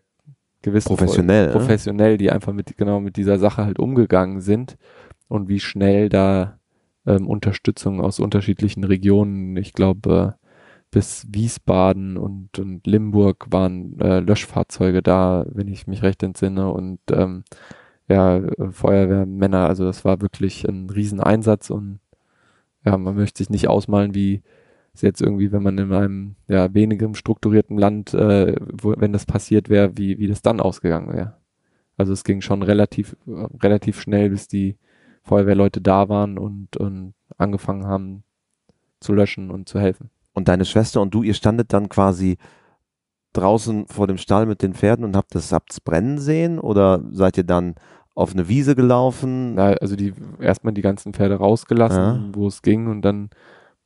gewiss 0.62 0.86
professionell, 0.86 1.48
ne? 1.48 1.54
professionell, 1.54 2.18
die 2.18 2.32
einfach 2.32 2.54
mit 2.54 2.78
genau 2.78 3.00
mit 3.00 3.18
dieser 3.18 3.40
Sache 3.40 3.66
halt 3.66 3.80
umgegangen 3.80 4.42
sind 4.42 4.78
und 5.28 5.50
wie 5.50 5.60
schnell 5.60 6.10
da 6.10 6.60
ähm, 7.06 7.28
Unterstützung 7.28 8.02
aus 8.02 8.20
unterschiedlichen 8.20 8.84
Regionen, 8.84 9.58
ich 9.58 9.74
glaube 9.74 10.36
bis 10.92 11.26
Wiesbaden 11.30 12.18
und, 12.18 12.60
und 12.60 12.86
Limburg 12.86 13.48
waren 13.50 13.98
äh, 14.02 14.20
Löschfahrzeuge 14.20 15.02
da, 15.02 15.46
wenn 15.50 15.70
ich 15.70 15.88
mich 15.88 16.04
recht 16.04 16.22
entsinne 16.22 16.70
und 16.70 17.00
ähm, 17.12 17.46
ja, 18.10 18.42
Feuerwehrmänner, 18.72 19.68
also 19.68 19.86
das 19.86 20.04
war 20.04 20.22
wirklich 20.22 20.68
ein 20.68 20.90
Rieseneinsatz 20.90 21.70
und 21.70 22.00
ja, 22.86 22.98
man 22.98 23.16
möchte 23.16 23.38
sich 23.38 23.50
nicht 23.50 23.70
ausmalen, 23.70 24.14
wie 24.14 24.42
es 24.94 25.02
jetzt 25.02 25.22
irgendwie, 25.22 25.52
wenn 25.52 25.64
man 25.64 25.78
in 25.78 25.94
einem 25.94 26.36
ja 26.48 26.74
wenigem 26.74 27.16
strukturierten 27.16 27.78
Land, 27.78 28.14
äh, 28.14 28.56
wo, 28.72 28.94
wenn 28.98 29.14
das 29.14 29.26
passiert 29.26 29.70
wäre, 29.70 29.98
wie, 29.98 30.18
wie 30.20 30.28
das 30.28 30.42
dann 30.42 30.60
ausgegangen 30.60 31.14
wäre. 31.14 31.38
Also 31.98 32.14
es 32.14 32.24
ging 32.24 32.42
schon 32.42 32.64
relativ, 32.64 33.16
relativ 33.28 34.02
schnell, 34.02 34.30
bis 34.30 34.48
die 34.48 34.78
Feuerwehrleute 35.24 35.82
da 35.82 36.10
waren 36.10 36.38
und, 36.38 36.78
und 36.78 37.14
angefangen 37.38 37.86
haben 37.86 38.24
zu 39.00 39.14
löschen 39.14 39.52
und 39.52 39.70
zu 39.70 39.80
helfen. 39.80 40.10
Und 40.34 40.48
deine 40.48 40.66
Schwester 40.66 41.02
und 41.02 41.14
du, 41.14 41.24
ihr 41.24 41.34
standet 41.34 41.74
dann 41.74 41.90
quasi 41.90 42.38
draußen 43.34 43.88
vor 43.88 44.08
dem 44.08 44.18
Stall 44.18 44.46
mit 44.46 44.62
den 44.62 44.74
Pferden 44.74 45.06
und 45.06 45.16
habt 45.16 45.36
das 45.36 45.52
habt's 45.52 45.80
brennen 45.80 46.20
sehen 46.20 46.60
oder 46.60 47.02
seid 47.12 47.38
ihr 47.38 47.44
dann 47.44 47.76
auf 48.14 48.34
eine 48.34 48.48
Wiese 48.48 48.76
gelaufen? 48.76 49.56
Na, 49.56 49.74
also 49.74 49.96
die 49.96 50.14
erstmal 50.40 50.74
die 50.74 50.82
ganzen 50.82 51.14
Pferde 51.14 51.36
rausgelassen, 51.36 51.98
ja. 51.98 52.30
wo 52.34 52.48
es 52.48 52.62
ging 52.62 52.88
und 52.88 53.04
dann 53.04 53.30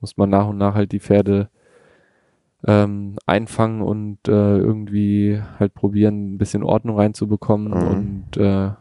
muss 0.02 0.18
man 0.18 0.30
nach 0.30 0.48
und 0.48 0.58
nach 0.58 0.76
halt 0.76 0.92
die 0.92 1.00
Pferde 1.00 1.50
ähm, 2.68 3.18
einfangen 3.26 3.82
und 3.82 4.28
äh, 4.28 4.58
irgendwie 4.58 5.42
halt 5.60 5.74
probieren, 5.74 6.34
ein 6.34 6.38
bisschen 6.38 6.64
Ordnung 6.64 6.98
reinzubekommen 6.98 7.70
mhm. 7.70 7.88
und 7.88 8.38
äh, 8.38 8.72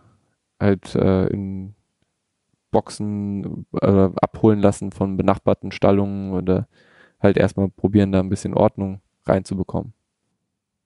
halt 0.60 0.94
äh, 0.94 1.26
in 1.26 1.74
Boxen 2.70 3.66
äh, 3.80 4.10
abholen 4.20 4.60
lassen 4.60 4.90
von 4.90 5.16
benachbarten 5.16 5.70
Stallungen 5.70 6.32
oder 6.32 6.66
halt 7.20 7.36
erstmal 7.36 7.68
probieren, 7.68 8.12
da 8.12 8.20
ein 8.20 8.28
bisschen 8.28 8.54
Ordnung 8.54 9.00
reinzubekommen. 9.26 9.92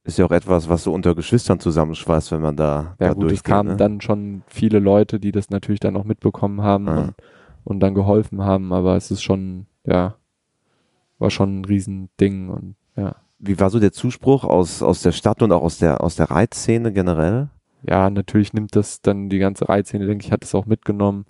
Ist 0.05 0.19
ja 0.19 0.25
auch 0.27 0.31
etwas, 0.33 0.69
was 0.69 0.85
so 0.85 0.93
unter 0.93 1.15
Geschwistern 1.15 1.61
zusammenschweißt, 1.61 2.33
wenn 2.33 2.41
man 2.43 2.57
da, 2.57 2.97
Ja 3.01 3.09
da 3.09 3.15
gut, 3.15 3.31
es 3.33 3.43
durchgeht. 3.43 3.45
kamen 3.45 3.71
ne? 3.71 3.77
dann 3.77 4.01
schon 4.01 4.43
viele 4.47 4.79
Leute, 4.81 5.21
die 5.21 5.33
das 5.33 5.51
natürlich 5.51 5.81
dann 5.81 5.97
auch 5.97 6.05
mitbekommen 6.05 6.63
haben 6.63 6.89
Ah. 6.89 6.99
und, 6.99 7.15
und 7.65 7.81
dann 7.81 7.95
geholfen 7.95 8.43
haben, 8.43 8.73
aber 8.73 8.97
es 8.97 9.11
ist 9.11 9.23
schon, 9.23 9.67
ja, 9.89 10.17
war 11.19 11.31
schon 11.31 11.61
ein 11.61 11.65
Riesending 11.65 12.49
und 12.49 12.77
ja. 12.97 13.17
Wie 13.41 13.61
war 13.61 13.71
so 13.71 13.79
der 13.79 13.93
Zuspruch 13.93 14.45
aus, 14.45 14.83
aus 14.83 15.03
der 15.03 15.13
Stadt 15.13 15.43
und 15.43 15.53
auch 15.53 15.63
aus 15.63 15.79
der, 15.79 16.03
aus 16.03 16.17
der 16.17 16.31
Reitszene 16.31 16.93
generell? 16.93 17.49
Ja, 17.83 18.11
natürlich 18.11 18.53
nimmt 18.53 18.75
das 18.75 19.01
dann 19.01 19.29
die 19.29 19.39
ganze 19.39 19.69
Reitszene, 19.69 20.07
denke 20.07 20.27
ich, 20.27 20.33
hat 20.33 20.43
es 20.43 20.57
auch 20.57 20.67
mitgenommen 20.67 21.25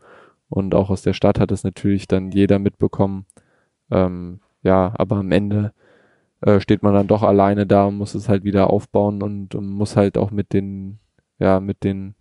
und 0.48 0.74
auch 0.74 0.88
aus 0.88 1.02
der 1.02 1.12
Stadt 1.12 1.38
hat 1.38 1.52
es 1.52 1.64
natürlich 1.64 2.08
dann 2.08 2.30
jeder 2.30 2.58
mitbekommen. 2.58 3.26
Ähm, 3.90 4.40
ja, 4.62 4.94
aber 4.96 5.16
am 5.16 5.30
Ende 5.32 5.74
äh, 6.40 6.60
steht 6.60 6.82
man 6.82 6.94
dann 6.94 7.06
doch 7.08 7.22
alleine 7.22 7.66
da 7.66 7.84
und 7.84 7.98
muss 7.98 8.14
es 8.14 8.28
halt 8.28 8.44
wieder 8.44 8.70
aufbauen 8.70 9.22
und, 9.22 9.54
und 9.54 9.68
muss 9.68 9.94
halt 9.94 10.16
auch 10.16 10.30
mit 10.30 10.54
den, 10.54 10.98
ja, 11.38 11.60
mit 11.60 11.84
den 11.84 12.14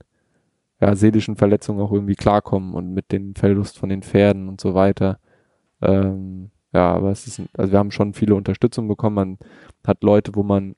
ja, 0.81 0.95
seelischen 0.95 1.37
Verletzungen 1.37 1.79
auch 1.79 1.93
irgendwie 1.93 2.15
klarkommen 2.15 2.73
und 2.73 2.93
mit 2.93 3.13
dem 3.13 3.35
Verlust 3.35 3.77
von 3.77 3.89
den 3.89 4.03
Pferden 4.03 4.49
und 4.49 4.59
so 4.59 4.73
weiter. 4.73 5.19
Ähm, 5.81 6.51
ja, 6.73 6.93
aber 6.93 7.11
es 7.11 7.27
ist, 7.27 7.41
also 7.57 7.71
wir 7.71 7.79
haben 7.79 7.91
schon 7.91 8.13
viele 8.13 8.35
Unterstützung 8.35 8.87
bekommen. 8.87 9.15
Man 9.15 9.37
hat 9.85 10.03
Leute, 10.03 10.35
wo 10.35 10.43
man, 10.43 10.75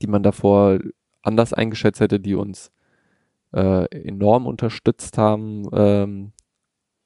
die 0.00 0.06
man 0.06 0.22
davor 0.22 0.78
anders 1.22 1.52
eingeschätzt 1.52 2.00
hätte, 2.00 2.20
die 2.20 2.34
uns 2.34 2.70
äh, 3.52 3.84
enorm 4.06 4.46
unterstützt 4.46 5.18
haben, 5.18 5.68
ähm, 5.72 6.32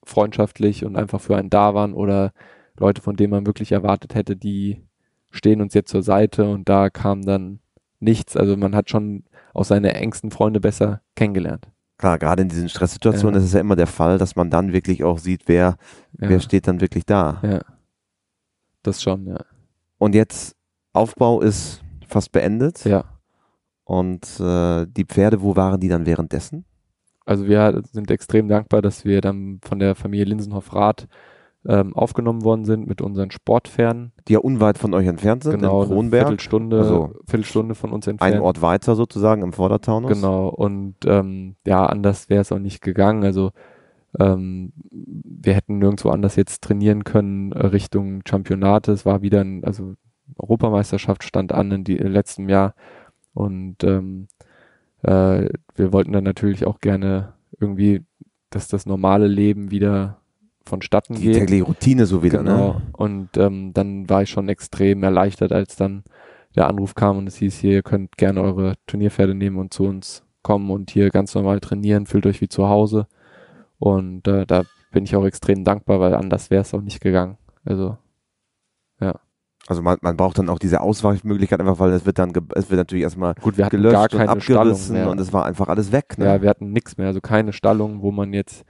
freundschaftlich 0.05 0.85
und 0.85 0.97
einfach 0.97 1.21
für 1.21 1.37
einen 1.37 1.51
da 1.51 1.75
waren 1.75 1.95
oder 1.95 2.33
Leute, 2.79 3.03
von 3.03 3.17
denen 3.17 3.31
man 3.31 3.47
wirklich 3.47 3.73
erwartet 3.73 4.15
hätte, 4.15 4.37
die 4.37 4.83
stehen 5.31 5.61
uns 5.61 5.75
jetzt 5.75 5.91
zur 5.91 6.03
Seite 6.03 6.49
und 6.49 6.69
da 6.69 6.91
kam 6.91 7.23
dann 7.23 7.61
nichts. 8.01 8.37
Also 8.37 8.57
man 8.57 8.75
hat 8.75 8.91
schon 8.91 9.25
auch 9.55 9.65
seine 9.65 9.95
engsten 9.95 10.31
Freunde 10.31 10.61
besser 10.61 11.03
kennengelernt. 11.15 11.69
Klar, 12.03 12.19
gerade 12.19 12.43
in 12.43 12.49
diesen 12.49 12.69
Stresssituationen 12.69 13.35
Ja. 13.37 13.39
ist 13.39 13.45
es 13.47 13.53
ja 13.53 13.61
immer 13.61 13.77
der 13.77 13.87
Fall, 13.87 14.19
dass 14.19 14.35
man 14.35 14.51
dann 14.51 14.73
wirklich 14.73 15.05
auch 15.05 15.19
sieht, 15.19 15.43
wer, 15.47 15.77
Ja, 16.19 16.29
wer 16.31 16.41
steht 16.41 16.67
dann 16.67 16.81
wirklich 16.81 17.07
da. 17.07 17.39
ja. 17.45 17.61
Das 18.83 19.01
schon, 19.01 19.25
ja. 19.29 19.39
Und 19.99 20.17
jetzt, 20.17 20.57
Aufbau 20.93 21.41
ist 21.43 21.81
fast 22.09 22.33
beendet. 22.33 22.85
Ja. 22.85 23.05
Und 23.85 24.41
äh, 24.41 24.85
die 24.89 25.05
Pferde, 25.05 25.43
wo 25.43 25.55
waren 25.55 25.79
die 25.79 25.87
dann 25.87 26.05
währenddessen? 26.05 26.65
Also 27.25 27.47
wir 27.47 27.81
sind 27.93 28.11
extrem 28.11 28.49
dankbar, 28.49 28.83
dass 28.83 29.05
wir 29.05 29.21
dann 29.21 29.61
von 29.63 29.79
der 29.79 29.95
Familie 29.95 30.25
Linsenhoff-Rath 30.25 31.07
ähm, 31.67 31.95
aufgenommen 31.95 32.43
worden 32.43 32.65
sind 32.65 32.87
mit 32.87 33.01
unseren 33.01 33.31
Sportpferden. 33.31 34.13
Die 34.27 34.33
ja 34.35 34.41
unweit 34.41 34.79
von 34.79 34.95
euch 34.95 35.07
entfernt 35.07 35.45
sind, 35.45 35.61
genau, 35.61 35.83
in 35.83 35.89
Kronberg. 35.89 36.27
Viertelstunde, 36.29 36.79
Also 36.79 37.13
Viertelstunde 37.27 37.75
von 37.75 37.93
uns 37.93 38.07
entfernt. 38.07 38.35
Ein 38.35 38.41
Ort 38.41 38.63
weiter 38.63 38.97
sozusagen 38.97 39.43
im 39.43 39.53
Vordertaunus. 39.53 40.13
Genau, 40.13 40.49
und 40.49 40.97
ähm, 41.07 41.57
ja, 41.67 41.87
anders 41.87 42.29
wäre 42.29 42.41
es 42.41 42.51
auch 42.53 42.59
nicht 42.59 42.83
gegangen. 42.83 43.25
Also 43.25 43.53
ähm, 44.19 44.73
wir 44.91 45.55
hätten 45.55 45.79
nirgendwo 45.79 46.11
anders 46.11 46.37
jetzt 46.37 46.63
trainieren 46.63 47.05
können 47.05 47.53
äh, 47.53 47.67
Richtung 47.67 48.23
Championate. 48.29 48.93
Es 48.93 49.07
war 49.07 49.23
wieder 49.23 49.41
ein, 49.41 49.65
also 49.65 49.95
Europameisterschaft 50.37 51.25
stand 51.25 51.53
an 51.53 51.71
in 51.71 51.85
die 51.85 51.97
in 51.97 52.13
letztem 52.13 52.49
Jahr 52.49 52.75
und 53.35 53.85
ähm, 53.85 54.29
äh, 55.03 55.49
wir 55.75 55.93
wollten 55.93 56.13
dann 56.13 56.25
natürlich 56.25 56.67
auch 56.67 56.79
gerne 56.81 57.35
irgendwie, 57.59 58.05
dass 58.51 58.69
das 58.69 58.87
normale 58.87 59.27
Leben 59.27 59.71
wieder 59.71 60.22
vonstatten 60.65 61.15
Die 61.15 61.23
geht. 61.23 61.35
tägliche 61.39 61.65
Routine 61.65 62.07
so 62.07 62.23
wieder, 62.23 62.39
Genau. 62.39 62.75
ne? 62.75 62.83
Und 62.93 63.37
ähm, 63.37 63.73
dann 63.75 64.09
war 64.09 64.23
ich 64.23 64.31
schon 64.31 64.49
extrem 64.49 65.03
erleichtert, 65.03 65.53
als 65.53 65.77
dann 65.77 66.05
der 66.57 66.67
Anruf 66.69 66.95
kam 66.95 67.19
und 67.19 67.27
es 67.27 67.37
hieß 67.37 67.59
hier, 67.59 67.73
ihr 67.73 67.83
könnt 67.83 68.17
gerne 68.17 68.43
eure 68.43 68.75
Turnierpferde 68.87 69.35
nehmen 69.35 69.57
und 69.59 69.73
zu 69.73 69.85
uns 69.85 70.23
kommen 70.43 70.71
und 70.71 70.91
hier 70.91 71.11
ganz 71.11 71.35
normal 71.35 71.61
trainieren, 71.61 72.07
fühlt 72.07 72.27
euch 72.27 72.41
wie 72.41 72.49
zu 72.49 72.69
Hause. 72.69 73.07
Und 73.79 74.27
äh, 74.29 74.45
da 74.47 74.63
bin 74.91 75.05
ich 75.05 75.17
auch 75.17 75.25
extrem 75.25 75.65
dankbar, 75.65 76.01
weil 76.01 76.15
anders 76.15 76.51
wäre 76.51 76.63
es 76.63 76.75
auch 76.75 76.83
nicht 76.83 77.01
gegangen. 77.01 77.39
Also 77.65 77.97
Also 79.69 79.81
man, 79.81 79.97
man 80.03 80.17
braucht 80.17 80.39
dann 80.39 80.49
auch 80.49 80.59
diese 80.59 80.81
Ausweichmöglichkeit 80.81 81.61
einfach, 81.61 81.79
weil 81.79 81.93
es 81.93 82.05
wird 82.05 82.19
dann, 82.19 82.33
es 82.57 82.69
wird 82.69 82.79
natürlich 82.79 83.05
erstmal 83.05 83.35
gut, 83.41 83.57
wir 83.57 83.65
hatten 83.67 83.77
gelöscht 83.77 83.93
gar 83.95 84.03
und 84.03 84.11
keine 84.27 84.41
Stallung 84.41 84.63
abgerissen 84.73 84.97
mehr. 84.97 85.09
und 85.09 85.21
es 85.21 85.33
war 85.33 85.47
einfach 85.47 85.69
alles 85.69 85.93
weg, 85.93 86.19
ne? 86.19 86.25
Ja, 86.25 86.43
wir 86.43 86.51
hatten 86.51 86.73
nichts 86.73 86.97
mehr, 86.99 87.07
also 87.07 87.21
keine 87.21 87.53
Stallung, 87.53 88.03
wo 88.03 88.11
man 88.11 88.33
jetzt 88.33 88.65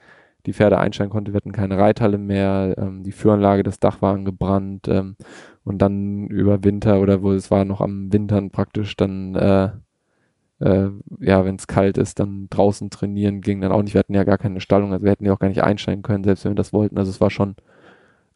die 0.46 0.52
Pferde 0.52 0.78
einstellen 0.78 1.10
konnte. 1.10 1.32
Wir 1.32 1.36
hatten 1.36 1.52
keine 1.52 1.78
Reithalle 1.78 2.18
mehr, 2.18 2.74
ähm, 2.78 3.02
die 3.02 3.12
Führanlage, 3.12 3.62
das 3.62 3.78
Dach 3.78 4.02
war 4.02 4.14
angebrannt 4.14 4.88
ähm, 4.88 5.16
und 5.64 5.78
dann 5.80 6.26
über 6.28 6.64
Winter 6.64 7.00
oder 7.00 7.22
wo 7.22 7.32
es 7.32 7.50
war 7.50 7.64
noch 7.64 7.80
am 7.80 8.12
Wintern 8.12 8.50
praktisch 8.50 8.96
dann, 8.96 9.34
äh, 9.34 9.70
äh, 10.60 10.90
ja, 11.20 11.44
wenn 11.44 11.56
es 11.56 11.66
kalt 11.66 11.98
ist, 11.98 12.18
dann 12.20 12.48
draußen 12.50 12.90
trainieren 12.90 13.40
ging 13.40 13.60
dann 13.60 13.72
auch 13.72 13.82
nicht. 13.82 13.94
Wir 13.94 14.00
hatten 14.00 14.14
ja 14.14 14.24
gar 14.24 14.38
keine 14.38 14.60
Stallung, 14.60 14.92
also 14.92 15.04
wir 15.04 15.12
hätten 15.12 15.24
die 15.24 15.30
auch 15.30 15.38
gar 15.38 15.48
nicht 15.48 15.62
einstellen 15.62 16.02
können, 16.02 16.24
selbst 16.24 16.44
wenn 16.44 16.52
wir 16.52 16.56
das 16.56 16.72
wollten. 16.72 16.98
Also 16.98 17.10
es 17.10 17.20
war 17.20 17.30
schon 17.30 17.56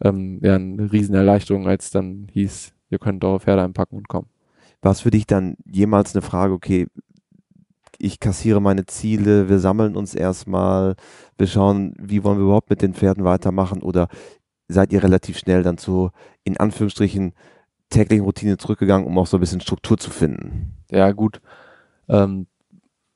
ähm, 0.03 0.41
ja, 0.43 0.55
eine 0.57 0.93
Riesenerleichterung, 0.93 1.67
als 1.67 1.91
dann 1.91 2.29
hieß, 2.33 2.73
ihr 2.91 2.99
könnt 2.99 3.25
eure 3.25 3.41
Pferde 3.41 3.63
einpacken 3.63 3.97
und 3.97 4.09
kommen. 4.09 4.29
War 4.83 4.93
es 4.93 5.01
für 5.01 5.11
dich 5.11 5.27
dann 5.27 5.57
jemals 5.65 6.15
eine 6.15 6.23
Frage, 6.23 6.53
okay, 6.53 6.87
ich 7.99 8.21
kassiere 8.21 8.61
meine 8.61 8.87
Ziele, 8.87 9.49
wir 9.49 9.59
sammeln 9.59 9.97
uns 9.97 10.15
erstmal, 10.15 10.97
wir 11.39 11.47
schauen, 11.47 11.95
wie 11.99 12.25
wollen 12.25 12.39
wir 12.39 12.45
überhaupt 12.45 12.71
mit 12.71 12.83
den 12.83 12.95
Pferden 12.95 13.25
weitermachen 13.25 13.83
oder 13.83 14.09
seid 14.69 14.93
ihr 14.93 15.03
relativ 15.03 15.39
schnell 15.39 15.63
dann 15.63 15.79
zu, 15.79 16.11
in 16.45 16.57
Anführungsstrichen, 16.57 17.33
täglichen 17.91 18.25
Routine 18.25 18.57
zurückgegangen, 18.57 19.07
um 19.07 19.17
auch 19.19 19.27
so 19.27 19.37
ein 19.37 19.41
bisschen 19.41 19.61
Struktur 19.61 19.97
zu 19.99 20.11
finden? 20.11 20.75
Ja, 20.91 21.13
gut. 21.13 21.41
Ähm, 22.09 22.47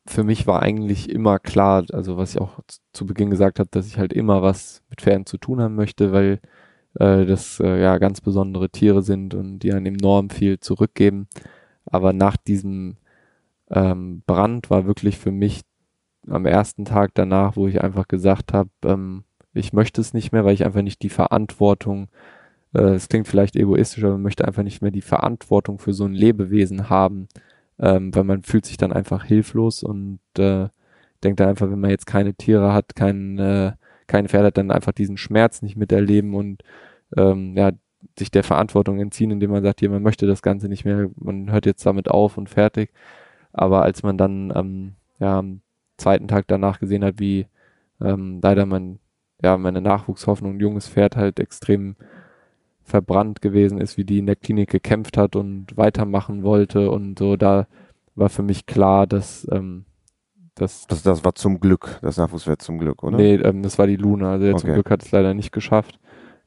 für 0.07 0.25
mich 0.25 0.47
war 0.47 0.63
eigentlich 0.63 1.11
immer 1.11 1.39
klar, 1.39 1.85
also 1.93 2.17
was 2.17 2.35
ich 2.35 2.41
auch 2.41 2.61
zu 2.93 3.07
Beginn 3.07 3.31
gesagt 3.31 3.59
habe, 3.59 3.69
dass 3.71 3.87
ich 3.87 3.99
halt 3.99 4.13
immer 4.13 4.43
was 4.43 4.83
mit 4.91 5.01
Pferden 5.01 5.27
zu 5.27 5.39
tun 5.39 5.61
haben 5.61 5.75
möchte, 5.75 6.13
weil 6.13 6.41
äh, 6.95 7.27
das 7.27 7.61
äh, 7.61 7.81
ja 7.81 7.99
ganz 7.99 8.21
besondere 8.21 8.71
Tiere 8.71 9.03
sind 9.03 9.35
und 9.35 9.61
die 9.61 9.73
einem 9.73 9.95
enorm 9.95 10.31
viel 10.31 10.59
zurückgeben. 10.61 11.29
Aber 11.87 12.13
nach 12.13 12.37
diesem 12.37 12.97
ähm, 13.71 14.23
Brand 14.27 14.71
war 14.71 14.87
wirklich 14.87 15.19
für 15.19 15.31
mich 15.31 15.63
am 16.29 16.47
ersten 16.47 16.85
Tag 16.85 17.13
danach, 17.15 17.57
wo 17.57 17.67
ich 17.67 17.83
einfach 17.83 18.09
gesagt 18.09 18.53
habe, 18.53 18.71
ähm, 18.85 19.25
ich 19.53 19.73
möchte 19.73 20.01
es 20.01 20.15
nicht 20.15 20.33
mehr, 20.33 20.45
weil 20.45 20.55
ich 20.55 20.65
einfach 20.65 20.83
nicht 20.83 21.03
die 21.03 21.09
Verantwortung, 21.09 22.09
äh, 22.75 22.95
es 22.95 23.09
klingt 23.09 23.29
vielleicht 23.29 23.57
egoistisch, 23.57 24.05
aber 24.05 24.15
man 24.15 24.23
möchte 24.23 24.47
einfach 24.47 24.63
nicht 24.63 24.83
mehr 24.83 24.91
die 24.91 25.01
Verantwortung 25.01 25.79
für 25.79 25.93
so 25.93 26.05
ein 26.05 26.15
Lebewesen 26.15 26.91
haben, 26.91 27.29
ähm, 27.79 28.15
weil 28.15 28.25
man 28.25 28.43
fühlt 28.43 28.67
sich 28.67 28.77
dann 28.77 28.93
einfach 28.93 29.25
hilflos 29.25 29.83
und 29.83 30.21
äh, 30.39 30.69
denkt 31.25 31.41
dann 31.41 31.49
einfach, 31.49 31.71
wenn 31.71 31.81
man 31.81 31.91
jetzt 31.91 32.07
keine 32.07 32.35
Tiere 32.35 32.73
hat, 32.73 32.95
kein, 32.97 33.39
äh, 33.39 33.73
keine 34.07 34.29
Pferde 34.29 34.49
hat, 34.49 34.59
dann 34.59 34.71
einfach 34.71 34.93
diesen 34.93 35.17
Schmerz 35.17 35.63
nicht 35.63 35.77
miterleben 35.77 36.35
und 36.35 36.63
ähm, 37.17 37.57
ja, 37.57 37.73
sich 38.19 38.31
der 38.31 38.45
Verantwortung 38.45 38.99
entziehen, 39.01 39.31
indem 39.31 39.51
man 39.51 39.63
sagt, 39.63 39.81
hier, 39.81 39.91
man 39.91 40.03
möchte 40.03 40.27
das 40.27 40.43
Ganze 40.43 40.69
nicht 40.69 40.85
mehr, 40.85 41.11
man 41.17 41.51
hört 41.53 41.67
jetzt 41.67 41.85
damit 41.85 42.09
auf 42.11 42.39
und 42.39 42.49
fertig. 42.49 42.91
Aber 43.53 43.83
als 43.83 44.03
man 44.03 44.17
dann 44.19 44.53
ähm, 44.55 44.95
ja, 45.19 45.39
am 45.39 45.61
zweiten 45.99 46.29
Tag 46.29 46.47
danach 46.49 46.81
gesehen 46.81 47.05
hat, 47.05 47.19
wie 47.19 47.47
ähm, 48.01 48.41
leider 48.43 48.67
mein, 48.67 48.99
ja, 49.43 49.57
meine 49.59 49.81
Nachwuchshoffnung, 49.81 50.57
ein 50.57 50.61
junges 50.61 50.89
Pferd 50.89 51.17
halt 51.17 51.41
extrem 51.41 51.97
verbrannt 52.85 53.41
gewesen 53.41 53.79
ist, 53.81 53.97
wie 53.97 54.05
die 54.05 54.19
in 54.19 54.27
der 54.27 54.37
Klinik 54.37 54.71
gekämpft 54.71 55.17
hat 55.17 55.37
und 55.37 55.77
weitermachen 55.77 56.43
wollte 56.43 56.91
und 56.91 57.19
so, 57.19 57.37
da 57.37 57.67
war 58.17 58.29
für 58.29 58.43
mich 58.43 58.67
klar, 58.67 59.07
dass 59.07 59.47
ähm, 59.53 59.85
dass 60.55 60.87
Das, 60.87 61.03
das 61.03 61.25
war 61.25 61.35
zum 61.35 61.61
Glück, 61.61 61.99
das 62.03 62.17
Nachwuchswert 62.17 62.63
zum 62.63 62.79
Glück, 62.79 63.03
oder? 63.03 63.17
Nee, 63.17 63.35
ähm, 63.37 63.63
das 63.63 63.79
war 63.79 63.87
die 63.87 63.97
Luna. 63.97 64.33
Also 64.33 64.47
der 64.47 64.57
zum 64.57 64.71
Okay. 64.71 64.75
Glück 64.75 64.91
hat 64.91 65.03
es 65.03 65.11
leider 65.13 65.35
nicht 65.35 65.53
geschafft. 65.53 65.99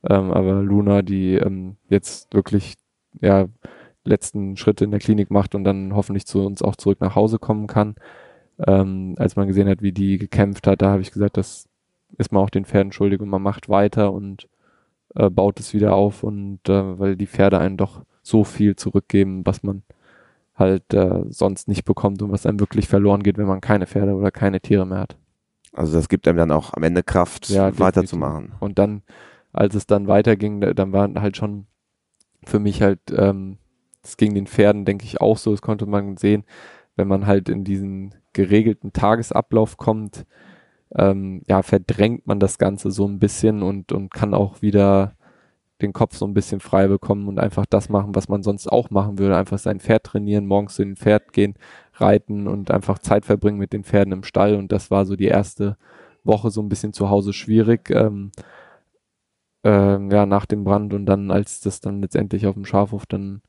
Ähm, 0.10 0.32
aber 0.32 0.62
Luna, 0.62 1.02
die 1.02 1.36
ähm, 1.36 1.78
jetzt 1.90 2.34
wirklich 2.34 2.76
ja 3.22 3.48
letzten 4.06 4.58
Schritte 4.58 4.84
in 4.84 4.92
der 4.92 5.00
Klinik 5.00 5.32
macht 5.32 5.56
und 5.56 5.64
dann 5.64 5.96
hoffentlich 5.96 6.26
zu 6.26 6.46
uns 6.46 6.62
auch 6.62 6.76
zurück 6.76 7.00
nach 7.02 7.16
Hause 7.16 7.40
kommen 7.40 7.68
kann. 7.68 7.96
Ähm, 8.66 9.16
als 9.18 9.36
man 9.36 9.48
gesehen 9.48 9.68
hat, 9.68 9.82
wie 9.82 9.92
die 9.92 10.18
gekämpft 10.18 10.68
hat, 10.68 10.82
da 10.82 10.92
habe 10.92 11.02
ich 11.02 11.12
gesagt, 11.12 11.38
das 11.38 11.68
ist 12.18 12.32
man 12.32 12.44
auch 12.44 12.50
den 12.52 12.66
Pferden 12.66 12.92
schuldig 12.92 13.20
und 13.22 13.30
man 13.30 13.42
macht 13.42 13.70
weiter 13.70 14.12
und 14.14 14.48
äh, 15.16 15.30
baut 15.30 15.60
es 15.60 15.74
wieder 15.74 15.94
auf 15.96 16.24
und 16.24 16.60
äh, 16.70 17.00
weil 17.00 17.16
die 17.16 17.28
Pferde 17.28 17.60
einen 17.60 17.78
doch 17.78 18.02
so 18.22 18.44
viel 18.44 18.76
zurückgeben, 18.76 19.46
was 19.46 19.64
man 19.64 19.84
halt 20.56 20.94
äh, 20.94 21.24
sonst 21.30 21.68
nicht 21.68 21.84
bekommt 21.84 22.22
und 22.22 22.32
was 22.32 22.46
einem 22.46 22.60
wirklich 22.60 22.88
verloren 22.88 23.24
geht, 23.24 23.38
wenn 23.38 23.48
man 23.48 23.62
keine 23.62 23.88
Pferde 23.88 24.14
oder 24.14 24.32
keine 24.32 24.62
Tiere 24.62 24.86
mehr 24.86 25.00
hat. 25.00 25.18
Also 25.74 25.94
das 25.94 26.08
gibt 26.08 26.28
einem 26.28 26.38
dann 26.38 26.52
auch 26.52 26.74
am 26.74 26.84
Ende 26.84 27.02
Kraft, 27.02 27.50
Ja, 27.50 27.78
weiterzumachen. 27.80 28.52
Und 28.60 28.78
dann, 28.78 29.02
als 29.52 29.74
es 29.74 29.88
dann 29.88 30.08
weiterging, 30.08 30.62
da- 30.62 30.74
dann 30.74 30.94
war 30.94 31.10
halt 31.16 31.36
schon 31.38 31.66
für 32.46 32.60
mich 32.60 32.82
halt, 32.84 33.00
ähm, 33.16 33.58
es 34.04 34.18
ging 34.18 34.34
den 34.34 34.48
Pferden, 34.48 34.86
denke 34.86 35.06
ich, 35.06 35.22
auch 35.22 35.38
so, 35.38 35.52
das 35.52 35.62
konnte 35.62 35.86
man 35.86 36.18
sehen, 36.18 36.44
wenn 36.96 37.08
man 37.08 37.26
halt 37.26 37.50
in 37.50 37.64
diesen 37.64 38.16
geregelten 38.34 38.94
Tagesablauf 38.94 39.78
kommt, 39.78 40.26
ähm, 40.96 41.42
ja, 41.48 41.64
verdrängt 41.64 42.28
man 42.28 42.40
das 42.40 42.58
Ganze 42.58 42.92
so 42.92 43.08
ein 43.08 43.20
bisschen 43.20 43.64
und, 43.64 43.92
und 43.92 44.14
kann 44.14 44.34
auch 44.34 44.62
wieder 44.62 45.16
den 45.82 45.94
Kopf 45.94 46.16
so 46.16 46.26
ein 46.26 46.34
bisschen 46.34 46.60
frei 46.60 46.88
bekommen 46.88 47.28
und 47.28 47.40
einfach 47.40 47.66
das 47.66 47.90
machen, 47.90 48.16
was 48.16 48.30
man 48.30 48.44
sonst 48.44 48.72
auch 48.72 48.90
machen 48.90 49.20
würde. 49.20 49.36
Einfach 49.36 49.58
sein 49.58 49.80
Pferd 49.80 50.06
trainieren, 50.06 50.46
morgens 50.46 50.76
zu 50.76 50.84
den 50.84 50.96
Pferd 50.96 51.34
gehen, 51.34 51.56
reiten 51.96 52.48
und 52.48 52.72
einfach 52.72 53.00
Zeit 53.00 53.26
verbringen 53.26 53.58
mit 53.58 53.74
den 53.74 53.84
Pferden 53.84 54.14
im 54.14 54.24
Stall. 54.24 54.56
Und 54.56 54.72
das 54.72 54.92
war 54.92 55.06
so 55.06 55.16
die 55.16 55.26
erste 55.26 55.78
Woche 56.24 56.52
so 56.52 56.62
ein 56.62 56.70
bisschen 56.70 56.94
zu 56.94 57.10
Hause 57.10 57.34
schwierig. 57.34 57.90
Ähm, 57.90 58.32
ähm, 59.64 60.12
ja, 60.12 60.26
nach 60.26 60.46
dem 60.46 60.64
Brand 60.64 60.94
und 60.94 61.06
dann, 61.06 61.32
als 61.32 61.62
das 61.62 61.82
dann 61.82 62.02
letztendlich 62.02 62.48
auf 62.48 62.56
dem 62.56 62.66
Schafhof 62.66 63.06
dann 63.06 63.42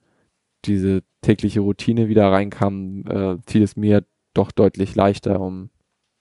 diese 0.67 1.03
tägliche 1.23 1.61
Routine 1.61 2.09
wieder 2.09 2.31
reinkam, 2.31 3.05
äh, 3.07 3.37
fiel 3.47 3.63
es 3.63 3.77
mir 3.77 4.05
doch 4.35 4.53
deutlich 4.53 4.95
leichter, 4.95 5.41
um 5.41 5.71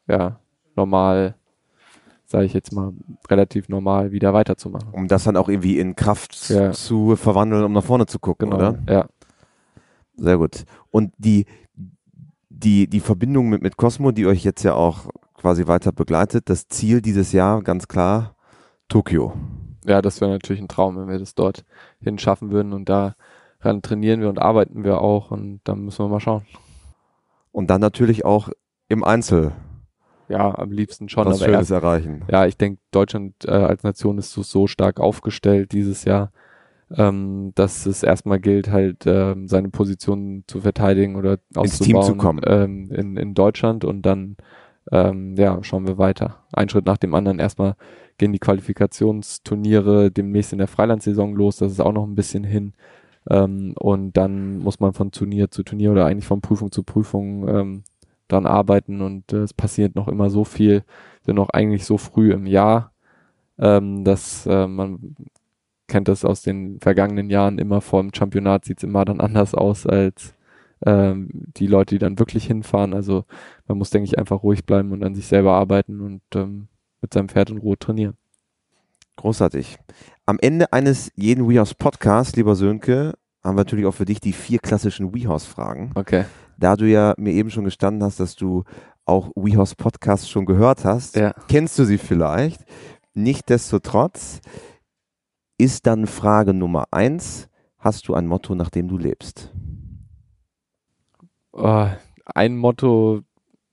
ja 0.08 0.40
normal, 0.76 1.36
sage 2.26 2.46
ich 2.46 2.54
jetzt 2.54 2.72
mal, 2.72 2.94
relativ 3.30 3.70
normal 3.70 4.12
wieder 4.12 4.34
weiterzumachen. 4.34 4.90
Um 4.92 5.08
das 5.08 5.24
dann 5.24 5.38
auch 5.38 5.50
irgendwie 5.50 5.80
in 5.80 5.96
Kraft 5.96 6.50
ja. 6.50 6.72
zu 6.72 7.16
verwandeln, 7.16 7.64
um 7.64 7.74
nach 7.74 7.84
vorne 7.84 8.06
zu 8.06 8.20
gucken, 8.20 8.50
genau, 8.50 8.70
oder? 8.70 8.80
Ja. 8.88 9.06
Sehr 10.16 10.38
gut. 10.38 10.66
Und 10.92 11.14
die, 11.18 11.46
die, 12.50 12.88
die 12.88 13.00
Verbindung 13.00 13.50
mit, 13.50 13.62
mit 13.62 13.78
Cosmo, 13.78 14.12
die 14.12 14.28
euch 14.28 14.44
jetzt 14.44 14.64
ja 14.64 14.76
auch 14.76 15.10
quasi 15.34 15.68
weiter 15.68 15.92
begleitet, 15.92 16.50
das 16.50 16.68
Ziel 16.68 17.02
dieses 17.02 17.32
Jahr 17.32 17.62
ganz 17.64 17.88
klar 17.88 18.36
Tokio. 18.88 19.34
Ja, 19.86 20.02
das 20.02 20.22
wäre 20.22 20.32
natürlich 20.32 20.62
ein 20.62 20.68
Traum, 20.68 20.98
wenn 20.98 21.10
wir 21.10 21.20
das 21.20 21.36
dort 21.36 21.66
hinschaffen 22.00 22.52
würden 22.52 22.74
und 22.74 22.88
daran 23.64 23.82
trainieren 23.82 24.22
wir 24.22 24.30
und 24.30 24.40
arbeiten 24.40 24.84
wir 24.84 25.02
auch 25.02 25.32
und 25.32 25.62
dann 25.64 25.86
müssen 25.86 26.04
wir 26.04 26.10
mal 26.10 26.20
schauen. 26.20 26.46
Und 27.52 27.70
dann 27.70 27.82
natürlich 27.82 28.26
auch 28.26 28.50
im 28.90 29.04
Einzel 29.04 29.54
ja, 30.30 30.58
am 30.58 30.72
liebsten 30.72 31.10
schon. 31.10 31.26
Was 31.26 31.40
Schönes 31.40 31.70
erst, 31.70 31.72
erreichen. 31.72 32.24
Ja, 32.30 32.46
ich 32.46 32.58
denke, 32.58 32.82
Deutschland 32.92 33.34
äh, 33.46 33.52
als 33.52 33.84
Nation 33.84 34.18
ist 34.18 34.32
so, 34.32 34.42
so 34.42 34.68
stark 34.68 35.00
aufgestellt 35.00 35.72
dieses 35.74 36.06
Jahr, 36.06 36.32
ähm, 36.96 37.52
dass 37.56 37.86
es 37.86 38.04
erstmal 38.04 38.40
gilt, 38.40 38.72
halt 38.72 39.06
ähm, 39.06 39.48
seine 39.48 39.70
Position 39.70 40.44
zu 40.48 40.62
verteidigen 40.62 41.16
oder 41.16 41.40
ins 41.56 41.80
Team 41.80 42.02
zu 42.02 42.16
kommen 42.16 42.42
ähm, 42.46 42.92
in, 42.92 43.18
in 43.18 43.34
Deutschland 43.34 43.86
und 43.86 44.04
dann 44.04 44.38
ähm, 44.92 45.36
ja, 45.38 45.64
schauen 45.64 45.88
wir 45.88 45.98
weiter. 45.98 46.44
Ein 46.52 46.70
Schritt 46.70 46.86
nach 46.86 46.98
dem 46.98 47.14
anderen. 47.14 47.40
Erstmal 47.40 47.76
gehen 48.18 48.34
die 48.34 48.40
Qualifikationsturniere 48.40 50.12
demnächst 50.12 50.52
in 50.52 50.60
der 50.60 50.68
Freilandsaison 50.68 51.36
los. 51.36 51.58
Das 51.58 51.72
ist 51.72 51.80
auch 51.80 51.94
noch 51.94 52.06
ein 52.06 52.16
bisschen 52.16 52.44
hin. 52.44 52.74
Ähm, 53.30 53.74
und 53.80 54.18
dann 54.18 54.60
muss 54.60 54.80
man 54.80 54.94
von 54.94 55.12
Turnier 55.12 55.52
zu 55.52 55.64
Turnier 55.64 55.92
oder 55.92 56.06
eigentlich 56.06 56.28
von 56.28 56.42
Prüfung 56.42 56.72
zu 56.72 56.84
Prüfung 56.84 57.48
ähm, 57.48 57.84
dran 58.28 58.46
arbeiten 58.46 59.02
und 59.02 59.34
äh, 59.34 59.38
es 59.38 59.54
passiert 59.54 59.96
noch 59.96 60.08
immer 60.08 60.30
so 60.30 60.44
viel, 60.44 60.84
sind 61.26 61.36
noch 61.36 61.50
eigentlich 61.50 61.86
so 61.86 61.98
früh 61.98 62.32
im 62.32 62.46
Jahr, 62.48 62.94
ähm, 63.60 64.04
dass 64.04 64.46
äh, 64.46 64.68
man 64.68 65.16
kennt 65.88 66.08
das 66.08 66.26
aus 66.26 66.42
den 66.42 66.80
vergangenen 66.80 67.30
Jahren 67.30 67.60
immer 67.60 67.82
vor 67.82 68.02
dem 68.02 68.14
Championat 68.14 68.66
sieht 68.66 68.80
es 68.80 68.84
immer 68.84 69.06
dann 69.06 69.22
anders 69.22 69.54
aus 69.56 69.86
als 69.88 70.36
ähm, 70.86 71.30
die 71.34 71.68
Leute, 71.68 71.96
die 71.96 72.00
dann 72.00 72.20
wirklich 72.20 72.46
hinfahren. 72.46 72.94
Also 72.94 73.26
man 73.68 73.78
muss, 73.78 73.90
denke 73.90 74.06
ich, 74.06 74.20
einfach 74.20 74.44
ruhig 74.44 74.66
bleiben 74.66 74.92
und 74.92 75.04
an 75.04 75.16
sich 75.16 75.28
selber 75.28 75.54
arbeiten 75.54 76.02
und 76.02 76.22
ähm, 76.36 76.68
mit 77.02 77.14
seinem 77.14 77.30
Pferd 77.30 77.50
in 77.52 77.58
Ruhe 77.60 77.78
trainieren. 77.78 78.18
Großartig. 79.16 79.78
Am 80.26 80.40
Ende 80.40 80.72
eines 80.74 81.12
jeden 81.16 81.48
WeHouse 81.48 81.76
Podcasts, 81.76 82.36
lieber 82.36 82.56
Sönke, 82.56 83.14
haben 83.44 83.56
wir 83.56 83.62
natürlich 83.62 83.86
auch 83.86 83.94
für 83.94 84.06
dich 84.06 84.20
die 84.20 84.34
vier 84.34 84.60
klassischen 84.60 85.14
WeHouse-Fragen. 85.14 85.92
Okay. 85.96 86.26
Da 86.58 86.76
du 86.76 86.88
ja 86.88 87.14
mir 87.18 87.34
eben 87.34 87.50
schon 87.50 87.66
gestanden 87.66 88.04
hast, 88.04 88.20
dass 88.20 88.36
du 88.36 88.64
auch 89.06 89.32
WeHouse 89.36 89.76
Podcasts 89.76 90.30
schon 90.30 90.46
gehört 90.46 90.86
hast, 90.86 91.16
ja. 91.16 91.34
kennst 91.48 91.78
du 91.78 91.84
sie 91.84 91.98
vielleicht. 91.98 92.64
Nichtsdestotrotz 93.14 94.40
ist 95.58 95.86
dann 95.86 96.08
Frage 96.08 96.54
Nummer 96.54 96.86
eins, 96.92 97.50
hast 97.78 98.08
du 98.08 98.14
ein 98.14 98.28
Motto, 98.28 98.56
nach 98.56 98.70
dem 98.70 98.88
du 98.88 98.98
lebst? 98.98 99.54
Oh, 101.52 101.88
ein 102.26 102.58
Motto 102.58 103.22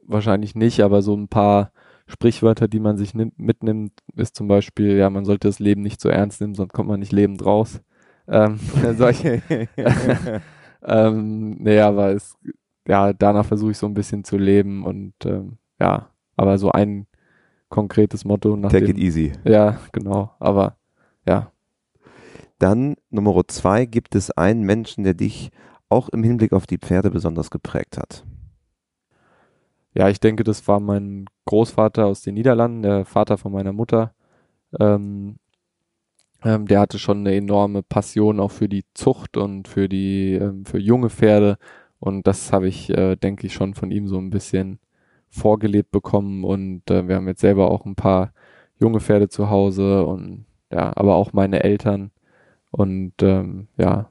wahrscheinlich 0.06 0.54
nicht, 0.54 0.80
aber 0.80 1.02
so 1.02 1.16
ein 1.16 1.28
paar 1.28 1.72
Sprichwörter, 2.10 2.68
die 2.68 2.80
man 2.80 2.96
sich 2.96 3.14
nimmt, 3.14 3.38
mitnimmt, 3.38 3.92
ist 4.16 4.36
zum 4.36 4.48
Beispiel, 4.48 4.96
ja, 4.96 5.08
man 5.10 5.24
sollte 5.24 5.48
das 5.48 5.58
Leben 5.58 5.82
nicht 5.82 6.00
so 6.00 6.08
ernst 6.08 6.40
nehmen, 6.40 6.54
sonst 6.54 6.72
kommt 6.72 6.88
man 6.88 7.00
nicht 7.00 7.12
lebend 7.12 7.44
raus. 7.44 7.80
Ähm, 8.28 8.58
solche. 8.96 9.42
ähm, 10.84 11.50
nee, 11.58 11.80
aber 11.80 12.12
es, 12.12 12.36
ja, 12.86 13.12
danach 13.12 13.46
versuche 13.46 13.70
ich 13.70 13.78
so 13.78 13.86
ein 13.86 13.94
bisschen 13.94 14.24
zu 14.24 14.36
leben 14.36 14.84
und 14.84 15.14
ähm, 15.24 15.58
ja, 15.78 16.10
aber 16.36 16.58
so 16.58 16.70
ein 16.70 17.06
konkretes 17.68 18.24
Motto 18.24 18.56
nach 18.56 18.70
Take 18.70 18.86
dem, 18.86 18.96
it 18.96 19.02
easy. 19.02 19.32
Ja, 19.44 19.78
genau, 19.92 20.32
aber 20.38 20.76
ja. 21.26 21.52
Dann 22.58 22.96
Nummer 23.08 23.40
zwei, 23.46 23.86
gibt 23.86 24.14
es 24.14 24.30
einen 24.32 24.62
Menschen, 24.62 25.04
der 25.04 25.14
dich 25.14 25.50
auch 25.88 26.08
im 26.10 26.22
Hinblick 26.22 26.52
auf 26.52 26.66
die 26.66 26.78
Pferde 26.78 27.10
besonders 27.10 27.50
geprägt 27.50 27.96
hat? 27.96 28.24
Ja, 29.94 30.08
ich 30.08 30.20
denke, 30.20 30.44
das 30.44 30.66
war 30.68 30.80
mein 30.80 31.26
Großvater 31.46 32.06
aus 32.06 32.22
den 32.22 32.34
Niederlanden, 32.34 32.82
der 32.82 33.04
Vater 33.04 33.38
von 33.38 33.52
meiner 33.52 33.72
Mutter. 33.72 34.14
Ähm, 34.80 35.38
ähm, 36.44 36.66
der 36.66 36.80
hatte 36.80 36.98
schon 36.98 37.18
eine 37.20 37.34
enorme 37.36 37.82
Passion 37.82 38.40
auch 38.40 38.50
für 38.50 38.68
die 38.68 38.84
Zucht 38.94 39.36
und 39.36 39.68
für 39.68 39.88
die 39.88 40.34
ähm, 40.34 40.64
für 40.64 40.78
junge 40.78 41.10
Pferde. 41.10 41.58
Und 41.98 42.26
das 42.26 42.52
habe 42.52 42.68
ich, 42.68 42.90
äh, 42.90 43.16
denke 43.16 43.46
ich, 43.46 43.52
schon 43.54 43.74
von 43.74 43.90
ihm 43.90 44.08
so 44.08 44.18
ein 44.18 44.30
bisschen 44.30 44.78
vorgelebt 45.30 45.90
bekommen. 45.92 46.44
Und 46.44 46.90
äh, 46.90 47.06
wir 47.08 47.16
haben 47.16 47.28
jetzt 47.28 47.40
selber 47.42 47.70
auch 47.70 47.84
ein 47.86 47.96
paar 47.96 48.32
junge 48.78 49.00
Pferde 49.00 49.28
zu 49.28 49.50
Hause 49.50 50.06
und 50.06 50.46
ja, 50.72 50.92
aber 50.96 51.16
auch 51.16 51.32
meine 51.32 51.62
Eltern. 51.64 52.10
Und 52.70 53.14
ähm, 53.22 53.68
ja, 53.78 54.10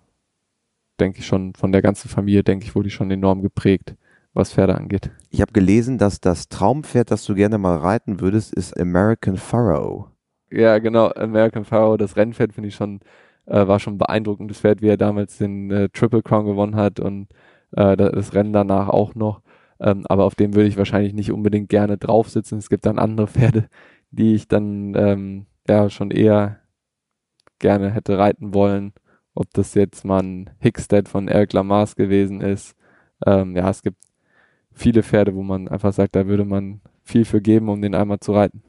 denke 1.00 1.20
ich 1.20 1.26
schon, 1.28 1.54
von 1.56 1.72
der 1.72 1.82
ganzen 1.82 2.10
Familie, 2.10 2.44
denke 2.44 2.66
ich, 2.66 2.76
wurde 2.76 2.88
ich 2.88 2.94
schon 2.94 3.12
enorm 3.12 3.42
geprägt, 3.42 3.96
was 4.34 4.54
Pferde 4.54 4.76
angeht. 4.76 5.12
Ich 5.30 5.42
habe 5.42 5.52
gelesen, 5.52 5.98
dass 5.98 6.20
das 6.20 6.50
Traumpferd, 6.50 7.12
das 7.12 7.26
du 7.26 7.36
gerne 7.36 7.58
mal 7.58 7.78
reiten 7.78 8.20
würdest, 8.20 8.54
ist 8.54 8.80
American 8.80 9.38
Pharaoh. 9.38 10.08
Ja, 10.52 10.80
genau, 10.80 11.10
American 11.12 11.66
Pharaoh, 11.66 11.98
das 11.98 12.16
Rennpferd 12.16 12.54
finde 12.54 12.70
ich 12.70 12.76
schon, 12.76 13.02
äh, 13.46 13.68
war 13.68 13.80
schon 13.80 13.98
beeindruckend, 13.98 14.50
das 14.50 14.60
Pferd, 14.60 14.82
wie 14.82 14.90
er 14.90 14.98
damals 14.98 15.38
den 15.38 15.70
äh, 15.72 15.90
Triple 15.90 16.24
Crown 16.24 16.46
gewonnen 16.46 16.76
hat 16.76 17.00
und 17.00 17.28
äh, 17.76 17.96
das 17.96 18.34
Rennen 18.34 18.54
danach 18.54 18.90
auch 18.90 19.16
noch. 19.16 19.42
Ähm, 19.80 20.06
aber 20.10 20.26
auf 20.26 20.36
dem 20.36 20.56
würde 20.56 20.68
ich 20.68 20.78
wahrscheinlich 20.78 21.14
nicht 21.14 21.32
unbedingt 21.32 21.70
gerne 21.70 21.98
drauf 21.98 22.30
sitzen. 22.30 22.58
Es 22.58 22.70
gibt 22.70 22.86
dann 22.86 23.00
andere 23.00 23.28
Pferde, 23.28 23.70
die 24.12 24.36
ich 24.36 24.48
dann 24.48 24.94
ähm, 24.96 25.46
ja 25.68 25.90
schon 25.90 26.12
eher 26.12 26.60
gerne 27.60 27.92
hätte 27.92 28.18
reiten 28.18 28.54
wollen 28.54 28.94
ob 29.40 29.54
das 29.54 29.74
jetzt 29.74 30.04
mal 30.04 30.22
ein 30.22 30.50
Hickstead 30.60 31.08
von 31.08 31.30
Eric 31.30 31.54
Lamar's 31.54 31.96
gewesen 31.96 32.42
ist. 32.42 32.76
Ähm, 33.26 33.56
ja, 33.56 33.70
es 33.70 33.82
gibt 33.82 33.98
viele 34.80 35.04
Pferde, 35.04 35.36
wo 35.36 35.44
man 35.44 35.68
einfach 35.68 35.94
sagt, 35.94 36.16
da 36.16 36.26
würde 36.28 36.46
man 36.46 36.82
viel 37.04 37.26
für 37.26 37.42
geben, 37.42 37.70
um 37.70 37.82
den 37.82 37.96
einmal 37.96 38.20
zu 38.20 38.34
reiten. 38.34 38.64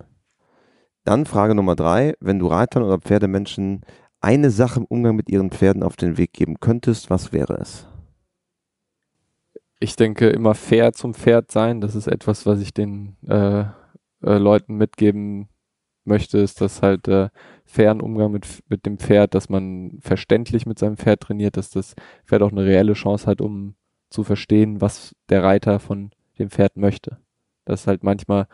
Dann 1.04 1.24
Frage 1.24 1.54
Nummer 1.54 1.76
drei. 1.76 2.14
Wenn 2.20 2.38
du 2.38 2.48
Reitern 2.48 2.82
oder 2.82 2.98
Pferdemenschen 2.98 3.82
eine 4.20 4.50
Sache 4.50 4.80
im 4.80 4.86
Umgang 4.86 5.16
mit 5.16 5.30
ihren 5.30 5.50
Pferden 5.50 5.82
auf 5.82 5.96
den 5.96 6.18
Weg 6.18 6.32
geben 6.32 6.60
könntest, 6.60 7.08
was 7.08 7.32
wäre 7.32 7.54
es? 7.54 7.86
Ich 9.78 9.96
denke, 9.96 10.28
immer 10.28 10.54
fair 10.54 10.92
zum 10.92 11.14
Pferd 11.14 11.50
sein. 11.50 11.80
Das 11.80 11.94
ist 11.94 12.06
etwas, 12.06 12.44
was 12.44 12.60
ich 12.60 12.74
den 12.74 13.16
äh, 13.26 13.60
äh, 13.60 14.36
Leuten 14.36 14.76
mitgeben 14.76 15.48
möchte, 16.04 16.38
ist 16.38 16.60
das 16.60 16.82
halt 16.82 17.08
äh, 17.08 17.28
fairen 17.64 18.00
Umgang 18.00 18.32
mit, 18.32 18.46
mit 18.68 18.84
dem 18.84 18.98
Pferd, 18.98 19.34
dass 19.34 19.48
man 19.48 19.98
verständlich 20.00 20.66
mit 20.66 20.78
seinem 20.78 20.96
Pferd 20.96 21.20
trainiert, 21.20 21.56
dass 21.56 21.70
das 21.70 21.94
Pferd 22.26 22.42
auch 22.42 22.52
eine 22.52 22.64
reelle 22.64 22.94
Chance 22.94 23.26
hat, 23.26 23.40
um 23.40 23.74
zu 24.10 24.24
verstehen, 24.24 24.80
was 24.80 25.14
der 25.28 25.42
Reiter 25.42 25.80
von 25.80 26.10
dem 26.38 26.50
Pferd 26.50 26.76
möchte. 26.76 27.18
Das 27.64 27.82
ist 27.82 27.86
halt 27.86 28.04
manchmal 28.04 28.46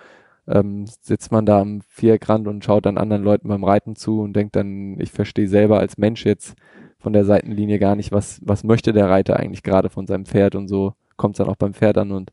ähm, 0.48 0.86
sitzt 0.86 1.32
man 1.32 1.46
da 1.46 1.60
am 1.60 1.80
Viereckrand 1.88 2.46
und 2.46 2.64
schaut 2.64 2.86
dann 2.86 2.98
anderen 2.98 3.24
Leuten 3.24 3.48
beim 3.48 3.64
Reiten 3.64 3.96
zu 3.96 4.20
und 4.20 4.34
denkt 4.34 4.56
dann, 4.56 4.98
ich 5.00 5.10
verstehe 5.10 5.48
selber 5.48 5.78
als 5.78 5.98
Mensch 5.98 6.24
jetzt 6.24 6.54
von 6.98 7.12
der 7.12 7.24
Seitenlinie 7.24 7.78
gar 7.78 7.96
nicht, 7.96 8.12
was, 8.12 8.40
was 8.44 8.64
möchte 8.64 8.92
der 8.92 9.08
Reiter 9.08 9.38
eigentlich 9.38 9.62
gerade 9.62 9.90
von 9.90 10.06
seinem 10.06 10.26
Pferd 10.26 10.54
und 10.54 10.68
so 10.68 10.94
kommt 11.16 11.34
es 11.34 11.38
dann 11.38 11.48
auch 11.48 11.56
beim 11.56 11.74
Pferd 11.74 11.98
an 11.98 12.12
und 12.12 12.32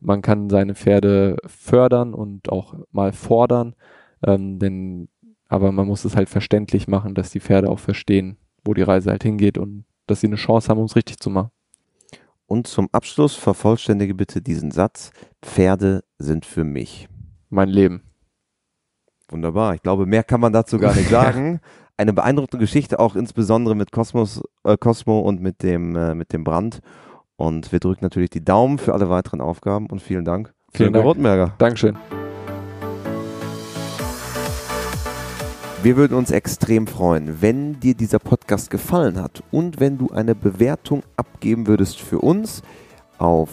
man 0.00 0.22
kann 0.22 0.48
seine 0.48 0.74
Pferde 0.74 1.36
fördern 1.46 2.14
und 2.14 2.50
auch 2.50 2.74
mal 2.92 3.12
fordern, 3.12 3.74
ähm, 4.26 4.58
denn, 4.58 5.08
aber 5.48 5.72
man 5.72 5.86
muss 5.86 6.04
es 6.04 6.16
halt 6.16 6.30
verständlich 6.30 6.88
machen, 6.88 7.14
dass 7.14 7.30
die 7.30 7.40
Pferde 7.40 7.68
auch 7.68 7.78
verstehen, 7.78 8.38
wo 8.64 8.72
die 8.72 8.82
Reise 8.82 9.10
halt 9.10 9.22
hingeht 9.22 9.58
und 9.58 9.84
dass 10.06 10.20
sie 10.20 10.26
eine 10.26 10.36
Chance 10.36 10.68
haben, 10.68 10.78
um 10.78 10.86
es 10.86 10.96
richtig 10.96 11.18
zu 11.18 11.28
machen. 11.28 11.50
Und 12.50 12.66
zum 12.66 12.88
Abschluss 12.90 13.36
vervollständige 13.36 14.12
bitte 14.12 14.42
diesen 14.42 14.72
Satz. 14.72 15.12
Pferde 15.40 16.02
sind 16.18 16.44
für 16.44 16.64
mich. 16.64 17.08
Mein 17.48 17.68
Leben. 17.68 18.02
Wunderbar. 19.28 19.76
Ich 19.76 19.82
glaube, 19.82 20.04
mehr 20.04 20.24
kann 20.24 20.40
man 20.40 20.52
dazu 20.52 20.78
gar 20.78 20.92
nicht 20.96 21.08
sagen. 21.10 21.60
Eine 21.96 22.12
beeindruckende 22.12 22.64
Geschichte, 22.64 22.98
auch 22.98 23.14
insbesondere 23.14 23.76
mit 23.76 23.92
Kosmos, 23.92 24.42
äh, 24.64 24.76
Cosmo 24.76 25.20
und 25.20 25.40
mit 25.40 25.62
dem, 25.62 25.94
äh, 25.94 26.16
mit 26.16 26.32
dem 26.32 26.42
Brand. 26.42 26.80
Und 27.36 27.70
wir 27.70 27.78
drücken 27.78 28.04
natürlich 28.04 28.30
die 28.30 28.44
Daumen 28.44 28.78
für 28.78 28.94
alle 28.94 29.08
weiteren 29.08 29.40
Aufgaben 29.40 29.86
und 29.86 30.02
vielen 30.02 30.24
Dank. 30.24 30.52
Vielen 30.72 30.92
Dank. 30.92 31.04
Rotenberger. 31.04 31.54
Dankeschön. 31.58 31.96
Wir 35.82 35.96
würden 35.96 36.12
uns 36.12 36.30
extrem 36.30 36.86
freuen, 36.86 37.40
wenn 37.40 37.80
dir 37.80 37.94
dieser 37.94 38.18
Podcast 38.18 38.68
gefallen 38.68 39.18
hat 39.18 39.42
und 39.50 39.80
wenn 39.80 39.96
du 39.96 40.10
eine 40.10 40.34
Bewertung 40.34 41.02
abgeben 41.16 41.66
würdest 41.66 42.00
für 42.00 42.18
uns 42.18 42.62
auf 43.16 43.48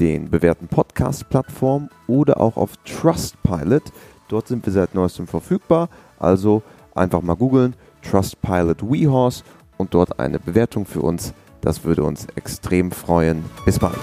den 0.00 0.30
bewährten 0.30 0.68
Podcast-Plattformen 0.68 1.90
oder 2.06 2.40
auch 2.40 2.56
auf 2.56 2.78
Trustpilot. 2.86 3.82
Dort 4.28 4.48
sind 4.48 4.64
wir 4.64 4.72
seit 4.72 4.94
neuestem 4.94 5.26
verfügbar. 5.26 5.90
Also 6.18 6.62
einfach 6.94 7.20
mal 7.20 7.36
googeln, 7.36 7.76
Trustpilot 8.00 8.82
WeHorse 8.82 9.44
und 9.76 9.92
dort 9.92 10.18
eine 10.18 10.38
Bewertung 10.38 10.86
für 10.86 11.02
uns. 11.02 11.34
Das 11.60 11.84
würde 11.84 12.04
uns 12.04 12.26
extrem 12.36 12.90
freuen. 12.90 13.44
Bis 13.66 13.78
bald. 13.78 14.00